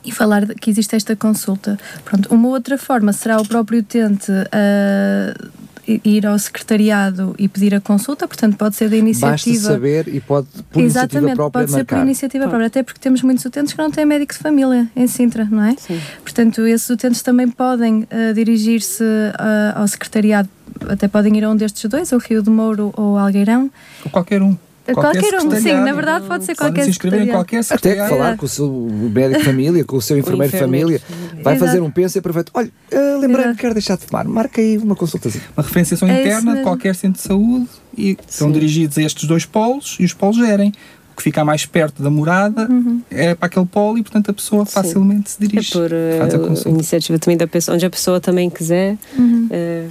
e 0.04 0.12
falar 0.12 0.46
que 0.46 0.70
existe 0.70 0.94
esta 0.94 1.16
consulta. 1.16 1.78
Pronto, 2.04 2.32
uma 2.32 2.48
outra 2.48 2.76
forma 2.76 3.12
será 3.12 3.40
o 3.40 3.48
próprio 3.48 3.80
utente 3.80 4.30
uh, 4.30 5.65
ir 5.86 6.26
ao 6.26 6.38
secretariado 6.38 7.34
e 7.38 7.48
pedir 7.48 7.74
a 7.74 7.80
consulta, 7.80 8.26
portanto 8.26 8.56
pode 8.56 8.76
ser 8.76 8.88
da 8.88 8.96
iniciativa. 8.96 9.56
Basta 9.56 9.72
saber 9.72 10.08
e 10.08 10.20
pode 10.20 10.48
por 10.70 10.82
Exatamente, 10.82 11.16
iniciativa 11.16 11.36
própria 11.36 11.62
pode 11.62 11.72
ser 11.72 11.84
por 11.84 11.98
iniciativa 11.98 12.48
própria, 12.48 12.66
até 12.66 12.82
porque 12.82 13.00
temos 13.00 13.22
muitos 13.22 13.44
utentes 13.44 13.72
que 13.72 13.78
não 13.78 13.90
têm 13.90 14.04
médico 14.04 14.32
de 14.32 14.38
família 14.38 14.88
em 14.96 15.06
Sintra, 15.06 15.46
não 15.50 15.64
é? 15.64 15.76
Sim. 15.78 16.00
Portanto, 16.22 16.66
esses 16.66 16.88
utentes 16.90 17.22
também 17.22 17.48
podem 17.48 18.02
uh, 18.02 18.34
dirigir-se 18.34 19.02
uh, 19.02 19.78
ao 19.78 19.86
secretariado, 19.88 20.48
até 20.88 21.08
podem 21.08 21.36
ir 21.36 21.44
a 21.44 21.50
um 21.50 21.56
destes 21.56 21.88
dois, 21.88 22.12
ou 22.12 22.18
Rio 22.18 22.42
de 22.42 22.50
Mouro 22.50 22.92
ou 22.96 23.16
Algueirão. 23.16 23.70
Ou 24.04 24.10
qualquer 24.10 24.42
um. 24.42 24.56
Qualquer, 24.94 25.20
qualquer 25.20 25.46
um, 25.46 25.60
sim, 25.60 25.74
na 25.74 25.92
verdade 25.92 26.26
pode 26.26 26.44
ser 26.44 26.54
qualquer 26.54 26.84
se 26.84 26.90
inscrever 26.90 27.22
em 27.22 27.28
qualquer 27.28 27.64
Até 27.68 27.94
que 27.94 28.08
falar 28.08 28.36
com 28.36 28.46
o 28.46 28.48
seu 28.48 28.70
médico 28.70 29.40
de 29.40 29.44
família, 29.44 29.84
com 29.84 29.96
o 29.96 30.02
seu 30.02 30.16
enfermeiro 30.16 30.52
de 30.52 30.58
família, 30.58 31.00
vai 31.42 31.54
Exato. 31.54 31.58
fazer 31.58 31.80
um 31.82 31.90
penso 31.90 32.16
e 32.16 32.20
aproveita. 32.20 32.52
Olha, 32.54 32.70
uh, 32.92 33.18
lembrando 33.18 33.54
que 33.54 33.62
quero 33.62 33.74
deixar 33.74 33.96
de 33.96 34.04
fumar, 34.04 34.26
marca 34.26 34.60
aí 34.60 34.78
uma 34.78 34.94
consultazinha. 34.94 35.44
Uma 35.56 35.62
referenciação 35.64 36.08
é 36.08 36.20
interna 36.20 36.56
de 36.56 36.62
qualquer 36.62 36.94
centro 36.94 37.20
de 37.20 37.26
saúde 37.26 37.66
e 37.96 38.10
sim. 38.10 38.16
são 38.28 38.52
dirigidos 38.52 38.96
a 38.98 39.02
estes 39.02 39.24
dois 39.24 39.44
polos 39.44 39.96
e 39.98 40.04
os 40.04 40.12
polos 40.12 40.36
gerem 40.36 40.72
que 41.16 41.22
fica 41.22 41.44
mais 41.44 41.64
perto 41.64 42.02
da 42.02 42.10
morada 42.10 42.68
uhum. 42.70 43.00
é 43.10 43.34
para 43.34 43.46
aquele 43.46 43.64
polo 43.64 43.96
e 43.96 44.02
portanto 44.02 44.30
a 44.30 44.34
pessoa 44.34 44.66
Sim. 44.66 44.72
facilmente 44.72 45.30
se 45.30 45.40
dirige 45.40 45.70
é 45.70 45.80
por 45.80 45.90
uh, 45.90 46.68
iniciativa 46.68 47.18
também 47.18 47.38
da 47.38 47.46
pessoa 47.46 47.74
onde 47.74 47.86
a 47.86 47.90
pessoa 47.90 48.20
também 48.20 48.50
quiser 48.50 48.98
uhum. 49.18 49.48
uh, 49.50 49.90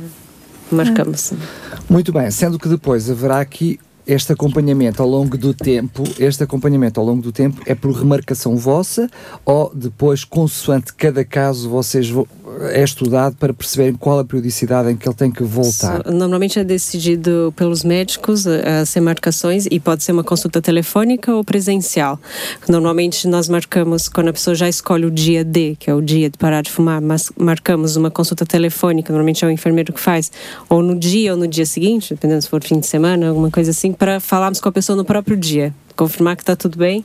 marcamos 0.71 1.33
muito 1.89 2.13
bem 2.13 2.29
sendo 2.29 2.59
que 2.59 2.69
depois 2.69 3.09
haverá 3.09 3.39
aqui 3.39 3.79
este 4.07 4.31
acompanhamento 4.31 5.01
ao 5.01 5.09
longo 5.09 5.37
do 5.37 5.53
tempo, 5.53 6.03
este 6.19 6.43
acompanhamento 6.43 6.99
ao 6.99 7.05
longo 7.05 7.21
do 7.21 7.31
tempo 7.31 7.61
é 7.65 7.73
por 7.73 7.91
remarcação 7.91 8.55
vossa 8.55 9.09
ou 9.43 9.71
depois, 9.73 10.23
consoante 10.23 10.93
cada 10.93 11.23
caso, 11.23 11.69
vocês 11.69 12.11
é 12.69 12.83
estudado 12.83 13.35
para 13.35 13.53
perceberem 13.53 13.93
qual 13.93 14.19
a 14.19 14.25
periodicidade 14.25 14.91
em 14.91 14.95
que 14.95 15.07
ele 15.07 15.15
tem 15.15 15.31
que 15.31 15.43
voltar? 15.43 16.03
Normalmente 16.05 16.59
é 16.59 16.63
decidido 16.63 17.53
pelos 17.55 17.83
médicos 17.83 18.45
eh, 18.45 18.81
a 18.81 18.85
ser 18.85 19.01
marcações 19.01 19.67
e 19.69 19.79
pode 19.79 20.03
ser 20.03 20.11
uma 20.11 20.23
consulta 20.23 20.61
telefônica 20.61 21.33
ou 21.33 21.43
presencial. 21.43 22.19
Normalmente 22.67 23.27
nós 23.27 23.49
marcamos 23.49 24.07
quando 24.07 24.29
a 24.29 24.33
pessoa 24.33 24.55
já 24.55 24.69
escolhe 24.69 25.05
o 25.05 25.11
dia 25.11 25.43
D, 25.43 25.75
que 25.79 25.89
é 25.89 25.93
o 25.93 26.01
dia 26.01 26.29
de 26.29 26.37
parar 26.37 26.61
de 26.61 26.71
fumar, 26.71 27.01
mas 27.01 27.31
marcamos 27.37 27.95
uma 27.95 28.11
consulta 28.11 28.45
telefônica, 28.45 29.11
normalmente 29.11 29.43
é 29.43 29.47
o 29.47 29.51
enfermeiro 29.51 29.91
que 29.91 29.99
faz, 29.99 30.31
ou 30.69 30.81
no 30.81 30.95
dia 30.95 31.33
ou 31.33 31.37
no 31.37 31.47
dia 31.47 31.65
seguinte, 31.65 32.13
dependendo 32.13 32.41
se 32.41 32.49
for 32.49 32.63
fim 32.63 32.79
de 32.79 32.87
semana, 32.87 33.29
alguma 33.29 33.51
coisa 33.51 33.71
assim, 33.71 33.91
para 33.95 34.19
falarmos 34.19 34.59
com 34.59 34.69
a 34.69 34.71
pessoa 34.71 34.95
no 34.95 35.05
próprio 35.05 35.37
dia 35.37 35.73
confirmar 35.95 36.35
que 36.35 36.43
está 36.43 36.55
tudo 36.55 36.77
bem. 36.77 37.03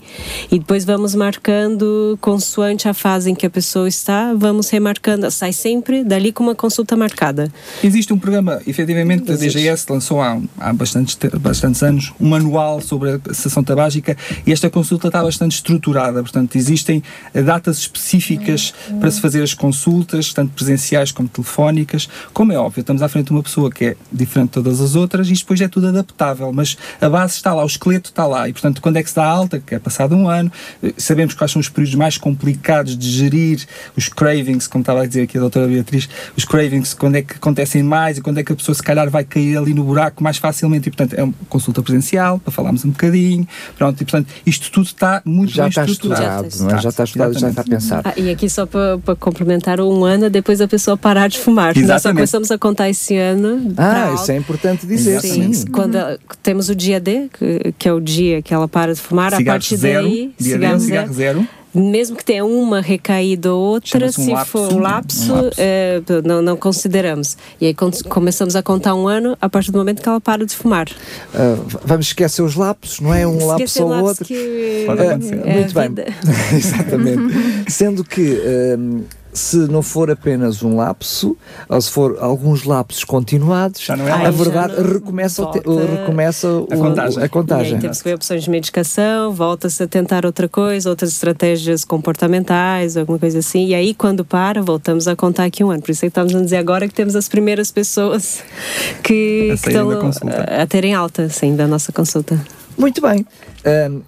E 0.50 0.58
depois 0.58 0.84
vamos 0.84 1.14
marcando 1.14 2.18
consoante 2.20 2.88
a 2.88 2.94
fase 2.94 3.30
em 3.30 3.34
que 3.34 3.46
a 3.46 3.50
pessoa 3.50 3.88
está, 3.88 4.34
vamos 4.34 4.68
remarcando, 4.70 5.30
sai 5.30 5.52
sempre 5.52 6.04
dali 6.04 6.32
com 6.32 6.42
uma 6.42 6.54
consulta 6.54 6.96
marcada. 6.96 7.52
Existe 7.82 8.12
um 8.12 8.18
programa, 8.18 8.60
efetivamente, 8.66 9.30
a 9.32 9.36
DGS 9.36 9.86
lançou 9.88 10.20
há, 10.20 10.40
há 10.58 10.72
bastantes, 10.72 11.18
bastantes 11.40 11.82
anos 11.82 12.12
um 12.20 12.28
manual 12.28 12.80
sobre 12.80 13.20
a 13.28 13.34
sessão 13.34 13.62
tabágica 13.62 14.16
e 14.46 14.52
esta 14.52 14.68
consulta 14.70 15.08
está 15.08 15.22
bastante 15.22 15.52
estruturada, 15.52 16.22
portanto 16.22 16.56
existem 16.56 17.02
datas 17.32 17.78
específicas 17.78 18.74
para 19.00 19.10
se 19.10 19.20
fazer 19.20 19.42
as 19.42 19.54
consultas, 19.54 20.32
tanto 20.32 20.52
presenciais 20.52 21.12
como 21.12 21.28
telefónicas, 21.28 22.08
como 22.32 22.52
é 22.52 22.58
óbvio, 22.58 22.80
estamos 22.80 23.02
à 23.02 23.08
frente 23.08 23.26
de 23.26 23.32
uma 23.32 23.42
pessoa 23.42 23.70
que 23.70 23.84
é 23.84 23.96
diferente 24.12 24.48
de 24.48 24.54
todas 24.54 24.80
as 24.80 24.94
outras 24.94 25.28
e 25.28 25.32
depois 25.32 25.60
é 25.60 25.68
tudo 25.68 25.88
adaptável, 25.88 26.52
mas 26.52 26.76
a 27.00 27.08
base 27.08 27.34
está 27.34 27.52
lá, 27.54 27.62
o 27.62 27.66
esqueleto 27.66 28.10
está 28.10 28.26
lá 28.26 28.48
e 28.48 28.52
portanto 28.52 28.79
quando 28.80 28.96
é 28.96 29.02
que 29.02 29.08
se 29.08 29.16
dá 29.16 29.24
alta, 29.24 29.60
que 29.60 29.74
é 29.74 29.78
passado 29.78 30.14
um 30.14 30.28
ano. 30.28 30.50
Sabemos 30.96 31.34
quais 31.34 31.52
são 31.52 31.60
os 31.60 31.68
períodos 31.68 31.94
mais 31.94 32.18
complicados 32.18 32.96
de 32.96 33.10
gerir 33.10 33.66
os 33.96 34.08
cravings, 34.08 34.66
como 34.66 34.82
estava 34.82 35.02
a 35.02 35.06
dizer 35.06 35.22
aqui 35.22 35.36
a 35.38 35.40
doutora 35.40 35.66
Beatriz, 35.66 36.08
os 36.36 36.44
cravings, 36.44 36.94
quando 36.94 37.16
é 37.16 37.22
que 37.22 37.34
acontecem 37.34 37.82
mais 37.82 38.18
e 38.18 38.20
quando 38.20 38.38
é 38.38 38.44
que 38.44 38.52
a 38.52 38.56
pessoa 38.56 38.74
se 38.74 38.82
calhar 38.82 39.08
vai 39.10 39.24
cair 39.24 39.56
ali 39.56 39.74
no 39.74 39.84
buraco 39.84 40.22
mais 40.22 40.36
facilmente. 40.38 40.88
E, 40.88 40.90
portanto, 40.90 41.14
é 41.18 41.22
uma 41.22 41.34
consulta 41.48 41.82
presencial 41.82 42.38
para 42.38 42.52
falarmos 42.52 42.84
um 42.84 42.90
bocadinho. 42.90 43.46
Pronto, 43.76 44.00
e, 44.00 44.04
portanto, 44.04 44.28
isto 44.44 44.70
tudo 44.70 44.86
está 44.86 45.22
muito 45.24 45.52
já 45.52 45.64
bem 45.64 45.68
está 45.70 45.84
estruturado. 45.84 46.46
Estudado, 46.46 46.70
já, 46.70 46.76
é? 46.76 46.82
já 46.82 46.88
está 46.88 47.04
estudado, 47.04 47.38
já 47.38 47.48
está 47.50 47.64
pensado. 47.64 48.02
Ah, 48.08 48.14
e 48.16 48.30
aqui 48.30 48.48
só 48.48 48.66
para, 48.66 48.98
para 48.98 49.16
complementar, 49.16 49.80
um 49.80 50.04
ano 50.04 50.30
depois 50.30 50.60
a 50.60 50.68
pessoa 50.68 50.96
parar 50.96 51.28
de 51.28 51.38
fumar. 51.38 51.76
Exatamente. 51.76 51.88
Nós 51.88 52.02
só 52.02 52.12
começamos 52.12 52.50
a 52.50 52.58
contar 52.58 52.88
esse 52.88 53.16
ano. 53.16 53.74
Ah, 53.76 54.12
isso 54.14 54.30
é 54.32 54.36
importante 54.36 54.86
dizer. 54.86 55.20
Sim, 55.20 55.52
sim. 55.52 55.66
Quando 55.66 55.98
temos 56.42 56.68
o 56.68 56.74
dia 56.74 57.00
D, 57.00 57.28
que, 57.32 57.74
que, 57.78 57.88
é 57.88 57.92
o 57.92 58.00
dia 58.00 58.42
que 58.42 58.52
ela 58.52 58.68
para 58.70 58.94
de 58.94 59.00
fumar, 59.00 59.34
a 59.34 59.42
partir 59.42 59.76
zero, 59.76 60.02
daí, 60.02 60.32
cigarro, 60.38 60.80
cigarro 60.80 61.12
zero. 61.12 61.48
Mesmo 61.72 62.16
que 62.16 62.24
tenha 62.24 62.44
uma 62.44 62.80
recaída 62.80 63.54
ou 63.54 63.60
outra, 63.60 64.06
um 64.06 64.12
se 64.12 64.32
lapso, 64.32 64.50
for 64.50 64.72
um 64.72 64.78
lapso, 64.80 65.32
um 65.32 65.36
lapso. 65.36 65.50
É, 65.56 66.02
não, 66.24 66.42
não 66.42 66.56
consideramos. 66.56 67.36
E 67.60 67.66
aí 67.66 67.74
começamos 68.08 68.56
a 68.56 68.62
contar 68.62 68.96
um 68.96 69.06
ano 69.06 69.36
a 69.40 69.48
partir 69.48 69.70
do 69.70 69.78
momento 69.78 70.02
que 70.02 70.08
ela 70.08 70.20
para 70.20 70.44
de 70.44 70.54
fumar. 70.56 70.88
Uh, 71.32 71.78
vamos 71.84 72.06
esquecer 72.06 72.42
os 72.42 72.56
lapsos, 72.56 72.98
não 72.98 73.14
é? 73.14 73.24
Um 73.24 73.46
lapso 73.46 73.84
ou 73.84 74.02
outro. 74.02 74.24
Que... 74.24 74.82
Pode 74.84 75.00
acontecer. 75.00 75.34
Uh, 75.36 75.48
muito 75.48 75.74
bem. 75.74 75.90
Exatamente. 76.58 77.70
Sendo 77.70 78.02
que. 78.02 78.32
Uh, 78.32 79.04
se 79.32 79.56
não 79.56 79.82
for 79.82 80.10
apenas 80.10 80.62
um 80.62 80.76
lapso, 80.76 81.36
ou 81.68 81.80
se 81.80 81.90
for 81.90 82.16
alguns 82.20 82.64
lapsos 82.64 83.04
continuados, 83.04 83.88
é 83.88 83.92
a 84.26 84.30
verdade 84.30 84.74
recomeça, 84.82 85.42
o, 85.42 85.50
te, 85.50 85.58
recomeça 85.58 86.48
a 86.70 86.76
contagem. 86.76 87.22
A 87.22 87.28
contagem. 87.28 87.72
E 87.72 87.74
aí 87.76 87.80
temos 87.80 87.98
que 88.02 88.08
ver 88.08 88.14
opções 88.14 88.42
de 88.42 88.50
medicação, 88.50 89.32
volta-se 89.32 89.82
a 89.82 89.86
tentar 89.86 90.26
outra 90.26 90.48
coisa, 90.48 90.90
outras 90.90 91.10
estratégias 91.12 91.84
comportamentais, 91.84 92.96
alguma 92.96 93.18
coisa 93.18 93.38
assim. 93.38 93.66
E 93.66 93.74
aí, 93.74 93.94
quando 93.94 94.24
para, 94.24 94.62
voltamos 94.62 95.06
a 95.06 95.14
contar 95.14 95.44
aqui 95.44 95.62
um 95.62 95.70
ano. 95.70 95.82
Por 95.82 95.90
isso 95.90 96.04
é 96.04 96.08
que 96.08 96.10
estamos 96.10 96.34
a 96.34 96.40
dizer 96.40 96.56
agora 96.56 96.88
que 96.88 96.94
temos 96.94 97.14
as 97.14 97.28
primeiras 97.28 97.70
pessoas 97.70 98.42
que, 99.02 99.56
que 99.62 99.68
estão 99.68 99.90
a, 99.90 100.62
a 100.62 100.66
terem 100.66 100.94
alta, 100.94 101.28
sim, 101.28 101.54
da 101.54 101.66
nossa 101.66 101.92
consulta. 101.92 102.40
Muito 102.76 103.00
bem. 103.00 103.26
Uh, 103.64 103.98
uh, 103.98 104.02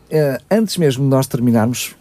antes 0.51 0.77
mesmo 0.79 1.05
de 1.05 1.11
nós 1.11 1.27
terminarmos, 1.27 1.95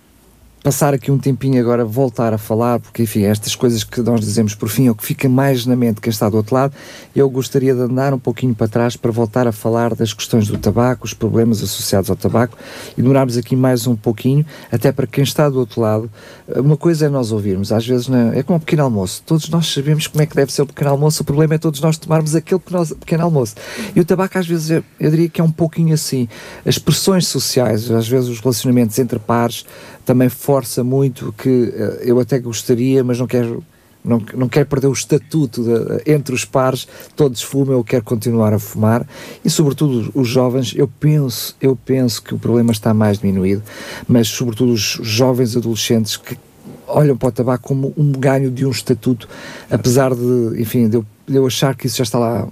passar 0.63 0.93
aqui 0.93 1.12
um 1.12 1.17
tempinho 1.17 1.60
agora, 1.60 1.84
voltar 1.84 2.34
a 2.34 2.38
falar, 2.38 2.80
porque 2.80 3.04
enfim, 3.04 3.24
estas 3.24 3.56
coisas 3.56 3.84
que 3.84 4.00
nós 4.02 4.19
dizemos 4.21 4.54
por 4.54 4.69
fim, 4.69 4.88
é 4.88 4.91
o 4.91 4.95
que 4.95 5.06
fica 5.06 5.28
mais 5.28 5.65
na 5.65 5.76
mente 5.76 6.00
quem 6.00 6.12
está 6.12 6.30
do 6.30 6.38
outro 6.38 6.54
lado, 6.54 6.74
eu 7.15 7.28
gostaria 7.30 7.74
de 7.74 7.82
andar 7.82 8.13
um 8.13 8.19
pouquinho 8.19 8.54
para 8.54 8.67
trás 8.67 8.95
para 8.95 9.12
voltar 9.12 9.47
a 9.47 9.52
falar 9.52 9.95
das 9.95 10.13
questões 10.13 10.47
do 10.47 10.58
tabaco, 10.58 11.06
os 11.06 11.13
problemas 11.13 11.63
associados 11.63 12.10
ao 12.10 12.15
tabaco 12.15 12.58
e 12.95 13.02
demorarmos 13.02 13.38
aqui 13.38 13.56
mais 13.56 13.88
um 13.88 13.95
pouquinho, 13.95 14.45
até 14.72 14.91
para 14.91 15.07
quem 15.07 15.24
está 15.24 15.49
do 15.49 15.57
outro 15.59 15.82
lado. 15.82 16.12
Uma 16.57 16.78
coisa 16.78 17.07
é 17.07 17.09
nós 17.09 17.32
ouvirmos, 17.32 17.72
às 17.72 17.86
vezes 17.86 18.07
na, 18.07 18.36
é 18.36 18.43
como 18.43 18.57
um 18.57 18.59
pequeno 18.59 18.84
almoço, 18.84 19.24
todos 19.26 19.49
nós 19.49 19.68
sabemos 19.68 20.05
como 20.05 20.22
é 20.22 20.26
que 20.28 20.36
deve 20.36 20.53
ser 20.53 20.62
o 20.62 20.68
pequeno 20.68 20.91
almoço, 20.91 21.24
o 21.24 21.26
problema 21.26 21.55
é 21.55 21.57
todos 21.57 21.82
nós 21.82 21.97
tomarmos 21.97 22.36
aquele 22.36 22.62
pequeno 22.99 23.24
almoço. 23.24 23.55
E 23.95 23.99
o 23.99 24.05
tabaco, 24.05 24.38
às 24.38 24.45
vezes, 24.45 24.70
eu, 24.70 24.84
eu 24.99 25.09
diria 25.09 25.30
que 25.30 25.41
é 25.41 25.43
um 25.43 25.51
pouquinho 25.51 25.93
assim. 25.93 26.28
As 26.66 26.78
pressões 26.78 27.26
sociais, 27.28 27.89
às 27.89 28.07
vezes, 28.07 28.30
os 28.30 28.39
relacionamentos 28.39 28.97
entre 28.99 29.18
pares 29.18 29.66
também 30.06 30.30
força 30.30 30.84
muito 30.84 31.34
que 31.38 31.74
eh, 31.76 32.02
eu 32.04 32.20
até 32.20 32.39
gostaria, 32.39 33.04
mas 33.04 33.20
não 33.20 33.28
quero 33.28 33.64
não, 34.04 34.22
não 34.34 34.49
quero 34.49 34.66
perder 34.66 34.88
o 34.88 34.93
estatuto 34.93 35.64
de, 35.64 36.12
entre 36.12 36.34
os 36.34 36.43
pares, 36.43 36.88
todos 37.16 37.41
fumam, 37.41 37.74
eu 37.74 37.84
quero 37.84 38.04
continuar 38.04 38.54
a 38.54 38.60
fumar 38.60 39.08
e 39.45 39.49
sobretudo 39.49 40.12
os 40.16 40.28
jovens, 40.28 40.74
eu 40.76 40.88
penso, 40.88 41.56
eu 41.62 41.76
penso 41.76 42.22
que 42.22 42.34
o 42.34 42.39
problema 42.39 42.72
está 42.72 42.93
mais 42.93 43.20
diminuído, 43.20 43.62
mas 44.08 44.28
sobretudo 44.28 44.74
os 44.74 44.99
jovens 45.02 45.56
adolescentes 45.56 46.18
que 46.18 46.38
olham 46.88 47.16
para 47.16 47.30
o 47.30 47.32
tabaco 47.32 47.68
como 47.68 47.93
um 47.95 48.12
ganho 48.12 48.52
de 48.52 48.66
um 48.66 48.72
estatuto, 48.72 49.28
apesar 49.70 50.14
de, 50.14 50.62
enfim, 50.62 50.89
de 50.89 50.97
eu, 50.97 51.06
de 51.28 51.36
eu 51.36 51.45
achar 51.45 51.76
que 51.76 51.88
isso 51.88 51.97
já 51.97 52.04
está 52.04 52.20
lá, 52.20 52.47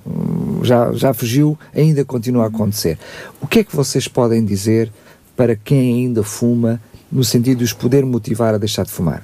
já, 0.63 0.93
já 0.93 1.13
fugiu, 1.13 1.57
ainda 1.75 2.05
continua 2.05 2.45
a 2.45 2.47
acontecer. 2.47 2.97
O 3.41 3.47
que 3.47 3.59
é 3.59 3.63
que 3.63 3.75
vocês 3.75 4.07
podem 4.07 4.45
dizer 4.45 4.91
para 5.35 5.55
quem 5.55 6.05
ainda 6.05 6.23
fuma 6.23 6.81
no 7.11 7.23
sentido 7.23 7.59
de 7.59 7.63
os 7.63 7.73
poder 7.73 8.05
motivar 8.05 8.53
a 8.53 8.57
deixar 8.57 8.83
de 8.83 8.91
fumar? 8.91 9.23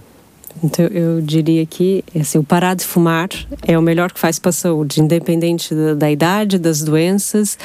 Então, 0.64 0.86
eu 0.86 1.22
diria 1.22 1.66
que 1.66 2.04
assim, 2.18 2.38
o 2.38 2.44
parar 2.44 2.76
de 2.76 2.86
fumar 2.86 3.30
é 3.68 3.78
o 3.78 3.82
melhor 3.82 4.12
que 4.12 4.20
faz 4.20 4.40
para 4.40 4.50
a 4.50 4.54
saúde, 4.54 5.02
independente 5.02 5.76
da, 5.76 5.94
da 5.94 6.12
idade, 6.12 6.58
das 6.58 6.82
doenças, 6.82 7.58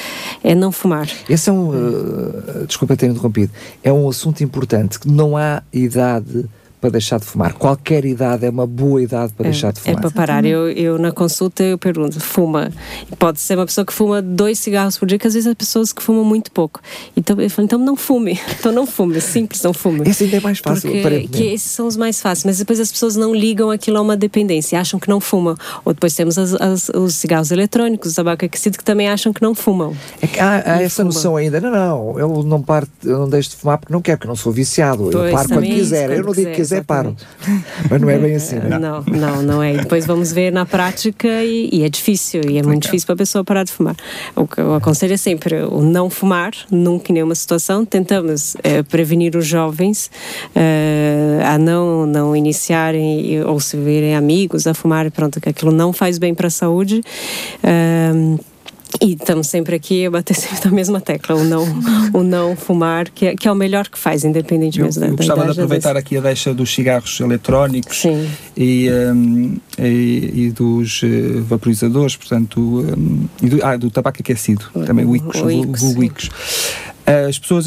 é 0.42 0.54
não 0.54 0.72
fumar. 0.72 1.08
Esse 1.28 1.50
é 1.50 1.52
um, 1.52 1.68
uh, 1.68 2.66
desculpa 2.66 2.96
ter 2.96 3.06
interrompido, 3.06 3.52
é 3.82 3.92
um 3.92 4.08
assunto 4.08 4.42
importante, 4.42 4.98
que 4.98 5.08
não 5.08 5.36
há 5.36 5.62
idade 5.72 6.46
para 6.80 6.90
deixar 6.90 7.20
de 7.20 7.26
fumar. 7.26 7.52
Qualquer 7.54 8.04
idade 8.04 8.46
é 8.46 8.50
uma 8.50 8.66
boa 8.66 9.02
idade 9.02 9.32
para 9.34 9.46
é, 9.46 9.50
deixar 9.50 9.72
de 9.72 9.80
fumar. 9.80 9.98
É 9.98 10.00
para 10.00 10.10
parar. 10.10 10.44
Eu, 10.44 10.70
eu 10.70 10.98
na 10.98 11.12
consulta 11.12 11.62
eu 11.62 11.76
pergunto, 11.76 12.18
fuma? 12.20 12.70
Pode 13.18 13.40
ser 13.40 13.56
uma 13.56 13.66
pessoa 13.66 13.84
que 13.84 13.92
fuma 13.92 14.22
dois 14.22 14.58
cigarros 14.58 14.96
por 14.96 15.06
dia, 15.06 15.18
que 15.18 15.26
às 15.26 15.34
vezes 15.34 15.50
há 15.50 15.54
pessoas 15.54 15.92
que 15.92 16.02
fumam 16.02 16.24
muito 16.24 16.50
pouco. 16.50 16.80
Então 17.16 17.38
eu 17.40 17.50
falo, 17.50 17.66
então 17.66 17.78
não 17.78 17.96
fume. 17.96 18.40
Então 18.60 18.72
não 18.72 18.86
fume, 18.86 19.16
é 19.16 19.20
simples, 19.20 19.62
não 19.62 19.72
fume. 19.72 20.06
Esse 20.06 20.24
ainda 20.24 20.36
é 20.36 20.40
mais 20.40 20.58
fácil, 20.58 20.90
Porque 20.90 21.28
que 21.28 21.44
esses 21.44 21.70
são 21.70 21.86
os 21.86 21.96
mais 21.96 22.20
fáceis, 22.20 22.44
mas 22.44 22.58
depois 22.58 22.78
as 22.78 22.92
pessoas 22.92 23.16
não 23.16 23.34
ligam 23.34 23.70
aquilo 23.70 23.96
a 23.96 24.02
uma 24.02 24.16
dependência, 24.16 24.78
acham 24.78 25.00
que 25.00 25.08
não 25.08 25.18
fumam. 25.18 25.56
Ou 25.82 25.94
depois 25.94 26.14
temos 26.14 26.36
as, 26.36 26.52
as, 26.54 26.90
os 26.90 27.14
cigarros 27.14 27.50
eletrônicos, 27.50 28.12
o 28.12 28.14
tabaco 28.14 28.44
aquecido, 28.44 28.76
que 28.76 28.84
também 28.84 29.08
acham 29.08 29.32
que 29.32 29.40
não 29.40 29.54
fumam. 29.54 29.96
É 30.20 30.26
que 30.26 30.38
há, 30.38 30.62
há 30.74 30.82
essa 30.82 31.02
noção 31.02 31.36
ainda, 31.36 31.58
não, 31.58 31.70
não, 31.70 32.18
eu 32.18 32.42
não 32.42 32.60
paro, 32.60 32.86
eu 33.02 33.20
não 33.20 33.28
deixo 33.30 33.50
de 33.50 33.56
fumar 33.56 33.78
porque 33.78 33.92
não 33.92 34.02
quero, 34.02 34.18
porque 34.18 34.28
não 34.28 34.36
sou 34.36 34.52
viciado. 34.52 35.08
Pois, 35.10 35.14
eu 35.14 35.32
paro 35.32 35.48
quando 35.48 35.64
quiser, 35.64 36.08
quando 36.08 36.18
eu 36.18 36.24
não 36.24 36.32
digo 36.32 36.52
que 36.52 36.60
quiser, 36.70 36.84
paro. 36.84 37.16
Mas 37.90 38.00
não 38.00 38.08
é 38.08 38.18
bem 38.18 38.34
assim, 38.34 38.56
não 38.56 38.76
é? 38.76 38.78
Não, 38.78 39.02
não, 39.02 39.42
não 39.42 39.62
é. 39.62 39.74
E 39.74 39.78
depois 39.78 40.06
vamos 40.06 40.32
ver 40.32 40.52
na 40.52 40.64
prática 40.64 41.28
e, 41.42 41.68
e 41.72 41.82
é 41.82 41.88
difícil, 41.88 42.42
e 42.48 42.58
é 42.58 42.62
muito 42.62 42.84
difícil 42.84 43.06
para 43.06 43.14
a 43.14 43.18
pessoa 43.18 43.44
parar 43.44 43.64
de 43.64 43.72
fumar. 43.72 43.96
O 44.36 44.46
que 44.46 44.60
eu 44.60 44.74
aconselho 44.74 45.14
é 45.14 45.16
sempre 45.16 45.56
o 45.64 45.82
não 45.82 46.08
fumar, 46.08 46.52
nunca 46.70 47.10
em 47.10 47.14
nenhuma 47.14 47.34
situação. 47.34 47.84
Tentamos 47.84 48.56
é, 48.62 48.82
prevenir 48.82 49.36
os 49.36 49.46
jovens 49.46 50.10
é, 50.54 51.42
a 51.44 51.58
não, 51.58 52.06
não 52.06 52.36
iniciarem 52.36 53.42
ou 53.44 53.58
se 53.58 53.76
virem 53.76 54.14
amigos 54.14 54.66
a 54.66 54.74
fumar, 54.74 55.10
pronto, 55.10 55.40
que 55.40 55.48
aquilo 55.48 55.72
não 55.72 55.92
faz 55.92 56.18
bem 56.18 56.34
para 56.34 56.46
a 56.46 56.50
saúde. 56.50 57.02
É, 57.62 58.12
e 59.00 59.12
estamos 59.12 59.46
sempre 59.46 59.76
aqui 59.76 60.06
a 60.06 60.10
bater 60.10 60.34
sempre 60.36 60.68
na 60.68 60.74
mesma 60.74 61.00
tecla, 61.00 61.36
o 61.36 61.44
não, 61.44 61.64
o 62.12 62.22
não 62.22 62.56
fumar, 62.56 63.08
que 63.10 63.26
é, 63.26 63.36
que 63.36 63.46
é 63.46 63.52
o 63.52 63.54
melhor 63.54 63.88
que 63.88 63.98
faz, 63.98 64.24
independente 64.24 64.80
mesmo 64.80 65.00
da 65.00 65.08
Eu 65.08 65.16
gostava 65.16 65.44
de 65.44 65.50
aproveitar 65.50 65.96
aqui 65.96 66.16
a 66.16 66.20
deixa 66.20 66.52
dos 66.54 66.72
cigarros 66.72 67.20
eletrónicos 67.20 68.04
e, 68.56 68.90
um, 68.90 69.56
e, 69.78 70.46
e, 70.46 70.50
dos 70.50 71.02
uh, 71.02 71.42
vaporizadores, 71.42 72.16
portanto, 72.16 72.60
um, 72.60 73.26
e 73.42 73.48
do, 73.48 73.64
ah, 73.64 73.76
do 73.76 73.90
tabaco 73.90 74.18
aquecido, 74.20 74.64
o, 74.74 74.84
também 74.84 75.04
o 75.04 75.14
Icos, 75.14 75.40
o, 75.40 75.46
o, 75.46 75.98
o 75.98 76.04
Icos 76.04 76.30
as 77.06 77.38
pessoas 77.38 77.66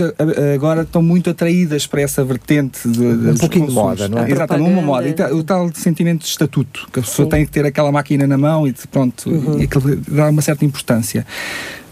agora 0.55 0.83
estão 0.83 1.01
muito 1.01 1.29
atraídas 1.29 1.85
para 1.85 2.01
essa 2.01 2.23
vertente 2.23 2.87
de, 2.87 3.17
de 3.17 3.29
um 3.29 3.37
pouquinho 3.37 3.67
de 3.67 3.73
moda, 3.73 4.07
não 4.07 4.19
é? 4.19 4.31
Exatamente, 4.31 4.69
uma 4.69 4.81
moda. 4.81 5.07
E 5.07 5.33
o 5.33 5.43
tal 5.43 5.69
sentimento 5.73 6.21
de 6.21 6.27
estatuto, 6.27 6.87
que 6.91 6.99
a 6.99 7.03
pessoa 7.03 7.25
Sim. 7.25 7.29
tem 7.29 7.45
que 7.45 7.51
ter 7.51 7.65
aquela 7.65 7.91
máquina 7.91 8.25
na 8.25 8.37
mão 8.37 8.67
e 8.67 8.73
pronto, 8.91 9.29
uhum. 9.29 9.59
e 9.59 9.63
aquilo 9.63 9.95
dá 10.07 10.29
uma 10.29 10.41
certa 10.41 10.63
importância. 10.63 11.25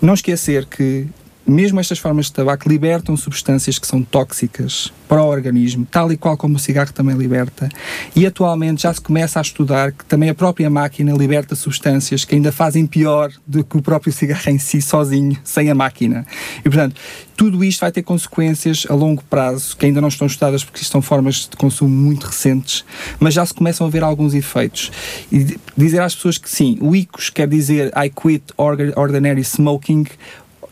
Não 0.01 0.13
esquecer 0.13 0.65
que 0.65 1.07
mesmo 1.51 1.79
estas 1.79 1.99
formas 1.99 2.27
de 2.27 2.33
tabaco 2.33 2.67
libertam 2.69 3.15
substâncias 3.17 3.77
que 3.77 3.85
são 3.85 4.01
tóxicas 4.01 4.91
para 5.07 5.21
o 5.21 5.27
organismo, 5.27 5.85
tal 5.85 6.11
e 6.11 6.17
qual 6.17 6.37
como 6.37 6.55
o 6.55 6.59
cigarro 6.59 6.93
também 6.93 7.15
liberta. 7.15 7.67
E 8.15 8.25
atualmente 8.25 8.83
já 8.83 8.93
se 8.93 9.01
começa 9.01 9.39
a 9.39 9.41
estudar 9.41 9.91
que 9.91 10.05
também 10.05 10.29
a 10.29 10.33
própria 10.33 10.69
máquina 10.69 11.11
liberta 11.11 11.53
substâncias 11.55 12.23
que 12.23 12.35
ainda 12.35 12.51
fazem 12.51 12.87
pior 12.87 13.31
do 13.45 13.63
que 13.63 13.77
o 13.77 13.81
próprio 13.81 14.13
cigarro 14.13 14.49
em 14.49 14.57
si, 14.57 14.81
sozinho, 14.81 15.37
sem 15.43 15.69
a 15.69 15.75
máquina. 15.75 16.25
E 16.59 16.63
portanto, 16.63 16.95
tudo 17.35 17.63
isto 17.63 17.81
vai 17.81 17.91
ter 17.91 18.03
consequências 18.03 18.85
a 18.87 18.93
longo 18.93 19.23
prazo, 19.23 19.75
que 19.75 19.85
ainda 19.85 19.99
não 19.99 20.07
estão 20.07 20.27
estudadas 20.27 20.63
porque 20.63 20.85
são 20.85 21.01
formas 21.01 21.49
de 21.49 21.57
consumo 21.57 21.89
muito 21.89 22.27
recentes, 22.27 22.85
mas 23.19 23.33
já 23.33 23.45
se 23.45 23.53
começam 23.53 23.87
a 23.87 23.89
ver 23.89 24.03
alguns 24.03 24.33
efeitos. 24.33 24.91
E 25.31 25.57
dizer 25.75 26.01
às 26.01 26.15
pessoas 26.15 26.37
que 26.37 26.49
sim, 26.49 26.77
o 26.79 26.95
ICOS 26.95 27.29
quer 27.29 27.47
dizer 27.47 27.91
I 27.97 28.09
quit 28.09 28.43
ordinary 28.57 29.43
smoking, 29.43 30.05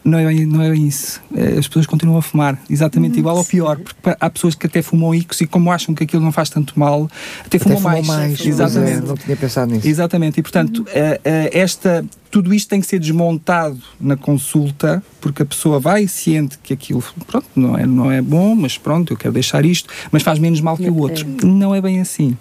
não 0.03 0.17
é, 0.17 0.33
não 0.45 0.61
é 0.61 0.75
isso. 0.75 1.21
É, 1.35 1.57
as 1.57 1.67
pessoas 1.67 1.85
continuam 1.85 2.17
a 2.17 2.21
fumar, 2.21 2.57
exatamente 2.69 3.13
uhum, 3.13 3.19
igual 3.19 3.37
ou 3.37 3.45
pior, 3.45 3.77
porque 3.77 4.17
há 4.19 4.29
pessoas 4.29 4.55
que 4.55 4.65
até 4.65 4.81
fumam 4.81 5.13
icos 5.13 5.41
e 5.41 5.47
como 5.47 5.71
acham 5.71 5.93
que 5.93 6.03
aquilo 6.03 6.23
não 6.23 6.31
faz 6.31 6.49
tanto 6.49 6.79
mal, 6.79 7.09
até, 7.45 7.57
até 7.57 7.59
fumam, 7.59 7.81
mais. 7.81 8.07
mais. 8.07 8.45
Exatamente. 8.45 9.05
Não 9.05 9.15
tinha 9.15 9.35
pensado 9.35 9.71
nisso. 9.71 9.87
Exatamente, 9.87 10.39
e 10.39 10.43
portanto, 10.43 10.79
uhum. 10.79 10.85
esta, 11.51 12.05
tudo 12.31 12.53
isto 12.53 12.69
tem 12.69 12.79
que 12.79 12.87
ser 12.87 12.99
desmontado 12.99 13.79
na 13.99 14.15
consulta, 14.15 15.03
porque 15.19 15.43
a 15.43 15.45
pessoa 15.45 15.79
vai 15.79 16.07
ciente 16.07 16.57
que 16.61 16.73
aquilo, 16.73 17.03
pronto, 17.27 17.47
não 17.55 17.77
é, 17.77 17.85
não 17.85 18.11
é 18.11 18.21
bom, 18.21 18.55
mas 18.55 18.77
pronto, 18.77 19.13
eu 19.13 19.17
quero 19.17 19.33
deixar 19.33 19.65
isto, 19.65 19.89
mas 20.11 20.23
faz 20.23 20.39
menos 20.39 20.61
mal 20.61 20.77
que 20.77 20.89
o 20.89 20.97
outro. 20.97 21.25
Não 21.43 21.75
é 21.75 21.81
bem 21.81 21.99
assim. 21.99 22.37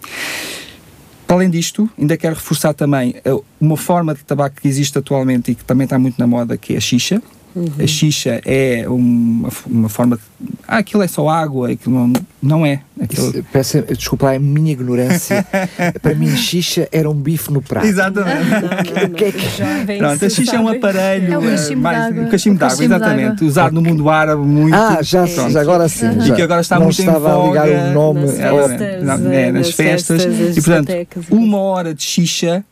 Além 1.28 1.50
disto, 1.50 1.90
ainda 1.98 2.16
quero 2.16 2.34
reforçar 2.34 2.72
também 2.72 3.14
uma 3.60 3.76
forma 3.76 4.14
de 4.14 4.24
tabaco 4.24 4.56
que 4.62 4.66
existe 4.66 4.96
atualmente 4.96 5.50
e 5.50 5.54
que 5.54 5.62
também 5.62 5.84
está 5.84 5.98
muito 5.98 6.18
na 6.18 6.26
moda, 6.26 6.56
que 6.56 6.72
é 6.72 6.78
a 6.78 6.80
xixa. 6.80 7.22
Uhum. 7.58 7.84
A 7.84 7.86
xixa 7.86 8.40
é 8.44 8.84
uma, 8.88 9.48
uma 9.66 9.88
forma 9.88 10.16
de. 10.16 10.22
Ah, 10.66 10.78
aquilo 10.78 11.02
é 11.02 11.08
só 11.08 11.28
água, 11.28 11.72
aquilo 11.72 11.94
não, 11.94 12.12
não 12.40 12.66
é. 12.66 12.80
Aquilo... 13.00 13.44
Peço, 13.52 13.82
desculpa, 13.82 14.32
é 14.32 14.36
a 14.36 14.38
minha 14.38 14.72
ignorância. 14.72 15.44
Para 16.00 16.14
mim, 16.14 16.36
xixa 16.36 16.88
era 16.92 17.10
um 17.10 17.14
bife 17.14 17.52
no 17.52 17.60
prato. 17.60 17.86
Exatamente. 17.86 18.38
Não, 18.48 19.10
que 19.10 19.24
é 19.24 19.32
que... 19.32 19.98
Pronto, 19.98 20.24
a 20.24 20.30
xixa 20.30 20.56
é 20.56 20.60
um 20.60 20.68
aparelho. 20.68 21.34
É 21.34 21.38
um 21.38 21.50
cachimbo 21.50 21.88
um 21.88 22.28
cachimbo 22.28 22.58
d'água, 22.58 22.84
exatamente. 22.84 23.44
Usado 23.44 23.74
no 23.74 23.82
mundo 23.82 24.08
árabe 24.08 24.42
muito. 24.42 24.74
Ah, 24.74 24.98
já, 25.02 25.24
é. 25.24 25.50
já 25.50 25.60
agora 25.60 25.88
sim. 25.88 26.06
E 26.26 26.32
que 26.32 26.42
agora 26.42 26.60
está 26.60 26.76
não 26.76 26.84
muito 26.84 26.98
estava 27.00 27.28
em 27.28 27.32
voga. 27.32 27.62
a 27.62 27.66
ligar 27.66 27.90
o 27.90 27.94
nome. 27.94 28.20
Nas 28.20 28.36
festas, 28.36 29.04
não, 29.04 29.32
é, 29.32 29.52
nas 29.52 29.70
festas. 29.70 30.24
festas 30.24 30.56
e 30.56 30.62
portanto, 30.62 31.24
uma 31.30 31.58
hora 31.58 31.94
de 31.94 32.02
xixa 32.02 32.64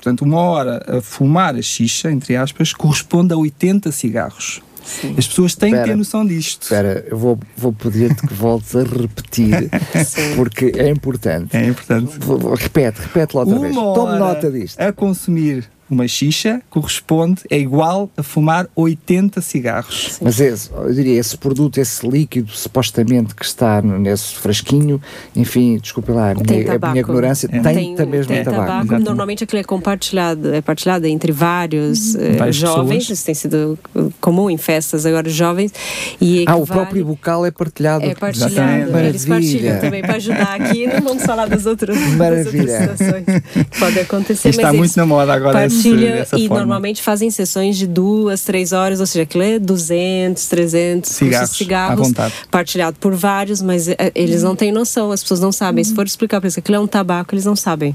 portanto, 0.00 0.22
uma 0.22 0.40
hora 0.40 0.82
a 0.88 1.02
fumar 1.02 1.54
a 1.54 1.62
xixa, 1.62 2.10
entre 2.10 2.34
aspas, 2.34 2.72
corresponde 2.72 3.34
a 3.34 3.36
80 3.36 3.92
cigarros. 3.92 4.62
Sim. 4.82 5.14
As 5.16 5.28
pessoas 5.28 5.54
têm 5.54 5.72
que 5.72 5.84
ter 5.84 5.94
noção 5.94 6.26
disto. 6.26 6.62
Espera, 6.62 7.04
eu 7.08 7.16
vou, 7.16 7.38
vou 7.56 7.72
pedir-te 7.72 8.26
que 8.26 8.32
voltes 8.32 8.74
a 8.74 8.82
repetir, 8.82 9.70
porque 10.34 10.72
é 10.74 10.88
importante. 10.88 11.54
É 11.54 11.66
importante. 11.66 12.18
Repete, 12.58 13.00
repete 13.02 13.36
lá 13.36 13.42
outra 13.42 13.56
Uma 13.56 13.66
vez. 13.66 13.74
Tome 13.74 14.18
nota 14.18 14.50
disto. 14.50 14.80
A 14.80 14.90
consumir 14.90 15.70
uma 15.90 16.06
xixa 16.06 16.62
corresponde, 16.70 17.42
é 17.50 17.58
igual 17.58 18.10
a 18.16 18.22
fumar 18.22 18.68
80 18.74 19.40
cigarros. 19.40 20.12
Sim. 20.12 20.24
Mas 20.24 20.40
esse, 20.40 20.70
eu 20.72 20.92
diria, 20.92 21.18
esse 21.18 21.36
produto, 21.36 21.78
esse 21.78 22.06
líquido 22.06 22.50
supostamente 22.52 23.34
que 23.34 23.44
está 23.44 23.82
nesse 23.82 24.34
frasquinho, 24.34 25.00
enfim, 25.34 25.78
desculpe 25.78 26.12
lá, 26.12 26.30
a 26.30 26.34
minha, 26.34 26.78
a 26.80 26.88
minha 26.90 27.00
ignorância, 27.00 27.46
é. 27.46 27.60
tem, 27.60 27.74
tem 27.74 27.94
também 27.94 28.24
tem 28.24 28.44
tabaco. 28.44 28.66
tabaco. 28.66 29.02
Normalmente 29.02 29.44
aquilo 29.44 29.60
é 29.60 29.64
compartilhado, 29.64 30.54
é 30.54 30.60
partilhado 30.60 31.06
entre 31.06 31.32
vários 31.32 32.14
uh, 32.14 32.52
jovens, 32.52 32.98
pessoas. 32.98 33.10
isso 33.10 33.26
tem 33.26 33.34
sido 33.34 33.78
comum 34.20 34.50
em 34.50 34.56
festas 34.56 35.04
agora 35.06 35.28
jovens. 35.28 35.72
E 36.20 36.44
ah, 36.46 36.56
o 36.56 36.66
próprio 36.66 37.04
bocal 37.04 37.44
é 37.44 37.50
partilhado. 37.50 38.04
É 38.04 38.14
partilhado. 38.14 38.52
Exatamente. 38.54 39.08
Eles 39.08 39.24
partilham 39.24 39.80
também 39.80 40.02
para 40.02 40.16
ajudar 40.16 40.60
aqui, 40.60 40.86
não 40.86 41.00
vamos 41.00 41.24
falar 41.24 41.46
das 41.48 41.66
outras, 41.66 41.98
Maravilha. 42.16 42.64
das 42.64 42.90
outras 42.90 42.98
situações 42.98 43.24
que 43.70 43.78
podem 43.78 44.02
acontecer. 44.02 44.48
Está 44.50 44.72
muito 44.72 44.96
na 44.96 45.06
moda 45.06 45.32
agora 45.32 45.52
Partilha 45.52 45.79
dessa 45.82 46.36
e 46.38 46.46
forma. 46.48 46.60
normalmente 46.62 47.02
fazem 47.02 47.30
sessões 47.30 47.76
de 47.76 47.86
duas, 47.86 48.42
três 48.44 48.72
horas, 48.72 49.00
ou 49.00 49.06
seja, 49.06 49.22
aquilo 49.22 49.42
é 49.42 49.58
200, 49.58 50.46
300 50.46 51.10
Cigarros, 51.10 51.50
cigarros 51.50 52.12
partilhado 52.50 52.96
por 53.00 53.14
vários, 53.14 53.60
mas 53.62 53.88
eh, 53.88 53.96
eles 54.14 54.42
não 54.42 54.54
têm 54.56 54.72
noção, 54.72 55.10
as 55.12 55.22
pessoas 55.22 55.40
não 55.40 55.52
sabem. 55.52 55.82
Se 55.84 55.94
for 55.94 56.06
explicar 56.06 56.40
para 56.40 56.46
eles 56.46 56.54
que 56.54 56.60
aquilo 56.60 56.76
é 56.76 56.80
um 56.80 56.86
tabaco, 56.86 57.34
eles 57.34 57.44
não 57.44 57.56
sabem. 57.56 57.94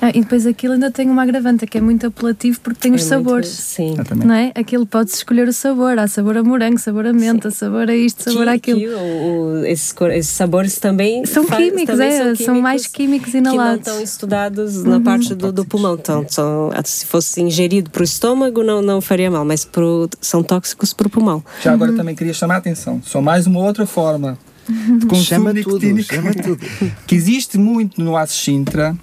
Ah, 0.00 0.10
e 0.10 0.20
depois 0.20 0.46
aquilo 0.46 0.74
ainda 0.74 0.90
tem 0.90 1.08
uma 1.08 1.22
agravante 1.22 1.66
que 1.66 1.78
é 1.78 1.80
muito 1.80 2.06
apelativo 2.06 2.60
porque 2.60 2.80
tem 2.80 2.94
os 2.94 3.00
É 3.02 3.04
muito- 3.16 3.26
sabores. 3.26 3.48
sim. 3.48 3.94
Não 4.24 4.34
é? 4.34 4.52
Aquilo 4.54 4.86
pode-se 4.86 5.16
escolher 5.18 5.48
o 5.48 5.52
sabor. 5.52 5.98
Há 5.98 6.06
sabor 6.08 6.36
a 6.36 6.42
morango, 6.42 6.78
sabor 6.78 7.06
a 7.06 7.12
menta, 7.12 7.50
sabor 7.50 7.88
a 7.88 7.94
isto, 7.96 8.22
sabor 8.24 8.44
Que- 8.44 8.50
àquilo. 8.50 8.80
que 8.80 8.88
o- 8.88 9.60
o- 9.60 9.64
esses, 9.66 9.94
esses 10.12 10.32
sabores 10.32 10.78
também 10.78 11.24
São 11.26 11.44
químicos, 11.44 11.84
também 11.96 12.08
é, 12.12 12.34
são 12.34 12.60
mais 12.60 12.86
químicos 12.86 13.32
que 13.32 13.40
não 13.40 13.54
inalados. 13.54 13.86
estão 13.86 14.02
estudados 14.02 14.82
na 14.84 15.00
parte 15.00 15.34
do, 15.34 15.52
do 15.52 15.64
pulmão. 15.64 15.94
Então, 15.94 16.24
são, 16.28 16.70
se 16.84 17.06
fosse 17.14 17.40
ingerido 17.40 17.90
para 17.90 18.00
o 18.00 18.04
estômago, 18.04 18.64
não, 18.64 18.82
não 18.82 19.00
faria 19.00 19.30
mal, 19.30 19.44
mas 19.44 19.64
pro, 19.64 20.10
são 20.20 20.42
tóxicos 20.42 20.92
para 20.92 21.06
o 21.06 21.10
pulmão. 21.10 21.44
Já 21.62 21.72
agora 21.72 21.92
também 21.92 22.12
queria 22.12 22.34
chamar 22.34 22.56
a 22.56 22.58
atenção. 22.58 23.00
Só 23.04 23.20
mais 23.20 23.46
uma 23.46 23.60
outra 23.60 23.86
forma 23.86 24.36
de 24.68 25.06
consumo 25.06 25.24
Chama 25.24 25.50
tudo, 25.50 25.56
nicotínico 25.58 26.12
chama 26.12 26.34
tudo. 26.34 26.66
que 27.06 27.14
existe 27.14 27.56
muito 27.56 28.02
no 28.02 28.16
Aço 28.16 28.34
Sintra. 28.34 28.96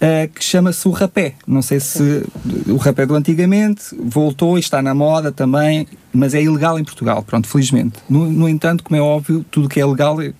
Eh, 0.00 0.28
que 0.34 0.42
chama-se 0.44 0.86
o 0.86 0.90
rapé. 0.90 1.34
Não 1.46 1.62
sei 1.62 1.80
se 1.80 2.22
o 2.68 2.76
rapé 2.76 3.06
do 3.06 3.14
antigamente 3.14 3.82
voltou 3.98 4.56
e 4.56 4.60
está 4.60 4.80
na 4.82 4.94
moda 4.94 5.32
também, 5.32 5.86
mas 6.12 6.34
é 6.34 6.42
ilegal 6.42 6.78
em 6.78 6.84
Portugal, 6.84 7.22
pronto, 7.22 7.46
felizmente. 7.48 7.98
No, 8.08 8.30
no 8.30 8.48
entanto, 8.48 8.82
como 8.84 8.96
é 8.96 9.00
óbvio, 9.02 9.44
tudo 9.50 9.68
que 9.68 9.80
é 9.80 9.86
legal 9.86 10.20
é, 10.20 10.32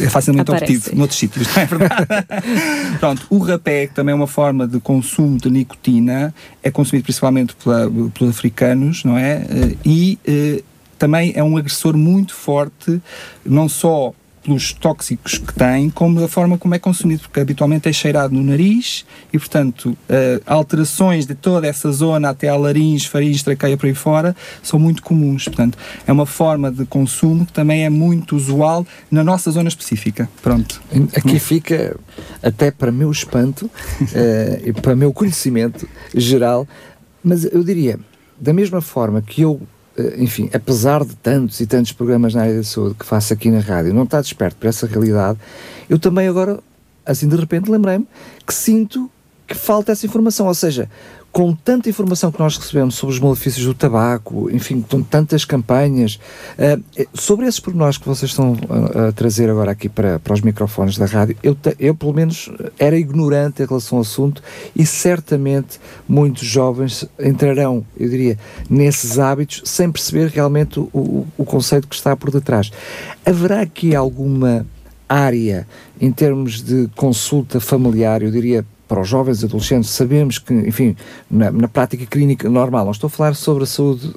é 0.00 0.08
facilmente 0.08 0.50
Aparece. 0.50 0.76
obtido 0.78 0.96
noutros 0.96 1.18
sítios, 1.18 1.46
não 1.54 1.62
é 1.62 1.66
verdade? 1.66 2.06
pronto, 3.00 3.26
o 3.30 3.38
rapé, 3.38 3.86
que 3.86 3.94
também 3.94 4.12
é 4.12 4.16
uma 4.16 4.26
forma 4.26 4.66
de 4.66 4.78
consumo 4.80 5.38
de 5.38 5.50
nicotina, 5.50 6.34
é 6.62 6.70
consumido 6.70 7.04
principalmente 7.04 7.54
pela- 7.62 7.90
pelos 7.90 8.34
africanos, 8.34 9.04
não 9.04 9.16
é? 9.18 9.46
Eh, 9.48 9.76
E 9.84 10.18
eh, 10.26 10.62
também 10.98 11.32
é 11.36 11.42
um 11.42 11.56
agressor 11.56 11.96
muito 11.96 12.34
forte, 12.34 13.00
não 13.44 13.68
só 13.68 14.14
pelos 14.44 14.72
tóxicos 14.74 15.38
que 15.38 15.54
tem, 15.54 15.88
como 15.88 16.20
da 16.20 16.28
forma 16.28 16.58
como 16.58 16.74
é 16.74 16.78
consumido, 16.78 17.22
porque 17.22 17.40
habitualmente 17.40 17.88
é 17.88 17.92
cheirado 17.92 18.34
no 18.34 18.42
nariz 18.42 19.04
e, 19.32 19.38
portanto, 19.38 19.96
eh, 20.08 20.40
alterações 20.46 21.26
de 21.26 21.34
toda 21.34 21.66
essa 21.66 21.90
zona 21.90 22.28
até 22.28 22.48
à 22.48 22.56
laringe, 22.56 23.08
faringe, 23.08 23.42
traqueia 23.42 23.76
por 23.76 23.86
aí 23.86 23.94
fora, 23.94 24.36
são 24.62 24.78
muito 24.78 25.02
comuns. 25.02 25.46
Portanto, 25.46 25.78
é 26.06 26.12
uma 26.12 26.26
forma 26.26 26.70
de 26.70 26.84
consumo 26.84 27.46
que 27.46 27.52
também 27.52 27.84
é 27.84 27.90
muito 27.90 28.36
usual 28.36 28.86
na 29.10 29.24
nossa 29.24 29.50
zona 29.50 29.68
específica. 29.68 30.28
Pronto. 30.42 30.80
Aqui 31.16 31.38
fica, 31.38 31.96
até 32.42 32.70
para 32.70 32.92
meu 32.92 33.10
espanto 33.10 33.70
eh, 34.14 34.62
e 34.66 34.72
para 34.74 34.94
meu 34.94 35.12
conhecimento 35.12 35.88
geral, 36.14 36.68
mas 37.22 37.44
eu 37.44 37.64
diria, 37.64 37.98
da 38.38 38.52
mesma 38.52 38.82
forma 38.82 39.22
que 39.22 39.40
eu, 39.40 39.60
enfim, 40.18 40.50
apesar 40.52 41.04
de 41.04 41.14
tantos 41.16 41.60
e 41.60 41.66
tantos 41.66 41.92
programas 41.92 42.34
na 42.34 42.42
área 42.42 42.56
da 42.56 42.64
saúde 42.64 42.96
que 42.98 43.06
faço 43.06 43.32
aqui 43.32 43.50
na 43.50 43.60
rádio, 43.60 43.94
não 43.94 44.04
está 44.04 44.20
desperto 44.20 44.56
para 44.56 44.68
essa 44.68 44.86
realidade, 44.86 45.38
eu 45.88 45.98
também 45.98 46.26
agora, 46.26 46.58
assim 47.06 47.28
de 47.28 47.36
repente, 47.36 47.70
lembrei-me 47.70 48.06
que 48.46 48.52
sinto 48.52 49.10
que 49.46 49.54
falta 49.54 49.92
essa 49.92 50.06
informação, 50.06 50.46
ou 50.46 50.54
seja, 50.54 50.90
com 51.34 51.52
tanta 51.52 51.88
informação 51.88 52.30
que 52.30 52.38
nós 52.38 52.56
recebemos 52.56 52.94
sobre 52.94 53.16
os 53.16 53.20
malefícios 53.20 53.66
do 53.66 53.74
tabaco, 53.74 54.48
enfim, 54.52 54.80
com 54.88 55.02
tantas 55.02 55.44
campanhas, 55.44 56.20
eh, 56.56 56.78
eh, 56.96 57.08
sobre 57.12 57.46
esses 57.46 57.58
pormenores 57.58 57.98
que 57.98 58.06
vocês 58.06 58.30
estão 58.30 58.56
a, 58.70 59.08
a 59.08 59.12
trazer 59.12 59.50
agora 59.50 59.72
aqui 59.72 59.88
para, 59.88 60.20
para 60.20 60.32
os 60.32 60.40
microfones 60.40 60.96
da 60.96 61.06
rádio, 61.06 61.36
eu, 61.42 61.56
eu 61.80 61.92
pelo 61.92 62.14
menos 62.14 62.48
era 62.78 62.96
ignorante 62.96 63.64
em 63.64 63.66
relação 63.66 63.98
ao 63.98 64.02
assunto 64.02 64.40
e 64.76 64.86
certamente 64.86 65.80
muitos 66.08 66.46
jovens 66.46 67.04
entrarão, 67.18 67.84
eu 67.98 68.08
diria, 68.08 68.38
nesses 68.70 69.18
hábitos 69.18 69.62
sem 69.64 69.90
perceber 69.90 70.28
realmente 70.28 70.78
o, 70.78 70.88
o, 70.94 71.26
o 71.36 71.44
conceito 71.44 71.88
que 71.88 71.96
está 71.96 72.14
por 72.14 72.30
detrás. 72.30 72.70
Haverá 73.26 73.60
aqui 73.60 73.92
alguma 73.92 74.64
área 75.08 75.66
em 76.00 76.12
termos 76.12 76.62
de 76.62 76.88
consulta 76.94 77.58
familiar, 77.58 78.22
eu 78.22 78.30
diria 78.30 78.64
para 78.94 79.00
os 79.00 79.08
jovens 79.08 79.42
e 79.42 79.46
adolescentes, 79.46 79.90
sabemos 79.90 80.38
que, 80.38 80.54
enfim, 80.54 80.94
na, 81.28 81.50
na 81.50 81.66
prática 81.66 82.06
clínica 82.06 82.48
normal, 82.48 82.84
não 82.84 82.92
estou 82.92 83.08
a 83.08 83.10
falar 83.10 83.34
sobre 83.34 83.64
a 83.64 83.66
saúde 83.66 84.14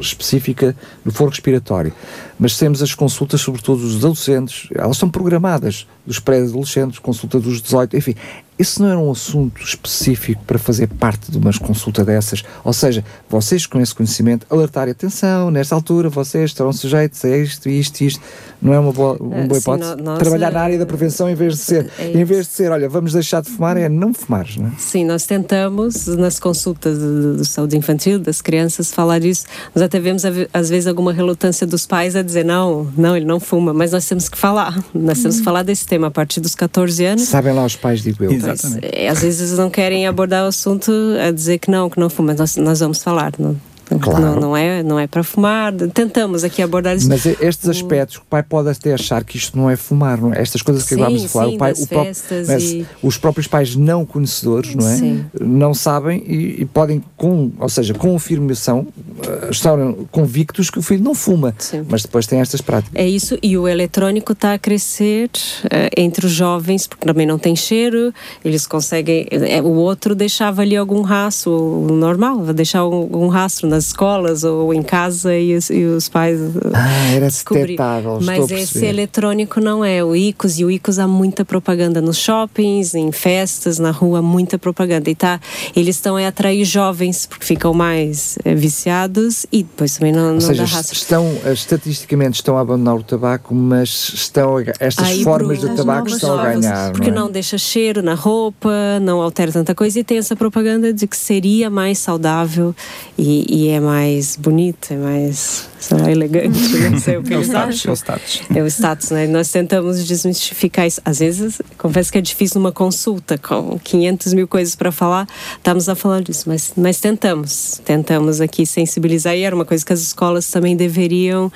específica 0.00 0.74
do 1.04 1.12
foro 1.12 1.30
respiratório, 1.30 1.92
mas 2.36 2.58
temos 2.58 2.82
as 2.82 2.92
consultas, 2.92 3.40
sobretudo 3.40 3.82
dos 3.82 3.96
adolescentes, 3.98 4.68
elas 4.74 4.96
estão 4.96 5.08
programadas, 5.08 5.86
dos 6.04 6.18
pré-adolescentes, 6.18 6.98
consulta 6.98 7.38
dos 7.38 7.62
18, 7.62 7.96
enfim, 7.96 8.16
isso 8.58 8.82
não 8.82 8.88
era 8.88 8.98
um 8.98 9.10
assunto 9.10 9.62
específico 9.62 10.42
para 10.46 10.58
fazer 10.58 10.86
parte 10.88 11.30
de 11.30 11.38
uma 11.38 11.52
consulta 11.58 12.04
dessas? 12.04 12.42
Ou 12.64 12.72
seja, 12.72 13.04
vocês 13.28 13.66
com 13.66 13.80
esse 13.80 13.94
conhecimento, 13.94 14.46
alertar 14.50 14.88
atenção, 14.88 15.50
nesta 15.50 15.74
altura 15.74 16.08
vocês 16.08 16.50
estarão 16.50 16.72
sujeitos 16.72 17.24
a 17.24 17.36
isto, 17.36 17.68
isto, 17.68 18.00
isto, 18.02 18.20
não 18.62 18.72
é 18.72 18.78
uma 18.78 18.92
boa, 18.92 19.16
uma 19.20 19.36
Eh, 19.36 19.46
boa 19.46 19.60
sim, 19.60 19.70
hipótese? 19.70 19.96
nós, 20.02 20.18
Trabalhar 20.18 20.50
na 20.52 20.60
eh, 20.60 20.62
área 20.62 20.78
da 20.78 20.86
prevenção 20.86 21.28
em 21.28 21.34
vez 21.34 21.54
de 21.54 21.58
ser, 21.60 21.90
é 21.98 22.12
em 22.12 22.24
vez 22.24 22.46
de 22.46 22.52
ser, 22.52 22.70
olha, 22.72 22.88
vamos 22.88 23.12
deixar 23.12 23.42
de 23.42 23.50
fumar, 23.50 23.76
é 23.76 23.88
não 23.88 24.14
fumares, 24.14 24.56
não 24.56 24.68
é? 24.68 24.72
Sim, 24.78 25.04
nós 25.04 25.26
tentamos 25.26 26.06
nas 26.06 26.38
consultas 26.40 26.98
de, 26.98 27.36
de 27.38 27.44
saúde 27.44 27.76
infantil 27.76 28.18
das 28.18 28.40
crianças 28.40 28.90
falar 28.92 29.22
isso. 29.24 29.44
Nós 29.74 29.82
até 29.84 30.00
vemos 30.00 30.22
às 30.52 30.70
vezes 30.70 30.86
alguma 30.86 31.12
relutância 31.12 31.66
dos 31.66 31.86
pais 31.86 32.16
a 32.16 32.22
dizer 32.22 32.44
não, 32.44 32.90
não, 32.96 33.16
ele 33.16 33.26
não 33.26 33.38
fuma, 33.38 33.72
mas 33.74 33.92
nós 33.92 34.06
temos 34.08 34.28
que 34.28 34.38
falar. 34.38 34.82
Nós 34.94 35.18
temos 35.20 35.38
que 35.38 35.44
falar 35.44 35.62
desse 35.62 35.86
tema 35.86 36.06
a 36.06 36.10
partir 36.10 36.40
dos 36.40 36.54
14 36.54 37.04
anos. 37.04 37.22
Sabem 37.24 37.52
lá 37.52 37.64
os 37.64 37.76
pais, 37.76 38.02
digo 38.02 38.24
eu. 38.24 38.45
Exato. 38.52 38.74
Mas, 38.74 38.84
Exatamente. 38.84 38.98
é, 38.98 39.08
às 39.08 39.22
vezes 39.22 39.58
não 39.58 39.70
querem 39.70 40.06
abordar 40.06 40.44
o 40.44 40.48
assunto 40.48 40.92
a 41.26 41.30
dizer 41.30 41.58
que 41.58 41.70
não, 41.70 41.88
que 41.90 41.98
não 41.98 42.08
fuma, 42.08 42.28
mas 42.28 42.38
nós, 42.38 42.56
nós 42.56 42.80
vamos 42.80 43.02
falar. 43.02 43.32
Não, 43.38 43.56
Claro. 44.00 44.20
não, 44.20 44.40
não 44.40 44.56
é, 44.56 44.82
não 44.82 44.98
é 44.98 45.06
para 45.06 45.22
fumar. 45.22 45.72
Tentamos 45.72 46.42
aqui 46.44 46.60
abordar 46.62 46.96
isso. 46.96 47.08
Mas 47.08 47.24
e- 47.24 47.36
estes 47.40 47.68
aspectos, 47.68 48.16
o 48.16 48.22
pai 48.28 48.42
pode 48.42 48.68
até 48.68 48.92
achar 48.92 49.22
que 49.24 49.36
isto 49.36 49.56
não 49.56 49.70
é 49.70 49.76
fumar, 49.76 50.20
não 50.20 50.32
é? 50.34 50.40
Estas 50.42 50.60
coisas 50.62 50.84
que 50.84 50.94
acabámos 50.94 51.22
de 51.22 51.28
falar, 51.28 51.48
sim, 51.48 51.54
o 51.54 51.58
pai, 51.58 51.72
o 51.72 51.86
próprio- 51.86 52.12
e- 52.60 52.86
os 53.02 53.16
próprios 53.16 53.46
pais 53.46 53.76
não 53.76 54.04
conhecedores, 54.04 54.74
não 54.74 54.88
é? 54.88 54.96
Sim. 54.96 55.24
Não 55.40 55.72
sabem 55.74 56.22
e, 56.26 56.62
e 56.62 56.64
podem, 56.64 57.02
com, 57.16 57.50
ou 57.58 57.68
seja, 57.68 57.94
com 57.94 58.14
afirmação, 58.16 58.86
eh, 59.22 59.48
estar 59.50 59.76
convictos 60.10 60.68
que 60.70 60.78
o 60.78 60.82
filho 60.82 61.02
não 61.04 61.14
fuma, 61.14 61.54
Sim. 61.58 61.84
mas 61.88 62.02
depois 62.02 62.26
tem 62.26 62.40
estas 62.40 62.60
práticas. 62.60 62.92
É 62.94 63.08
isso, 63.08 63.38
e 63.42 63.56
o 63.56 63.68
eletrônico 63.68 64.32
está 64.32 64.54
a 64.54 64.58
crescer 64.58 65.30
eh, 65.70 65.90
entre 65.96 66.26
os 66.26 66.32
jovens, 66.32 66.86
porque 66.86 67.06
também 67.06 67.26
não 67.26 67.38
tem 67.38 67.54
cheiro, 67.54 68.12
eles 68.44 68.66
conseguem. 68.66 69.26
eh, 69.30 69.62
o 69.62 69.70
outro 69.74 70.14
deixava 70.14 70.62
ali 70.62 70.76
algum 70.76 71.02
rastro, 71.02 71.86
normal, 71.90 72.38
deixar 72.52 72.80
algum 72.80 73.28
rastro 73.28 73.68
nas 73.76 73.86
escolas 73.86 74.42
ou 74.42 74.72
em 74.72 74.82
casa 74.82 75.36
e 75.36 75.54
os, 75.54 75.70
e 75.70 75.84
os 75.84 76.08
pais. 76.08 76.40
eh, 76.40 76.70
Ah, 76.72 77.14
era 77.14 77.28
detectável, 77.28 78.18
Mas 78.22 78.50
esse 78.50 78.84
eletrônico 78.84 79.60
não 79.60 79.84
é. 79.84 80.02
O 80.02 80.16
ICOS, 80.16 80.58
e 80.58 80.64
o 80.64 80.70
ICOS 80.70 80.98
há 80.98 81.06
muita 81.06 81.44
propaganda 81.44 82.00
nos 82.00 82.18
shoppings, 82.18 82.94
em 82.94 83.12
festas, 83.12 83.78
na 83.78 83.90
rua, 83.90 84.22
muita 84.22 84.58
propaganda. 84.58 85.10
E 85.10 85.14
tá, 85.14 85.38
eles 85.74 85.96
estão 85.96 86.16
a 86.16 86.26
atrair 86.26 86.64
jovens, 86.64 87.26
porque 87.26 87.44
ficam 87.44 87.74
mais 87.74 88.38
eh, 88.44 88.54
viciados 88.54 89.46
e 89.52 89.62
depois 89.62 89.96
também 89.96 90.12
não, 90.12 90.34
não 90.34 90.40
seja, 90.40 90.64
dá 90.64 90.68
rastro. 90.68 90.96
estão, 90.96 91.38
eh, 91.44 91.52
estatisticamente 91.52 92.36
estão 92.36 92.56
a 92.56 92.60
abandonar 92.60 92.96
o 92.96 93.02
tabaco, 93.02 93.54
mas 93.54 94.10
estão 94.14 94.56
estas 94.80 95.08
Aí, 95.08 95.22
formas 95.22 95.60
de 95.60 95.68
tabaco 95.74 96.08
estão 96.08 96.38
a 96.38 96.52
ganhar. 96.52 96.92
Porque 96.92 97.10
não, 97.10 97.16
é? 97.18 97.20
não 97.20 97.30
deixa 97.30 97.58
cheiro 97.58 98.02
na 98.02 98.14
roupa, 98.14 98.70
não 99.02 99.20
altera 99.20 99.52
tanta 99.52 99.74
coisa 99.74 100.00
e 100.00 100.04
tem 100.04 100.18
essa 100.18 100.34
propaganda 100.34 100.92
de 100.92 101.06
que 101.06 101.16
seria 101.16 101.68
mais 101.68 101.98
saudável 101.98 102.74
e, 103.18 103.64
e 103.64 103.65
é 103.68 103.80
mais 103.80 104.36
bonito, 104.36 104.92
é 104.92 104.96
mais, 104.96 105.68
sei 105.78 105.98
lá, 105.98 106.10
elegante, 106.10 106.58
não 106.90 106.98
sei 106.98 107.16
o 107.16 107.22
que 107.22 107.32
É 107.36 107.38
o 107.38 107.42
status, 107.42 107.86
é 107.86 107.90
o 107.90 107.94
status. 107.94 108.42
É 108.54 108.62
o 108.62 108.66
status, 108.66 109.10
né? 109.10 109.26
Nós 109.26 109.50
tentamos 109.50 110.06
desmistificar 110.06 110.86
isso. 110.86 111.00
Às 111.04 111.18
vezes, 111.18 111.60
confesso 111.78 112.10
que 112.10 112.18
é 112.18 112.20
difícil 112.20 112.60
numa 112.60 112.72
consulta 112.72 113.38
com 113.38 113.78
500 113.78 114.34
mil 114.34 114.48
coisas 114.48 114.74
para 114.74 114.90
falar, 114.90 115.26
estamos 115.56 115.88
a 115.88 115.94
falar 115.94 116.22
disso, 116.22 116.44
mas, 116.46 116.72
mas 116.76 117.00
tentamos. 117.00 117.80
Tentamos 117.84 118.40
aqui 118.40 118.66
sensibilizar 118.66 119.36
e 119.36 119.42
era 119.42 119.54
uma 119.54 119.64
coisa 119.64 119.84
que 119.84 119.92
as 119.92 120.00
escolas 120.00 120.50
também 120.50 120.76
deveriam 120.76 121.50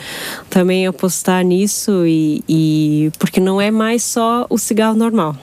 também 0.48 0.86
apostar 0.86 1.44
nisso 1.44 2.06
e, 2.06 2.42
e 2.48 3.10
porque 3.18 3.40
não 3.40 3.60
é 3.60 3.70
mais 3.70 4.02
só 4.02 4.46
o 4.48 4.58
cigarro 4.58 4.96
normal. 4.96 5.36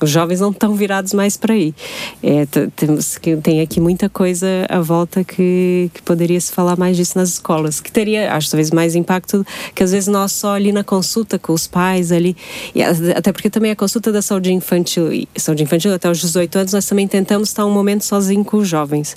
Os 0.00 0.10
jovens 0.10 0.40
não 0.40 0.50
estão 0.50 0.74
virados 0.74 1.12
mais 1.12 1.36
para 1.36 1.54
aí. 1.54 1.74
É, 2.22 2.46
temos 2.76 3.18
que 3.18 3.36
tem 3.38 3.60
aqui 3.60 3.80
muita 3.80 4.08
coisa 4.08 4.46
à 4.68 4.80
volta 4.80 5.24
que, 5.24 5.90
que 5.92 6.00
poderia 6.02 6.40
se 6.40 6.52
falar 6.52 6.76
mais 6.78 6.96
disso 6.96 7.18
nas 7.18 7.30
escolas, 7.30 7.80
que 7.80 7.90
teria, 7.90 8.32
acho 8.34 8.48
talvez 8.50 8.70
mais 8.70 8.94
impacto 8.94 9.44
que 9.74 9.82
às 9.82 9.90
vezes 9.90 10.06
nós 10.06 10.30
só 10.32 10.54
ali 10.54 10.70
na 10.70 10.84
consulta 10.84 11.38
com 11.38 11.52
os 11.52 11.66
pais 11.66 12.12
ali, 12.12 12.36
e 12.74 12.82
a- 12.82 12.90
até 13.16 13.32
porque 13.32 13.50
também 13.50 13.72
a 13.72 13.76
consulta 13.76 14.12
da 14.12 14.22
saúde 14.22 14.52
infantil, 14.52 15.12
e- 15.12 15.28
saúde 15.36 15.62
infantil 15.64 15.92
até 15.92 16.08
os 16.08 16.20
18 16.20 16.56
anos, 16.58 16.72
nós 16.72 16.86
também 16.86 17.08
tentamos 17.08 17.48
estar 17.48 17.66
um 17.66 17.70
momento 17.72 18.04
sozinho 18.04 18.44
com 18.44 18.58
os 18.58 18.68
jovens. 18.68 19.16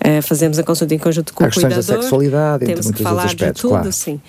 É, 0.00 0.22
fazemos 0.22 0.58
a 0.58 0.62
consulta 0.62 0.94
em 0.94 0.98
conjunto 0.98 1.34
com 1.34 1.44
Há 1.44 1.48
o 1.48 1.50
questões 1.50 1.74
da 1.74 1.80
cuidador. 1.82 2.02
sexualidade, 2.02 2.64
temos 2.66 2.90
que 2.90 3.02
falar 3.02 3.24
aspectos, 3.24 3.56
de 3.56 3.60
tudo, 3.62 3.70
claro. 3.72 3.92
sim. 3.92 4.20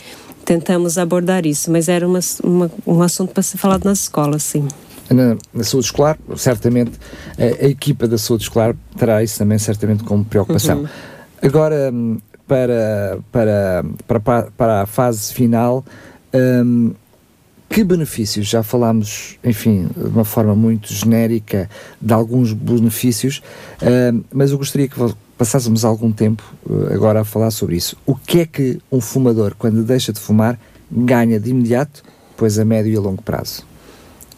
Tentamos 0.43 0.97
abordar 0.97 1.45
isso, 1.45 1.71
mas 1.71 1.87
era 1.89 2.07
uma, 2.07 2.19
uma- 2.43 2.71
um 2.85 3.01
assunto 3.01 3.31
para 3.33 3.41
ser 3.43 3.57
falado 3.57 3.83
nas 3.85 4.01
escolas, 4.01 4.43
sim. 4.43 4.67
Na, 5.10 5.38
na, 5.53 5.64
saúde 5.64 5.86
escolar, 5.86 6.18
certamente 6.36 6.91
a, 7.38 7.66
a, 7.66 7.70
equipa 7.70 8.08
da 8.08 8.18
saúde 8.18 8.43
escolar 8.43 8.76
terá 8.97 9.24
isso 9.24 9.38
também 9.38 9.58
certamente 9.58 10.03
como 10.03 10.26
preocupação. 10.26 10.80
Uhum. 10.80 10.88
Agora, 11.41 11.91
hum, 11.93 12.18
para, 12.47 13.20
para, 13.32 13.86
para, 14.08 14.41
para 14.58 14.82
a 14.82 14.86
fase 14.86 15.34
final, 15.34 15.86
um, 16.34 16.93
que 17.70 17.84
benefícios? 17.84 18.47
Já 18.47 18.64
falámos, 18.64 19.38
enfim, 19.43 19.88
de 19.95 20.08
uma 20.08 20.26
forma 20.26 20.56
muito 20.56 20.93
genérica 20.93 21.70
de 22.01 22.14
alguns 22.14 22.53
benefícios, 22.53 23.41
uh, 23.82 24.24
mas 24.32 24.51
eu 24.51 24.58
gostaria 24.58 24.88
que 24.88 24.95
passássemos 25.38 25.84
algum 25.84 26.12
tempo 26.12 26.43
uh, 26.70 26.93
agora 26.93 27.22
a 27.22 27.26
falar 27.26 27.51
sobre 27.51 27.76
isso. 27.76 27.97
O 28.06 28.16
que 28.16 28.41
é 28.41 28.45
que 28.45 28.80
um 28.91 29.01
fumador, 29.01 29.56
quando 29.58 29.84
deixa 29.84 30.14
de 30.14 30.20
fumar, 30.20 30.60
ganha 30.89 31.39
de 31.39 31.49
imediato, 31.49 32.03
pois 32.38 32.60
a 32.60 32.66
médio 32.66 32.93
e 32.93 32.95
a 32.95 32.99
longo 32.99 33.22
prazo? 33.22 33.66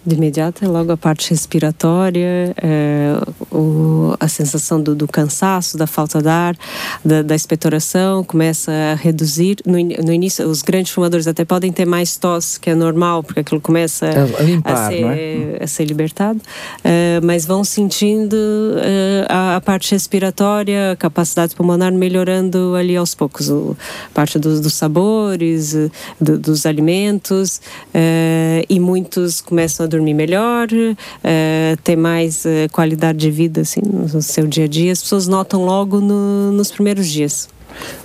De 0.08 0.16
imediato 0.16 0.64
é 0.64 0.68
logo 0.70 0.90
a 0.90 0.96
parte 0.96 1.30
respiratória, 1.32 2.56
é, 2.62 3.14
o, 3.52 4.16
a 4.18 4.28
sensação 4.30 4.82
do, 4.82 4.96
do, 4.96 5.06
cansaço, 5.06 5.78
da 5.78 5.86
falta 5.86 6.22
de 6.22 6.30
ar, 6.30 6.58
da, 7.04 7.22
da 7.22 7.36
expectoração 7.36 8.24
começa 8.24 8.72
a 8.72 8.96
reduzir. 8.96 9.58
No, 9.66 9.74
no, 9.74 10.14
início, 10.14 10.48
os 10.48 10.62
grandes 10.62 10.94
fumadores 10.94 11.28
até 11.28 11.44
podem 11.44 11.74
ter 11.74 11.86
mais 11.86 12.16
tosse, 12.16 12.58
que 12.58 12.70
é 12.70 12.76
normal, 12.76 13.22
porque 13.22 13.42
aquilo 13.42 13.60
começa 13.60 14.08
a, 14.40 14.44
limpar, 14.44 14.74
a, 14.74 14.88
ser, 14.88 15.04
é? 15.04 15.64
a 15.64 15.68
ser, 15.68 15.84
libertado, 15.84 16.40
é, 16.86 17.20
mas 17.22 17.46
vão 17.46 17.66
sentindo 17.66 18.38
é, 18.78 19.26
a, 19.28 19.58
a, 19.58 19.62
parte 19.62 19.92
respiratória, 19.92 20.94
a 20.94 20.96
capacidade 20.96 21.54
pulmonar 21.54 21.92
melhorando 21.92 22.76
ali 22.76 22.96
aos 22.96 23.14
poucos, 23.14 23.50
o, 23.50 23.76
parte 24.14 24.40
dos, 24.40 24.62
dos 24.62 24.74
sabores, 24.74 25.76
do, 26.20 26.40
dos 26.40 26.66
alimentos, 26.66 27.60
é, 27.94 28.64
e 28.70 28.80
muitos 28.80 29.42
começam 29.42 29.86
a 29.86 29.88
dormir 29.88 29.97
melhor, 30.14 30.68
uh, 30.72 31.78
ter 31.84 31.96
mais 31.96 32.46
uh, 32.46 32.72
qualidade 32.72 33.18
de 33.18 33.32
vida 33.32 33.62
assim, 33.62 33.82
no 33.82 34.22
seu 34.22 34.48
dia 34.48 34.66
a 34.66 34.68
dia. 34.68 34.92
As 34.92 35.02
pessoas 35.02 35.28
notam 35.28 35.66
logo 35.66 36.00
no, 36.00 36.52
nos 36.52 36.72
primeiros 36.72 37.08
dias. 37.08 37.50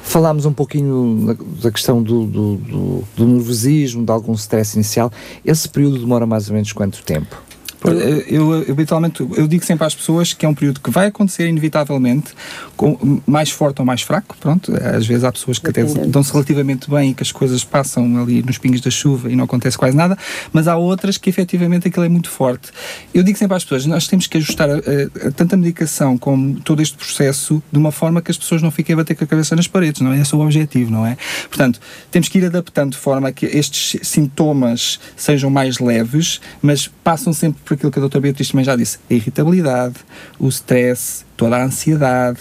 Falámos 0.02 0.44
um 0.44 0.52
pouquinho 0.52 1.36
da 1.62 1.70
questão 1.70 2.02
do, 2.02 2.26
do, 2.26 2.56
do, 2.56 3.04
do 3.16 3.26
nervosismo, 3.26 4.04
de 4.04 4.12
algum 4.12 4.32
stress 4.34 4.74
inicial. 4.74 5.10
Esse 5.44 5.68
período 5.68 5.98
demora 5.98 6.26
mais 6.26 6.48
ou 6.48 6.54
menos 6.54 6.72
quanto 6.72 7.02
tempo? 7.02 7.42
Eu, 7.84 8.52
eu, 8.52 8.70
habitualmente, 8.70 9.20
eu 9.36 9.48
digo 9.48 9.64
sempre 9.64 9.86
às 9.86 9.94
pessoas 9.94 10.32
que 10.32 10.46
é 10.46 10.48
um 10.48 10.54
período 10.54 10.80
que 10.80 10.90
vai 10.90 11.06
acontecer 11.06 11.48
inevitavelmente, 11.48 12.32
com, 12.76 13.20
mais 13.26 13.50
forte 13.50 13.80
ou 13.80 13.86
mais 13.86 14.02
fraco, 14.02 14.36
pronto, 14.38 14.72
às 14.74 15.06
vezes 15.06 15.24
há 15.24 15.32
pessoas 15.32 15.58
que 15.58 15.70
até 15.70 15.82
dão-se 15.84 16.32
relativamente 16.32 16.90
bem 16.90 17.10
e 17.10 17.14
que 17.14 17.22
as 17.22 17.32
coisas 17.32 17.64
passam 17.64 18.22
ali 18.22 18.42
nos 18.42 18.58
pingos 18.58 18.80
da 18.80 18.90
chuva 18.90 19.30
e 19.30 19.36
não 19.36 19.44
acontece 19.44 19.76
quase 19.76 19.96
nada, 19.96 20.16
mas 20.52 20.68
há 20.68 20.76
outras 20.76 21.16
que 21.16 21.28
efetivamente 21.28 21.88
aquilo 21.88 22.04
é 22.04 22.08
muito 22.08 22.30
forte. 22.30 22.70
Eu 23.12 23.22
digo 23.22 23.38
sempre 23.38 23.56
às 23.56 23.64
pessoas, 23.64 23.86
nós 23.86 24.06
temos 24.06 24.26
que 24.26 24.38
ajustar 24.38 24.70
a, 24.70 24.74
a, 24.74 25.28
a 25.28 25.30
tanta 25.32 25.56
medicação 25.56 26.16
como 26.16 26.60
todo 26.60 26.82
este 26.82 26.96
processo 26.96 27.62
de 27.70 27.78
uma 27.78 27.92
forma 27.92 28.22
que 28.22 28.30
as 28.30 28.38
pessoas 28.38 28.62
não 28.62 28.70
fiquem 28.70 28.94
a 28.94 28.96
bater 28.96 29.14
com 29.14 29.24
a 29.24 29.26
cabeça 29.26 29.56
nas 29.56 29.66
paredes, 29.66 30.00
não 30.00 30.12
é? 30.12 30.20
Esse 30.20 30.34
é 30.34 30.36
o 30.36 30.40
objetivo, 30.40 30.90
não 30.90 31.06
é? 31.06 31.16
Portanto, 31.48 31.80
temos 32.10 32.28
que 32.28 32.38
ir 32.38 32.44
adaptando 32.46 32.92
de 32.92 32.98
forma 32.98 33.28
a 33.28 33.32
que 33.32 33.46
estes 33.46 33.96
sintomas 34.02 35.00
sejam 35.16 35.50
mais 35.50 35.78
leves, 35.78 36.40
mas 36.60 36.88
passam 37.02 37.32
sempre 37.32 37.60
por 37.64 37.71
aquilo 37.72 37.90
que 37.90 37.98
a 37.98 38.00
doutora 38.00 38.22
Beatriz 38.22 38.50
também 38.50 38.64
já 38.64 38.76
disse, 38.76 38.98
a 39.10 39.14
irritabilidade, 39.14 39.96
o 40.38 40.48
stress, 40.48 41.24
toda 41.36 41.56
a 41.56 41.64
ansiedade, 41.64 42.40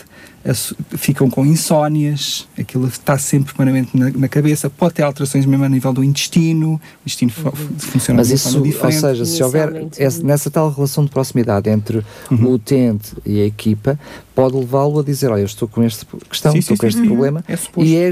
ficam 0.97 1.29
com 1.29 1.45
insónias, 1.45 2.47
aquilo 2.57 2.87
está 2.87 3.17
sempre 3.17 3.53
permanentemente 3.53 3.97
na, 3.97 4.21
na, 4.21 4.27
cabeça, 4.27 4.69
pode 4.69 4.95
ter 4.95 5.03
alterações 5.03 5.45
mesmo 5.45 5.63
a 5.63 5.69
nível 5.69 5.93
do 5.93 6.03
intestino, 6.03 6.73
o 6.73 7.01
intestino 7.05 7.31
uhum. 7.45 7.51
funciona 7.77 8.17
Mas 8.17 8.29
de 8.29 8.33
isso, 8.35 8.51
forma 8.51 8.65
diferente. 8.65 8.95
Ou 8.95 9.01
seja, 9.01 9.25
se 9.25 9.43
houver 9.43 9.87
essa, 9.97 10.23
nessa 10.23 10.49
tal 10.49 10.71
relação 10.71 11.05
de 11.05 11.11
proximidade 11.11 11.69
entre 11.69 12.03
uhum. 12.31 12.45
o 12.45 12.53
utente 12.53 13.13
e 13.23 13.39
a 13.41 13.45
equipa, 13.45 13.99
pode 14.33 14.55
levá-lo 14.55 14.99
a 14.99 15.03
dizer, 15.03 15.29
olha, 15.29 15.41
eu 15.41 15.45
estou 15.45 15.67
com 15.67 15.83
esta 15.83 16.05
questão, 16.27 16.51
sim, 16.51 16.59
estou 16.59 16.75
sim, 16.75 16.81
com 16.81 16.87
este 16.87 17.01
sim, 17.01 17.05
problema, 17.05 17.43
é 17.47 17.55
e, 17.77 17.95
é, 17.95 18.09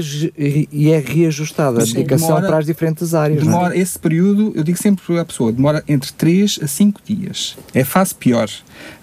e 0.70 0.90
é 0.90 0.98
reajustada 0.98 1.82
a 1.82 1.86
medicação 1.86 2.28
demora, 2.28 2.46
para 2.46 2.58
as 2.58 2.66
diferentes 2.66 3.14
áreas. 3.14 3.40
É? 3.40 3.44
Demora, 3.44 3.76
esse 3.76 3.98
período, 3.98 4.52
eu 4.54 4.62
digo 4.62 4.78
sempre 4.78 5.18
à 5.18 5.24
pessoa, 5.24 5.52
demora 5.52 5.82
entre 5.88 6.12
3 6.12 6.60
a 6.62 6.66
5 6.68 7.00
dias. 7.04 7.56
É 7.74 7.80
a 7.80 7.84
fase 7.84 8.14
pior. 8.14 8.48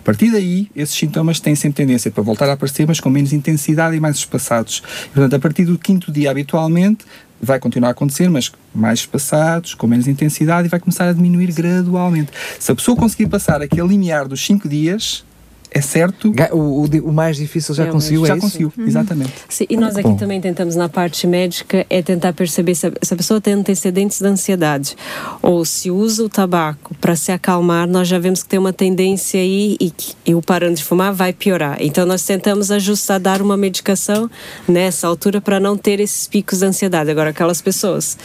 A 0.08 0.10
partir 0.10 0.32
daí, 0.32 0.72
esses 0.74 0.96
sintomas 0.96 1.42
têm 1.42 1.54
sempre 1.54 1.84
tendência 1.84 2.10
para 2.10 2.24
voltar 2.24 2.48
a 2.48 2.54
aparecer, 2.54 2.88
mas 2.88 2.98
com 2.98 3.10
menos 3.10 3.34
intensidade 3.34 3.94
e 3.94 4.00
mais 4.00 4.16
espaçados. 4.16 4.82
E, 5.08 5.10
portanto, 5.10 5.34
a 5.34 5.40
partir 5.40 5.66
do 5.66 5.78
quinto 5.78 6.14
dia, 6.14 6.32
habitualmente, 6.32 7.04
vai 7.42 7.60
continuar 7.60 7.90
a 7.90 7.92
acontecer, 7.92 8.30
mas 8.30 8.50
mais 8.74 9.00
espaçados, 9.00 9.74
com 9.74 9.86
menos 9.86 10.08
intensidade 10.08 10.66
e 10.66 10.70
vai 10.70 10.80
começar 10.80 11.10
a 11.10 11.12
diminuir 11.12 11.52
gradualmente. 11.52 12.32
Se 12.58 12.72
a 12.72 12.76
pessoa 12.76 12.96
conseguir 12.96 13.28
passar 13.28 13.62
aquele 13.62 13.86
limiar 13.86 14.30
dos 14.30 14.46
5 14.46 14.70
dias, 14.70 15.26
é 15.72 15.82
certo. 15.82 16.34
O, 16.52 16.58
o, 16.58 16.86
o, 16.86 17.14
mais 17.14 17.38
difícil 17.38 17.76
já 17.76 17.86
é, 17.86 17.88
conseguiu, 17.88 18.26
Já 18.26 18.36
é 18.36 18.40
conseguiu, 18.40 18.72
uhum. 18.78 18.86
exatamente. 18.86 19.34
Sim, 19.50 19.66
e 19.70 19.78
nós 19.78 19.96
aqui 19.96 20.08
Bom. 20.08 20.16
também 20.16 20.40
tentamos, 20.40 20.76
na 20.76 20.88
parte 20.88 21.28
médica, 21.28 21.86
é 21.90 22.02
tentar 22.02 22.34
perceber 22.34 22.76
se 22.76 22.88
a, 22.88 22.92
se 23.02 23.14
a 23.14 23.18
pessoa 23.18 23.42
tem 23.42 23.54
antecedentes 23.54 24.22
da 24.22 24.30
ansiedade 24.30 24.96
ou 25.42 25.66
se 25.66 25.92
usa 25.92 26.24
o 26.24 26.30
tabaco 26.30 26.96
para 26.96 27.16
se 27.16 27.32
acalmar, 27.32 27.88
nós 27.88 28.08
já 28.08 28.18
vemos 28.18 28.44
que 28.44 28.50
tem 28.50 28.60
uma 28.60 28.74
tendência 28.74 29.40
aí 29.40 29.78
e 29.80 29.92
que 29.92 30.14
eu 30.26 30.42
parando 30.42 30.76
de 30.76 30.84
fumar 30.84 31.14
vai 31.14 31.34
piorar. 31.34 31.78
Então 31.80 32.06
nós 32.06 32.24
tentamos 32.24 32.72
ajustar, 32.72 33.20
dar 33.20 33.42
uma 33.42 33.58
medicação 33.58 34.30
nessa 34.68 35.08
altura 35.08 35.42
para 35.42 35.60
não 35.60 35.78
ter 35.78 36.00
esses 36.00 36.28
picos 36.28 36.60
de 36.60 36.66
ansiedade. 36.66 37.12
Agora, 37.12 37.32
aquelas 37.32 37.62
pessoas 37.62 38.18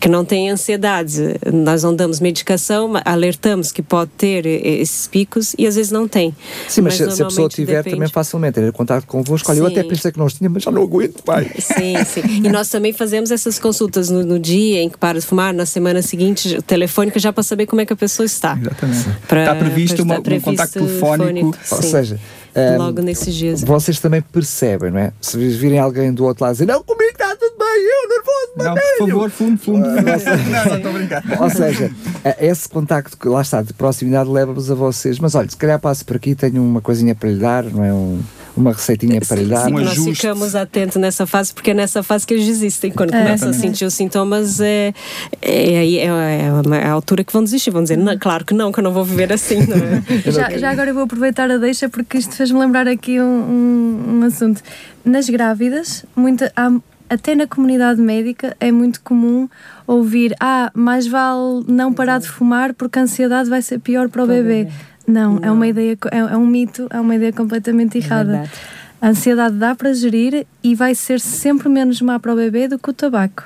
que 0.00 0.08
não 0.08 0.24
têm 0.24 0.50
ansiedade. 0.50 1.36
Nós 1.52 1.82
não 1.82 1.94
damos 1.94 2.20
medicação, 2.20 2.92
alertamos 3.04 3.72
que 3.72 3.82
pode 3.82 4.10
ter 4.16 4.46
esses 4.46 5.06
picos 5.06 5.54
e 5.58 5.66
às 5.66 5.76
vezes 5.76 5.90
não 5.90 6.06
tem. 6.06 6.34
Sim, 6.68 6.82
mas, 6.82 7.00
mas 7.00 7.14
se 7.14 7.22
a 7.22 7.26
pessoa 7.26 7.48
tiver 7.48 7.78
depende. 7.78 7.96
também 7.96 8.08
facilmente 8.08 8.54
ter 8.54 8.72
contato 8.72 9.06
convosco, 9.06 9.50
olha, 9.50 9.58
sim. 9.58 9.64
eu 9.64 9.70
até 9.70 9.82
pensei 9.82 10.12
que 10.12 10.18
nós 10.18 10.34
tínhamos, 10.34 10.54
mas 10.54 10.62
já 10.62 10.70
não 10.70 10.82
aguento 10.82 11.22
mais. 11.26 11.48
Sim, 11.64 12.04
sim. 12.04 12.42
E 12.44 12.48
nós 12.48 12.68
também 12.68 12.92
fazemos 12.92 13.30
essas 13.30 13.58
consultas 13.58 14.08
no, 14.08 14.22
no, 14.24 14.38
dia 14.38 14.82
em 14.82 14.88
que 14.88 14.98
para 14.98 15.18
de 15.18 15.26
fumar, 15.26 15.52
na 15.52 15.66
semana 15.66 16.02
seguinte, 16.02 16.60
telefônica, 16.62 17.18
já 17.18 17.32
para 17.32 17.42
saber 17.42 17.66
como 17.66 17.80
é 17.80 17.86
que 17.86 17.92
a 17.92 17.96
pessoa 17.96 18.26
está. 18.26 18.58
Exatamente. 18.60 19.08
Pra, 19.26 19.40
está 19.40 19.54
previsto 19.54 20.02
uma, 20.02 20.20
previsto 20.20 20.48
um 20.48 20.52
contacto 20.52 20.78
telefónico. 20.78 21.56
Ou 21.70 21.82
seja, 21.82 22.18
um, 22.54 22.78
Logo 22.78 23.00
nesses 23.00 23.34
dias. 23.34 23.62
Vocês 23.62 23.98
também 23.98 24.20
percebem, 24.20 24.90
não 24.90 24.98
é? 24.98 25.12
Se 25.20 25.36
virem 25.36 25.78
alguém 25.78 26.12
do 26.12 26.24
outro 26.24 26.44
lado 26.44 26.52
dizer, 26.52 26.66
não, 26.66 26.82
comigo 26.82 27.10
está 27.12 27.34
tudo 27.36 27.54
bem, 27.58 27.68
eu 27.68 28.08
nervoso, 28.08 28.52
Não, 28.56 28.74
por 28.74 29.08
favor, 29.08 29.30
fumo, 29.30 29.58
fumo. 29.58 29.86
Uh, 29.86 30.02
não, 30.02 30.76
estou 30.76 30.90
a 30.90 30.94
brincar. 30.94 31.22
Ou 31.40 31.50
seja, 31.50 31.90
esse 32.38 32.68
contacto 32.68 33.16
que 33.16 33.28
lá 33.28 33.40
está 33.40 33.62
de 33.62 33.72
proximidade 33.72 34.28
leva-vos 34.28 34.70
a 34.70 34.74
vocês, 34.74 35.18
mas 35.18 35.34
olha, 35.34 35.48
se 35.48 35.56
calhar 35.56 35.78
passo 35.80 36.04
por 36.04 36.16
aqui, 36.16 36.34
tenho 36.34 36.62
uma 36.62 36.80
coisinha 36.80 37.14
para 37.14 37.30
lhe 37.30 37.38
dar, 37.38 37.64
não 37.64 37.84
é? 37.84 37.92
Um, 37.92 38.20
uma 38.56 38.72
receitinha 38.72 39.20
para 39.20 39.40
lhe 39.40 39.48
dar. 39.48 39.64
Sim, 39.64 39.74
um 39.74 39.80
nós 39.80 40.04
ficamos 40.04 40.54
atentos 40.54 40.96
nessa 40.96 41.26
fase, 41.26 41.52
porque 41.52 41.70
é 41.70 41.74
nessa 41.74 42.02
fase 42.02 42.26
que 42.26 42.34
eles 42.34 42.46
desistem. 42.46 42.90
Quando 42.90 43.14
é, 43.14 43.18
começam 43.22 43.50
a 43.50 43.52
sentir 43.52 43.84
os 43.84 43.94
sintomas, 43.94 44.60
é, 44.60 44.92
é, 45.40 45.86
é, 45.86 46.06
é, 46.06 46.48
a 46.84 46.90
altura 46.90 47.24
que 47.24 47.32
vão 47.32 47.42
desistir. 47.42 47.70
Vão 47.70 47.82
dizer, 47.82 47.96
não, 47.96 48.18
claro 48.18 48.44
que 48.44 48.54
não, 48.54 48.70
que 48.70 48.80
eu 48.80 48.84
não 48.84 48.92
vou 48.92 49.04
viver 49.04 49.32
assim. 49.32 49.58
É? 49.60 50.30
já, 50.30 50.50
já, 50.58 50.70
agora 50.70 50.90
eu 50.90 50.94
vou 50.94 51.04
aproveitar 51.04 51.50
a 51.50 51.56
deixa, 51.56 51.88
porque 51.88 52.18
isto 52.18 52.34
fez-me 52.34 52.58
lembrar 52.58 52.86
aqui 52.86 53.20
um, 53.20 53.24
um, 53.24 54.18
um, 54.18 54.22
assunto. 54.24 54.62
Nas 55.04 55.28
grávidas, 55.28 56.04
muita, 56.14 56.52
há, 56.54 56.70
até 57.08 57.34
na 57.34 57.46
comunidade 57.46 58.00
médica, 58.00 58.56
é 58.60 58.70
muito 58.70 59.00
comum 59.02 59.48
ouvir: 59.86 60.34
ah, 60.40 60.70
mais 60.74 61.06
vale 61.06 61.64
não 61.66 61.92
parar 61.92 62.18
de 62.18 62.28
fumar 62.28 62.72
porque 62.74 62.98
a 62.98 63.02
ansiedade 63.02 63.50
vai 63.50 63.62
ser 63.62 63.78
pior 63.80 64.08
para 64.08 64.24
o 64.24 64.26
bebê. 64.26 64.68
Não, 65.06 65.34
não, 65.34 65.44
é 65.44 65.50
uma 65.50 65.66
ideia, 65.66 65.98
é, 66.10 66.18
é, 66.18 66.36
um 66.36 66.46
mito, 66.46 66.86
é 66.90 67.00
uma 67.00 67.14
ideia 67.14 67.32
completamente 67.32 67.98
é 67.98 68.00
errada. 68.00 68.36
É 68.36 68.82
a 69.02 69.08
ansiedade 69.08 69.56
dá 69.56 69.74
para 69.74 69.92
gerir 69.92 70.46
e 70.62 70.76
vai 70.76 70.94
ser 70.94 71.18
sempre 71.18 71.68
menos 71.68 72.00
má 72.00 72.20
para 72.20 72.32
o 72.32 72.36
bebê 72.36 72.68
do 72.68 72.78
que 72.78 72.88
o 72.88 72.92
tabaco. 72.92 73.42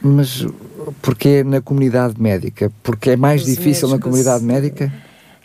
Mas 0.00 0.46
porquê 1.02 1.44
na 1.44 1.60
comunidade 1.60 2.18
médica? 2.18 2.72
Porque 2.82 3.10
é 3.10 3.16
mais 3.16 3.42
Os 3.42 3.46
difícil 3.46 3.88
na 3.88 3.98
comunidade 3.98 4.42
médica? 4.42 4.90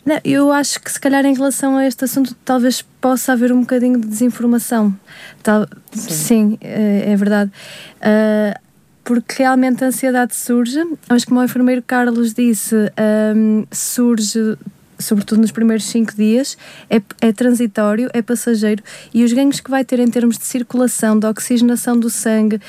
Não, 0.06 0.18
eu 0.24 0.54
acho 0.54 0.80
que 0.80 0.90
se 0.90 0.98
calhar 0.98 1.26
em 1.26 1.34
relação 1.34 1.76
a 1.76 1.86
este 1.86 2.06
assunto 2.06 2.34
talvez 2.46 2.82
possa 3.02 3.34
haver 3.34 3.52
um 3.52 3.60
bocadinho 3.60 4.00
de 4.00 4.08
desinformação. 4.08 4.96
Tal, 5.44 5.68
sim. 5.92 6.10
sim 6.10 6.58
é, 6.62 7.12
é, 7.12 7.16
verdade. 7.18 7.52
Uh, 7.98 8.58
porque 9.04 9.44
realmente 9.44 9.84
a 9.84 9.88
ansiedade 9.88 10.34
surge, 10.34 10.82
mas 11.10 11.26
como 11.26 11.42
o 11.42 11.44
enfermeiro 11.44 11.82
Carlos 11.82 12.34
disse, 12.34 12.76
um, 13.36 13.66
surge 13.70 14.58
sobretudo 15.00 15.42
nos 15.42 15.52
primeiros 15.52 15.86
cinco 15.86 16.16
dias, 16.16 16.58
é, 16.90 17.02
é 17.22 17.32
transitório, 17.32 18.10
é 18.14 18.22
passageiro 18.22 18.84
e 19.14 19.24
os 19.24 19.34
ganhos 19.34 19.60
que 19.60 19.70
vai 19.70 19.84
ter 19.84 20.00
em 20.00 20.08
termos 20.08 20.38
de 20.38 20.46
circulação, 20.46 21.18
de 21.18 21.28
oxigenação 21.28 22.00
do 22.00 22.10
sangue 22.10 22.60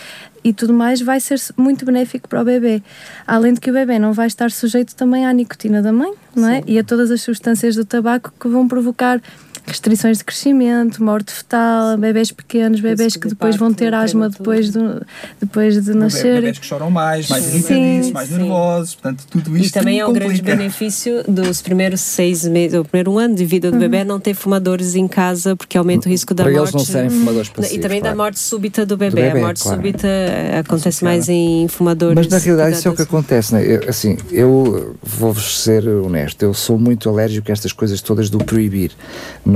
e 0.42 0.52
tudo 0.52 0.72
mais 0.72 1.00
vai 1.00 1.18
ser 1.18 1.40
muito 1.56 1.84
benéfico 1.84 2.28
para 2.28 2.40
o 2.40 2.44
bebê. 2.44 2.82
Além 3.26 3.52
de 3.52 3.60
que 3.60 3.70
o 3.70 3.72
bebê 3.72 3.98
não 3.98 4.12
vai 4.12 4.26
estar 4.26 4.50
sujeito 4.50 4.94
também 4.94 5.26
à 5.26 5.32
nicotina 5.32 5.82
da 5.82 5.92
mãe, 5.92 6.12
não 6.34 6.48
é? 6.48 6.62
E 6.66 6.78
a 6.78 6.84
todas 6.84 7.10
as 7.10 7.20
substâncias 7.22 7.74
do 7.74 7.84
tabaco 7.84 8.32
que 8.38 8.46
vão 8.46 8.68
provocar 8.68 9.20
restrições 9.66 10.18
de 10.18 10.24
crescimento, 10.24 11.02
morte 11.02 11.32
fetal, 11.32 11.96
bebés 11.96 12.30
pequenos, 12.30 12.80
bebés 12.80 13.16
que 13.16 13.28
de 13.28 13.34
depois 13.34 13.56
vão 13.56 13.72
ter 13.72 13.92
asma 13.92 14.28
depois, 14.28 14.70
do, 14.70 15.04
depois 15.40 15.82
de 15.84 15.94
nascer. 15.94 16.34
Bebés 16.36 16.58
que 16.58 16.66
choram 16.66 16.90
mais, 16.90 17.28
mais 17.28 17.52
irritadiços, 17.54 18.12
mais 18.12 18.28
Sim. 18.28 18.36
nervosos, 18.38 18.94
portanto, 18.94 19.24
tudo 19.30 19.56
isto 19.56 19.68
E 19.68 19.70
também 19.72 19.98
é 19.98 20.06
um 20.06 20.12
grande 20.12 20.40
benefício 20.40 21.22
dos 21.26 21.60
primeiros 21.60 22.00
seis 22.00 22.46
meses, 22.46 22.78
o 22.78 22.84
primeiro 22.84 23.18
ano 23.18 23.34
de 23.34 23.44
vida 23.44 23.70
do 23.70 23.78
bebê 23.78 24.04
não 24.04 24.20
ter 24.20 24.34
fumadores 24.34 24.94
em 24.94 25.08
casa, 25.08 25.56
porque 25.56 25.76
aumenta 25.76 26.08
o 26.08 26.10
risco 26.10 26.32
da 26.32 26.44
Para 26.44 26.52
morte. 26.52 26.62
eles 26.62 26.74
não 26.74 26.84
serem 26.84 27.10
fumadores 27.10 27.48
passivos. 27.48 27.76
e 27.76 27.80
também 27.80 27.98
da 27.98 28.08
claro. 28.10 28.16
morte 28.18 28.38
súbita 28.38 28.86
do 28.86 28.96
bebê. 28.96 29.22
bebê, 29.22 29.38
a 29.38 29.42
morte 29.42 29.62
claro. 29.62 29.76
súbita 29.78 30.06
eh, 30.06 30.58
acontece 30.58 30.88
Associada. 30.88 31.16
mais 31.16 31.28
em 31.28 31.68
fumadores. 31.68 32.14
Mas 32.14 32.28
na 32.28 32.38
realidade 32.38 32.76
isso 32.76 32.88
é 32.88 32.90
o 32.90 32.94
que 32.94 33.02
acontece, 33.02 33.54
né? 33.54 33.64
Eu, 33.64 33.88
assim, 33.88 34.16
eu 34.30 34.96
vou-vos 35.02 35.62
ser 35.62 35.86
honesto, 35.88 36.42
eu 36.42 36.54
sou 36.54 36.78
muito 36.78 37.08
alérgico 37.08 37.50
a 37.50 37.52
estas 37.52 37.72
coisas 37.72 38.00
todas 38.00 38.30
do 38.30 38.38
proibir. 38.38 38.92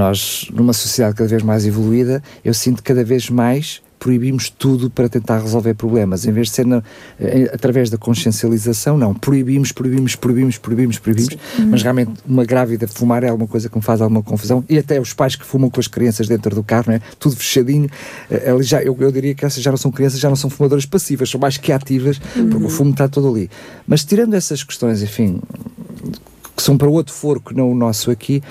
Nós, 0.04 0.46
numa 0.50 0.72
sociedade 0.72 1.14
cada 1.14 1.28
vez 1.28 1.42
mais 1.42 1.66
evoluída, 1.66 2.22
eu 2.42 2.54
sinto 2.54 2.82
cada 2.82 3.04
vez 3.04 3.28
mais 3.28 3.82
proibimos 3.98 4.48
tudo 4.48 4.88
para 4.88 5.10
tentar 5.10 5.40
resolver 5.40 5.74
problemas, 5.74 6.24
em 6.24 6.32
vez 6.32 6.46
de 6.48 6.54
ser 6.54 6.64
na- 6.64 6.82
eh, 7.20 7.50
através 7.52 7.90
da 7.90 7.98
consciencialização, 7.98 8.96
não, 8.96 9.12
proibimos, 9.12 9.72
proibimos, 9.72 10.16
proibimos, 10.16 10.56
proibimos, 10.56 10.98
proibimos, 10.98 11.36
mas 11.68 11.82
realmente 11.82 12.12
uma 12.26 12.46
grávida 12.46 12.88
fumar 12.88 13.22
é 13.24 13.28
alguma 13.28 13.46
coisa 13.46 13.68
que 13.68 13.76
me 13.76 13.82
faz 13.84 14.00
alguma 14.00 14.22
confusão, 14.22 14.64
e 14.70 14.78
até 14.78 14.98
os 14.98 15.12
pais 15.12 15.36
que 15.36 15.44
fumam 15.44 15.68
com 15.68 15.78
as 15.78 15.86
crianças 15.86 16.26
dentro 16.26 16.54
do 16.54 16.62
carro, 16.64 16.84
não 16.86 16.94
é? 16.94 17.02
tudo 17.18 17.36
fechadinho, 17.36 17.90
eh, 18.30 18.50
ali 18.50 18.62
já, 18.62 18.82
eu, 18.82 18.96
eu 18.98 19.12
diria 19.12 19.34
que 19.34 19.44
essas 19.44 19.62
já 19.62 19.70
não 19.70 19.76
são 19.76 19.90
crianças, 19.92 20.18
já 20.18 20.30
não 20.30 20.36
são 20.36 20.48
fumadoras 20.48 20.86
passivas, 20.86 21.28
são 21.28 21.38
mais 21.38 21.58
que 21.58 21.70
ativas, 21.70 22.18
porque 22.18 22.64
o 22.64 22.70
fumo 22.70 22.92
está 22.92 23.06
todo 23.06 23.28
ali. 23.28 23.50
Mas 23.86 24.02
tirando 24.02 24.32
essas 24.32 24.64
questões, 24.64 25.02
enfim, 25.02 25.42
que 26.56 26.62
são 26.62 26.78
para 26.78 26.88
outro 26.88 27.12
foro 27.12 27.38
que 27.38 27.54
não 27.54 27.70
o 27.70 27.74
nosso 27.74 28.10
aqui, 28.10 28.42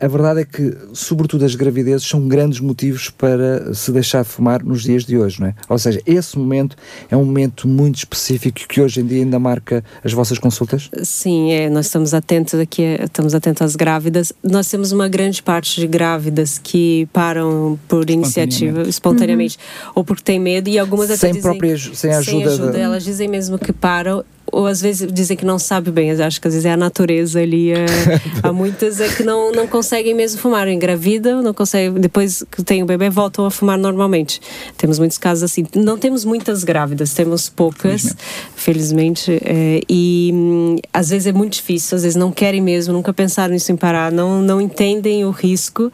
a 0.00 0.08
verdade 0.08 0.40
é 0.40 0.44
que, 0.44 0.76
sobretudo 0.92 1.44
as 1.44 1.54
gravidezes, 1.54 2.06
são 2.06 2.26
grandes 2.28 2.60
motivos 2.60 3.10
para 3.10 3.72
se 3.74 3.90
deixar 3.92 4.22
de 4.22 4.28
fumar 4.28 4.62
nos 4.64 4.82
dias 4.82 5.04
de 5.04 5.16
hoje, 5.16 5.40
não 5.40 5.48
é? 5.48 5.54
Ou 5.68 5.78
seja, 5.78 6.00
esse 6.06 6.38
momento 6.38 6.76
é 7.10 7.16
um 7.16 7.24
momento 7.24 7.66
muito 7.68 7.96
específico 7.98 8.60
que 8.68 8.80
hoje 8.80 9.00
em 9.00 9.06
dia 9.06 9.18
ainda 9.22 9.38
marca 9.38 9.84
as 10.04 10.12
vossas 10.12 10.38
consultas? 10.38 10.90
Sim, 11.02 11.52
é, 11.52 11.68
nós 11.70 11.86
estamos 11.86 12.12
atentos 12.14 12.54
aqui, 12.54 12.82
estamos 13.02 13.34
atentos 13.34 13.62
às 13.62 13.76
grávidas. 13.76 14.32
Nós 14.42 14.68
temos 14.68 14.92
uma 14.92 15.08
grande 15.08 15.42
parte 15.42 15.80
de 15.80 15.86
grávidas 15.86 16.58
que 16.58 17.08
param 17.12 17.78
por 17.88 18.08
iniciativa, 18.10 18.82
espontaneamente, 18.82 19.58
ou 19.94 20.04
porque 20.04 20.22
têm 20.22 20.38
medo, 20.38 20.68
e 20.68 20.78
algumas 20.78 21.06
até 21.10 21.16
Sem 21.16 21.32
dizem, 21.32 21.42
própria 21.42 21.76
sem 21.94 22.12
ajuda 22.12 22.56
da- 22.72 22.78
Elas 22.78 23.04
dizem 23.04 23.28
mesmo 23.28 23.58
que 23.58 23.72
param, 23.72 24.24
ou 24.52 24.66
às 24.66 24.80
vezes 24.80 25.10
dizem 25.12 25.36
que 25.36 25.44
não 25.44 25.58
sabe 25.58 25.90
bem, 25.92 26.10
eu 26.10 26.24
acho 26.24 26.40
que 26.40 26.48
às 26.48 26.54
vezes 26.54 26.66
é 26.66 26.72
a 26.72 26.76
natureza 26.76 27.40
ali. 27.40 27.70
é- 27.72 27.86
há 28.42 28.52
muitas 28.52 29.00
é 29.00 29.08
que 29.08 29.22
não, 29.22 29.49
não 29.52 29.66
conseguem 29.66 30.14
mesmo 30.14 30.40
fumar, 30.40 30.68
engravidam, 30.68 31.42
não 31.42 31.52
conseguem, 31.54 31.92
depois 32.00 32.44
que 32.50 32.62
tem 32.62 32.82
o 32.82 32.86
bebê, 32.86 33.10
voltam 33.10 33.44
a 33.44 33.50
fumar 33.50 33.78
normalmente. 33.78 34.40
Temos 34.76 34.98
muitos 34.98 35.18
casos 35.18 35.44
assim. 35.44 35.66
Não 35.74 35.98
temos 35.98 36.24
muitas 36.24 36.64
grávidas, 36.64 37.12
temos 37.14 37.48
poucas, 37.48 38.14
felizmente, 38.54 39.40
é, 39.44 39.80
e 39.88 40.30
hum, 40.32 40.76
às 40.92 41.10
vezes 41.10 41.26
é 41.26 41.32
muito 41.32 41.54
difícil, 41.54 41.96
às 41.96 42.02
vezes 42.02 42.16
não 42.16 42.30
querem 42.32 42.60
mesmo, 42.60 42.92
nunca 42.92 43.12
pensaram 43.12 43.52
nisso 43.54 43.72
em 43.72 43.76
parar, 43.76 44.12
não, 44.12 44.42
não 44.42 44.60
entendem 44.60 45.24
o 45.24 45.30
risco 45.30 45.90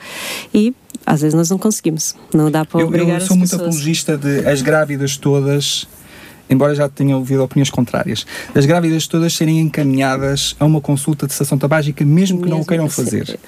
e 0.52 0.74
às 1.04 1.20
vezes 1.22 1.34
nós 1.34 1.48
não 1.50 1.58
conseguimos. 1.58 2.14
Não 2.34 2.50
dá 2.50 2.64
para 2.64 2.80
Eu, 2.80 2.86
obrigar 2.88 3.10
eu 3.10 3.16
as 3.16 3.24
sou 3.24 3.36
muito 3.36 3.50
pessoas. 3.50 3.68
apologista 3.68 4.16
de 4.18 4.46
as 4.46 4.60
grávidas 4.62 5.16
todas, 5.16 5.86
embora 6.48 6.74
já 6.74 6.88
tenha 6.88 7.16
ouvido 7.16 7.42
opiniões 7.42 7.70
contrárias, 7.70 8.26
as 8.54 8.66
grávidas 8.66 9.06
todas 9.06 9.32
serem 9.34 9.60
encaminhadas 9.60 10.56
a 10.58 10.64
uma 10.64 10.80
consulta 10.80 11.26
de 11.26 11.34
sessão 11.34 11.58
tabágica, 11.58 12.04
mesmo 12.04 12.40
que 12.42 12.48
não 12.48 12.60
o 12.60 12.66
queiram 12.66 12.88
fazer. 12.88 13.38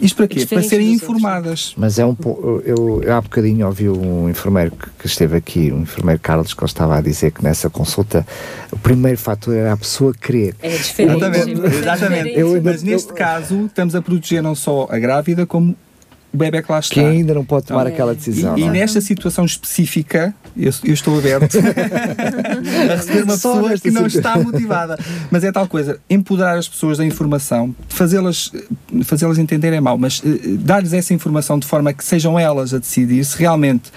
Isto 0.00 0.16
para 0.16 0.28
quê? 0.28 0.46
Para 0.46 0.62
serem 0.62 0.92
informadas. 0.92 1.74
Mas 1.76 1.98
é 1.98 2.04
um 2.04 2.14
pouco. 2.14 2.62
Eu, 2.64 3.02
eu 3.02 3.14
há 3.14 3.20
bocadinho 3.20 3.66
ouvi 3.66 3.88
um 3.88 4.28
enfermeiro 4.28 4.72
que, 4.72 4.88
que 5.00 5.06
esteve 5.06 5.36
aqui, 5.36 5.72
um 5.72 5.82
enfermeiro 5.82 6.20
Carlos, 6.20 6.54
que 6.54 6.60
ele 6.60 6.70
estava 6.70 6.96
a 6.96 7.00
dizer 7.00 7.32
que 7.32 7.42
nessa 7.42 7.70
consulta 7.70 8.26
o 8.70 8.78
primeiro 8.78 9.18
fator 9.18 9.54
era 9.54 9.72
a 9.72 9.76
pessoa 9.76 10.12
querer. 10.14 10.54
É 10.62 10.76
diferente. 10.76 11.16
Exatamente, 11.16 11.60
é 11.60 11.78
exatamente. 11.78 12.24
diferente. 12.28 12.38
Eu 12.38 12.62
Mas 12.62 12.82
neste 12.82 13.12
caso, 13.12 13.66
estamos 13.66 13.94
a 13.94 14.02
proteger 14.02 14.42
não 14.42 14.54
só 14.54 14.86
a 14.90 14.98
grávida, 14.98 15.46
como 15.46 15.76
o 16.32 16.36
bebê 16.36 16.62
que 16.62 16.70
lá 16.70 16.78
está. 16.78 16.94
Que 16.94 17.00
ainda 17.00 17.34
não 17.34 17.44
pode 17.44 17.66
tomar 17.66 17.86
É. 17.86 17.90
aquela 17.90 18.14
decisão. 18.14 18.56
E, 18.56 18.62
e 18.62 18.64
é? 18.64 18.70
nesta 18.70 19.00
situação 19.00 19.44
específica, 19.44 20.34
eu, 20.56 20.70
eu 20.84 20.94
estou 20.94 21.18
aberto 21.18 21.58
a 21.58 22.94
receber 22.96 23.24
uma 23.24 23.36
Só 23.38 23.54
pessoa 23.54 23.78
que 23.78 23.90
não 23.90 24.06
está 24.06 24.36
motivada. 24.36 24.98
Mas 25.30 25.44
é 25.44 25.52
tal 25.52 25.66
coisa, 25.66 25.98
empoderar 26.08 26.58
as 26.58 26.68
pessoas 26.68 26.98
da 26.98 27.04
informação, 27.04 27.74
fazê-las 27.88 28.52
fazê-las 29.04 29.38
entender 29.38 29.72
é 29.72 29.80
mau, 29.80 29.96
mas 29.96 30.22
eh, 30.24 30.56
dar-lhes 30.58 30.92
essa 30.92 31.14
informação 31.14 31.58
de 31.58 31.66
forma 31.66 31.92
que 31.92 32.04
sejam 32.04 32.38
elas 32.38 32.74
a 32.74 32.78
decidir 32.78 33.24
se 33.24 33.38
realmente 33.38 33.90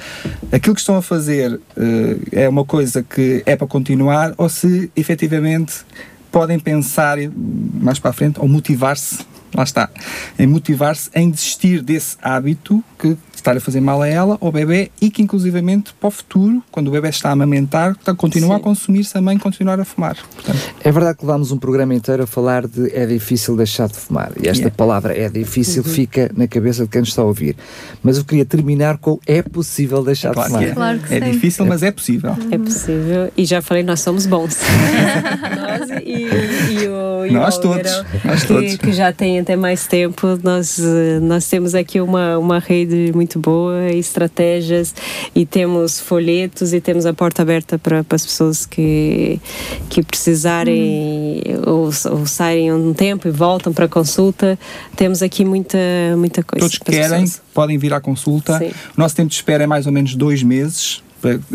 aquilo 0.52 0.76
que 0.76 0.82
estão 0.82 0.96
a 0.96 1.02
fazer 1.02 1.60
eh, 1.78 2.44
é 2.44 2.50
uma 2.50 2.64
coisa 2.66 3.04
que 3.04 3.44
é 3.46 3.56
para 3.56 3.68
continuar 3.68 4.34
ou 4.38 4.48
se 4.50 4.92
efetivamente 4.96 5.84
podem 6.32 6.60
pensar 6.60 7.18
mais 7.82 8.00
para 8.00 8.12
a 8.12 8.14
frente 8.14 8.40
ou 8.40 8.48
motivar-se 8.48 9.20
lá 9.54 9.64
está, 9.64 9.89
em 10.39 10.47
motivar-se 10.47 11.10
em 11.16 11.30
desistir 11.30 11.82
desse 11.82 12.18
hábito 12.22 12.84
que 12.97 13.18
está 13.36 13.54
a 13.54 13.60
fazer 13.60 13.82
mal 13.82 13.99
a 14.04 14.08
ela, 14.08 14.38
ao 14.39 14.52
bebê 14.52 14.91
e 15.02 15.10
que 15.10 15.24
inclusivamente 15.24 15.93
para 15.99 16.08
o 16.10 16.12
futuro, 16.12 16.62
quando 16.72 16.89
o 16.89 16.91
bebê 16.91 17.10
está 17.10 17.30
a 17.30 17.32
amamentar, 17.32 17.93
está- 17.93 18.14
continua 18.14 18.49
Sim. 18.49 18.56
a 18.56 18.60
consumir-se 18.60 19.18
a 19.18 19.22
mãe 19.22 19.36
continuar 19.38 19.80
a 19.80 19.86
fumar. 19.86 20.16
Portanto, 20.36 20.60
É 20.84 20.91
verdade 20.91 21.18
que 21.18 21.26
levámos 21.26 21.52
um 21.52 21.58
programa 21.58 21.95
inteiro 21.95 22.22
a 22.24 22.28
falar 22.28 22.68
de 22.68 22.91
é 22.95 23.04
difícil 23.08 23.56
deixar 23.58 23.88
de 23.88 23.95
fumar. 23.97 24.32
E 24.38 24.47
esta 24.47 24.62
Yeah. 24.62 24.76
palavra 24.78 25.18
é 25.18 25.28
difícil 25.28 25.82
Uhum. 25.84 25.89
fica 25.91 26.30
na 26.38 26.47
cabeça 26.47 26.84
de 26.84 26.89
quem 26.89 27.02
nos 27.02 27.10
está 27.10 27.24
a 27.24 27.26
ouvir. 27.26 27.56
Mas 28.04 28.18
eu 28.20 28.24
queria 28.26 28.45
terminar 28.45 28.99
com 28.99 29.20
é 29.26 29.41
possível 29.41 30.04
deixar 30.04 30.34
claro 30.34 30.49
de 30.49 30.54
fumar. 30.54 30.64
que 30.66 30.72
é. 30.72 30.76
Claro 30.76 30.99
que 30.99 31.14
é 31.16 31.20
sim. 31.26 31.32
difícil, 31.32 31.66
mas 31.66 31.82
é 31.82 31.91
possível. 31.91 32.36
É 32.52 32.58
possível. 32.60 33.32
E 33.36 33.43
já 33.45 33.60
falei, 33.62 33.82
nós 33.82 34.02
somos 34.02 34.28
bons. 34.28 34.56
nós 35.60 35.89
e, 36.06 36.28
e 36.84 36.88
o 36.88 37.26
e 37.26 37.32
Nós 37.32 37.58
o 37.58 37.62
todos, 37.62 37.91
Almeirão, 37.91 38.22
nós 38.26 38.41
que, 38.41 38.47
todos. 38.47 38.76
que 38.78 38.93
já 38.93 39.12
tem 39.14 39.39
até 39.42 39.56
mais 39.56 39.88
tempo. 39.88 40.39
Nós, 40.44 40.80
eh, 40.80 41.20
nós 41.20 41.48
temos 41.48 41.76
aqui 41.76 42.00
uma, 42.00 42.38
uma 42.38 42.60
rede 42.60 43.12
muito 43.14 43.39
boa, 43.39 43.89
estratégias, 43.89 44.94
e 45.36 45.46
temos 45.46 46.00
folhetos 46.00 46.74
e 46.74 46.82
temos 46.82 47.06
a 47.06 47.14
porta 47.14 47.42
aberta 47.42 47.78
para, 47.78 48.00
as 48.00 48.26
pessoas 48.26 48.66
que, 48.66 49.39
que 49.89 50.02
precisarem 50.02 51.44
ou, 51.66 51.86
ou 51.86 52.26
saírem 52.26 52.72
um 52.72 52.94
tempo 52.94 53.28
e 53.28 53.32
voltam 53.32 53.74
para 53.74 53.86
a 53.86 53.89
consulta. 53.89 54.58
Temos 54.96 55.22
aqui 55.22 55.44
muita, 55.44 55.78
muita 56.18 56.44
coisa. 56.44 56.66
Todos 56.66 56.78
que 56.78 56.92
querem 56.92 57.22
pessoas. 57.22 57.42
podem 57.54 57.78
vir 57.78 57.94
à 57.94 58.00
consulta. 58.00 58.58
Sim. 58.58 58.72
O 58.98 59.02
nosso 59.02 59.16
tempo 59.16 59.30
de 59.30 59.36
espera 59.36 59.64
é 59.64 59.68
mais 59.68 59.86
ou 59.86 59.92
menos 59.92 60.16
dois 60.16 60.44
meses. 60.44 61.02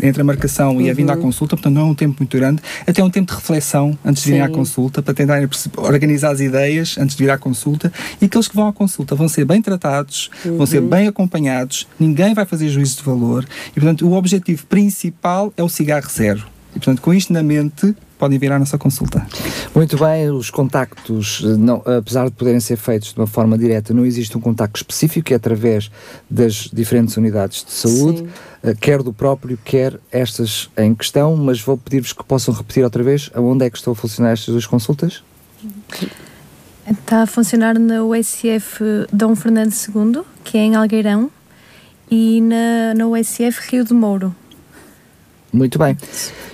Entre 0.01 0.21
a 0.21 0.23
marcação 0.25 0.81
e 0.81 0.89
a 0.89 0.93
vinda 0.93 1.13
à 1.13 1.15
Uhum. 1.15 1.21
consulta, 1.23 1.55
portanto 1.55 1.73
não 1.73 1.81
é 1.81 1.85
um 1.85 1.95
tempo 1.95 2.15
muito 2.19 2.37
grande, 2.37 2.61
até 2.85 3.01
é 3.01 3.03
um 3.03 3.09
tempo 3.09 3.31
de 3.31 3.37
reflexão 3.37 3.97
antes 4.05 4.23
de 4.23 4.29
virem 4.31 4.43
à 4.45 4.49
consulta, 4.49 5.01
para 5.01 5.13
perce- 5.13 5.69
organizar 5.77 6.31
as 6.31 6.39
ideias 6.39 6.97
antes 6.97 7.15
de 7.15 7.23
vir 7.23 7.29
à 7.29 7.37
consulta. 7.37 7.91
E 8.21 8.25
aqueles 8.25 8.47
que 8.47 8.55
vão 8.55 8.67
à 8.67 8.73
consulta 8.73 9.15
vão 9.15 9.27
ser 9.27 9.45
bem 9.45 9.61
tratados, 9.61 10.29
vão 10.45 10.65
ser 10.65 10.79
Uhum. 10.81 10.89
bem 10.89 11.07
acompanhados, 11.07 11.87
ninguém 11.99 12.33
vai 12.33 12.45
fazer 12.45 12.69
juízo 12.69 12.97
de 12.97 13.03
valor. 13.03 13.45
E 13.71 13.79
portanto 13.79 14.07
o 14.07 14.13
objetivo 14.13 14.65
principal 14.67 15.53
é 15.57 15.63
o 15.63 15.69
cigarro 15.69 16.09
zero. 16.09 16.45
E 16.75 16.79
portanto 16.79 17.01
com 17.01 17.13
isto 17.13 17.33
na 17.33 17.41
mente, 17.43 17.95
podem 18.17 18.37
vir 18.39 18.51
à 18.51 18.59
nossa 18.59 18.77
consulta. 18.77 19.25
Muito 19.75 19.97
bem, 19.97 20.29
os 20.31 20.49
contactos, 20.49 21.41
eh, 21.43 21.57
não, 21.57 21.81
apesar 21.85 22.25
de 22.25 22.31
poderem 22.31 22.59
ser 22.59 22.77
feitos 22.77 23.13
de 23.13 23.19
uma 23.19 23.27
forma 23.27 23.57
direta, 23.57 23.93
não 23.93 24.05
existe 24.05 24.37
um 24.37 24.41
contacto 24.41 24.77
específico, 24.77 25.31
é 25.31 25.35
através 25.35 25.91
das 26.29 26.69
diferentes 26.73 27.15
unidades 27.17 27.63
de 27.63 27.71
saúde, 27.71 28.19
Sim. 28.19 28.29
eh, 28.63 28.75
quer 28.79 29.03
do 29.03 29.13
próprio, 29.13 29.57
quer 29.63 29.99
estas 30.11 30.69
em 30.77 30.93
questão, 30.95 31.35
mas 31.35 31.61
vou 31.61 31.77
pedir-vos 31.77 32.13
que 32.13 32.23
possam 32.23 32.53
repetir 32.53 32.83
outra 32.83 33.03
vez 33.03 33.29
aonde 33.33 33.65
é 33.65 33.69
que 33.69 33.77
estão 33.77 33.93
a 33.93 33.95
funcionar 33.95 34.31
estas 34.31 34.47
duas 34.53 34.65
consultas. 34.65 35.23
Está 36.89 37.23
a 37.23 37.27
funcionar 37.27 37.77
na 37.77 38.03
USF 38.03 38.81
Dom 39.11 39.35
Fernando 39.35 39.73
II, 39.73 40.21
que 40.43 40.57
é 40.57 40.61
em 40.61 40.75
Algueirão, 40.75 41.29
e 42.09 42.41
na, 42.41 42.93
na 42.95 43.07
USF 43.07 43.69
Rio 43.69 43.83
de 43.83 43.93
Mouro. 43.93 44.33
Muito 45.57 45.79
bem. 45.79 45.97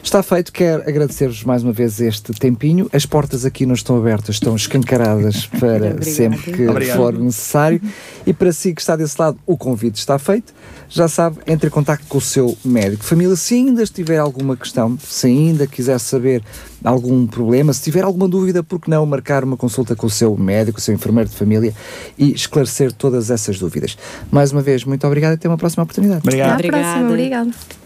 Está 0.01 0.21
feito, 0.23 0.51
quero 0.51 0.81
agradecer-vos 0.87 1.43
mais 1.43 1.61
uma 1.63 1.73
vez 1.73 1.99
este 1.99 2.31
tempinho. 2.33 2.89
As 2.93 3.05
portas 3.05 3.43
aqui 3.45 3.65
não 3.65 3.73
estão 3.73 3.97
abertas, 3.97 4.35
estão 4.35 4.55
escancaradas 4.55 5.45
para 5.59 5.75
Obrigada. 5.75 6.03
sempre 6.03 6.51
que 6.53 6.67
Obrigado. 6.67 6.97
for 6.97 7.13
necessário. 7.19 7.81
E 8.25 8.33
para 8.33 8.51
si 8.53 8.73
que 8.73 8.79
está 8.81 8.95
desse 8.95 9.19
lado, 9.19 9.37
o 9.45 9.57
convite 9.57 9.95
está 9.99 10.17
feito. 10.17 10.53
Já 10.89 11.07
sabe, 11.07 11.39
entre 11.47 11.67
em 11.67 11.69
contato 11.69 12.03
com 12.07 12.17
o 12.17 12.21
seu 12.21 12.57
médico 12.63 13.01
de 13.03 13.09
família. 13.09 13.35
Se 13.35 13.55
ainda 13.55 13.83
estiver 13.83 14.17
alguma 14.19 14.55
questão, 14.55 14.97
se 14.99 15.27
ainda 15.27 15.67
quiser 15.67 15.99
saber 15.99 16.41
algum 16.83 17.25
problema, 17.27 17.73
se 17.73 17.81
tiver 17.81 18.03
alguma 18.03 18.27
dúvida, 18.27 18.61
por 18.63 18.79
que 18.79 18.89
não 18.89 19.05
marcar 19.05 19.43
uma 19.43 19.57
consulta 19.57 19.95
com 19.95 20.07
o 20.07 20.09
seu 20.09 20.35
médico, 20.37 20.79
o 20.79 20.81
seu 20.81 20.93
enfermeiro 20.93 21.29
de 21.29 21.35
família 21.35 21.73
e 22.17 22.31
esclarecer 22.33 22.91
todas 22.93 23.29
essas 23.31 23.57
dúvidas. 23.59 23.97
Mais 24.31 24.51
uma 24.51 24.61
vez, 24.61 24.85
muito 24.85 25.05
obrigado 25.07 25.31
e 25.31 25.35
até 25.35 25.47
uma 25.49 25.57
próxima 25.57 25.83
oportunidade. 25.83 26.21
Obrigado. 26.23 26.47
Até 26.47 26.53
à 26.53 26.55
Obrigada. 26.67 26.83
próxima, 26.83 27.09
obrigada. 27.09 27.82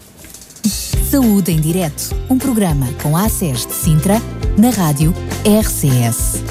Saúde 0.68 1.52
em 1.52 1.60
Direto, 1.60 2.14
um 2.28 2.38
programa 2.38 2.88
com 3.02 3.16
a 3.16 3.24
ACES 3.26 3.66
de 3.66 3.74
Sintra, 3.74 4.20
na 4.56 4.70
rádio 4.70 5.14
RCS. 5.44 6.42